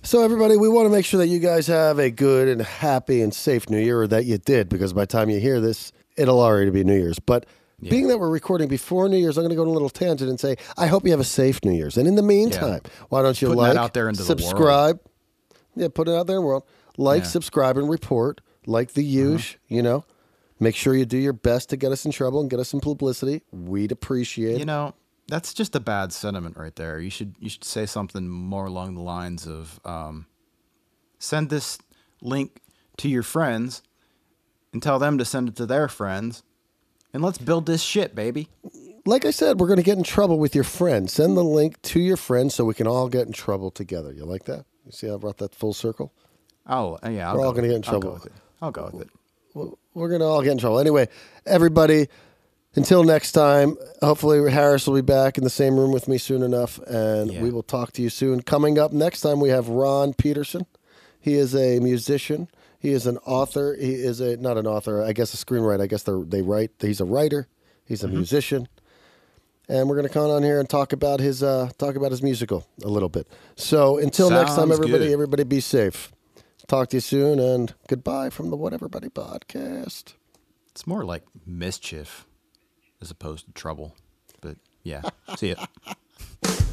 So, 0.05 0.25
everybody, 0.25 0.57
we 0.57 0.69
want 0.69 0.87
to 0.87 0.91
make 0.91 1.05
sure 1.05 1.19
that 1.19 1.29
you 1.29 1.39
guys 1.39 1.69
have 1.69 2.01
a 2.01 2.11
good 2.11 2.49
and 2.49 2.61
happy 2.61 3.23
and 3.23 3.33
safe 3.33 3.71
New 3.71 3.79
Year, 3.79 4.03
or 4.03 4.07
that 4.09 4.25
you 4.25 4.37
did, 4.37 4.69
because 4.69 4.93
by 4.93 5.03
the 5.03 5.07
time 5.07 5.31
you 5.31 5.39
hear 5.39 5.61
this, 5.61 5.93
it'll 6.17 6.41
already 6.41 6.73
be 6.73 6.83
New 6.83 6.97
Year's. 6.97 7.21
But 7.21 7.47
Being 7.81 8.09
that 8.09 8.19
we're 8.19 8.29
recording 8.29 8.67
before 8.67 9.09
New 9.09 9.17
Year's, 9.17 9.39
I'm 9.39 9.43
going 9.43 9.51
to 9.51 9.57
go 9.57 9.63
on 9.63 9.69
a 9.69 9.73
little 9.73 9.89
tangent 9.91 10.29
and 10.29 10.41
say, 10.41 10.57
I 10.77 10.89
hope 10.89 11.05
you 11.05 11.13
have 11.13 11.21
a 11.21 11.25
safe 11.25 11.65
New 11.65 11.71
Year's. 11.73 11.97
And 11.97 12.09
in 12.09 12.17
the 12.17 12.23
meantime, 12.23 12.81
why 13.11 13.23
don't 13.23 13.41
you 13.41 13.49
Putting 13.49 13.63
like, 13.63 13.77
out 13.77 13.95
there 13.95 14.09
into 14.09 14.25
the 14.25 14.29
world. 14.29 14.41
subscribe? 14.41 15.01
Yeah, 15.77 15.87
put 15.87 16.09
it 16.09 16.15
out 16.15 16.27
there 16.27 16.37
in 16.37 16.43
the 16.43 16.47
world. 16.49 16.65
Like, 16.97 17.23
Yeah. 17.23 17.29
subscribe, 17.29 17.77
and 17.77 17.89
report. 17.89 18.41
Like 18.67 18.93
the 18.93 19.03
huge, 19.03 19.59
you 19.69 19.83
know. 19.83 20.05
Make 20.61 20.77
sure 20.77 20.95
you 20.95 21.05
do 21.05 21.19
your 21.19 21.33
best 21.33 21.71
to 21.71 21.77
get 21.77 21.91
us 21.91 22.05
in 22.05 22.13
trouble 22.13 22.41
and 22.41 22.49
get 22.49 22.61
us 22.61 22.69
some 22.69 22.81
publicity. 22.81 23.43
We'd 23.51 23.91
appreciate 23.91 24.59
You 24.59 24.65
know, 24.65 24.95
that's 25.27 25.53
just 25.53 25.75
a 25.75 25.81
bad 25.81 26.13
sentiment 26.13 26.57
right 26.57 26.77
there. 26.77 27.01
You 27.01 27.11
should 27.11 27.35
you 27.41 27.49
should 27.49 27.65
say 27.65 27.85
something 27.87 28.29
more 28.29 28.67
along 28.67 28.95
the 28.95 29.01
lines 29.01 29.47
of 29.49 29.81
um, 29.85 30.27
send 31.19 31.51
this 31.51 31.79
link 32.21 32.61
to 32.99 33.09
your 33.09 33.25
friends 33.25 33.83
and 34.73 34.81
tell 34.81 35.01
them 35.01 35.19
to 35.19 35.25
send 35.25 35.49
it 35.49 35.57
to 35.57 35.67
their 35.67 35.89
friends, 35.89 36.45
and 37.13 37.23
let's 37.23 37.39
build 37.39 37.67
this 37.67 37.83
shit, 37.83 38.15
baby. 38.15 38.49
Like 39.05 39.25
I 39.25 39.33
said, 39.33 39.59
we're 39.59 39.67
going 39.67 39.79
to 39.79 39.83
get 39.83 39.99
in 39.99 40.05
trouble 40.05 40.39
with 40.39 40.55
your 40.55 40.63
friend. 40.65 41.11
Send 41.11 41.37
the 41.37 41.43
link 41.43 41.83
to 41.83 41.99
your 42.01 42.17
friend 42.17 42.53
so 42.53 42.65
we 42.65 42.75
can 42.75 42.87
all 42.87 43.09
get 43.09 43.27
in 43.27 43.33
trouble 43.33 43.73
together. 43.73 44.13
You 44.13 44.25
like 44.25 44.45
that? 44.45 44.65
You 44.87 44.93
see 44.93 45.09
how 45.09 45.15
I 45.15 45.17
brought 45.17 45.39
that 45.39 45.55
full 45.57 45.73
circle? 45.75 46.13
Oh 46.67 46.99
yeah, 47.09 47.29
I'll 47.31 47.37
We're 47.39 47.47
all 47.47 47.53
gonna 47.53 47.69
get 47.69 47.77
in 47.77 47.83
trouble. 47.83 48.01
go 48.01 48.15
with 48.15 48.27
it. 48.27 48.33
I'll 48.61 48.71
go 48.71 48.91
with 48.93 49.03
it. 49.03 49.79
we're 49.95 50.09
gonna 50.09 50.27
all 50.27 50.43
get 50.43 50.53
in 50.53 50.59
trouble 50.59 50.79
anyway. 50.79 51.09
Everybody, 51.47 52.07
until 52.75 53.05
next 53.05 53.33
time. 53.33 53.77
Hopefully, 54.01 54.51
Harris 54.51 54.87
will 54.87 54.95
be 54.95 55.01
back 55.03 55.37
in 55.39 55.45
the 55.45 55.51
same 55.51 55.77
room 55.77 55.93
with 55.93 56.09
me 56.09 56.19
soon 56.19 56.43
enough, 56.43 56.79
and 56.87 57.33
Yeah. 57.33 57.43
we 57.43 57.51
will 57.51 57.63
talk 57.63 57.93
to 57.93 58.03
you 58.03 58.09
soon. 58.11 58.43
Coming 58.43 58.79
up 58.79 58.93
next 58.93 59.21
time, 59.21 59.41
we 59.41 59.49
have 59.51 59.69
Ron 59.69 60.15
Peterson. 60.15 60.67
He 61.21 61.35
is 61.35 61.55
a 61.55 61.79
musician. 61.81 62.49
He 62.79 62.91
is 62.91 63.07
an 63.07 63.19
author. 63.27 63.77
He 63.79 63.93
is 63.95 64.21
a 64.21 64.37
not 64.37 64.57
an 64.59 64.67
author. 64.67 65.03
I 65.03 65.13
guess 65.13 65.35
a 65.35 65.37
screenwriter. 65.37 65.83
I 65.83 65.87
guess 65.87 66.03
they 66.05 66.13
they 66.27 66.43
write. 66.43 66.71
He's 66.81 67.01
a 67.01 67.05
writer. 67.05 67.47
He's 67.85 68.03
a 68.03 68.07
Mm-hmm. 68.07 68.17
musician. 68.17 68.69
And 69.69 69.89
we're 69.89 69.95
going 69.95 70.09
to 70.09 70.13
come 70.13 70.29
on 70.31 70.43
here 70.43 70.59
and 70.59 70.69
talk 70.69 70.93
about 70.93 71.21
his 71.21 71.43
uh, 71.43 71.71
talk 71.79 71.95
about 71.95 72.11
his 72.11 72.23
musical 72.23 72.67
a 72.85 72.89
little 72.89 73.09
bit. 73.09 73.27
So 73.57 73.99
until 73.99 74.29
next 74.31 74.51
time, 74.57 74.69
Sounds 74.69 74.73
everybody, 74.73 75.05
good. 75.07 75.13
everybody 75.13 75.45
be 75.45 75.61
safe. 75.61 76.13
Talk 76.73 76.89
to 76.89 76.97
you 76.97 77.01
soon, 77.03 77.39
and 77.39 77.75
goodbye 77.87 78.31
from 78.31 78.49
the 78.49 78.57
Whatever 78.57 78.89
Buddy 78.89 79.11
podcast. 79.11 80.15
It's 80.71 80.87
more 80.87 81.05
like 81.05 81.23
mischief 81.45 82.25
as 83.03 83.11
opposed 83.11 83.45
to 83.45 83.53
trouble. 83.53 83.95
But 84.41 84.57
yeah, 84.83 85.03
see 85.37 85.51
ya. 85.51 85.67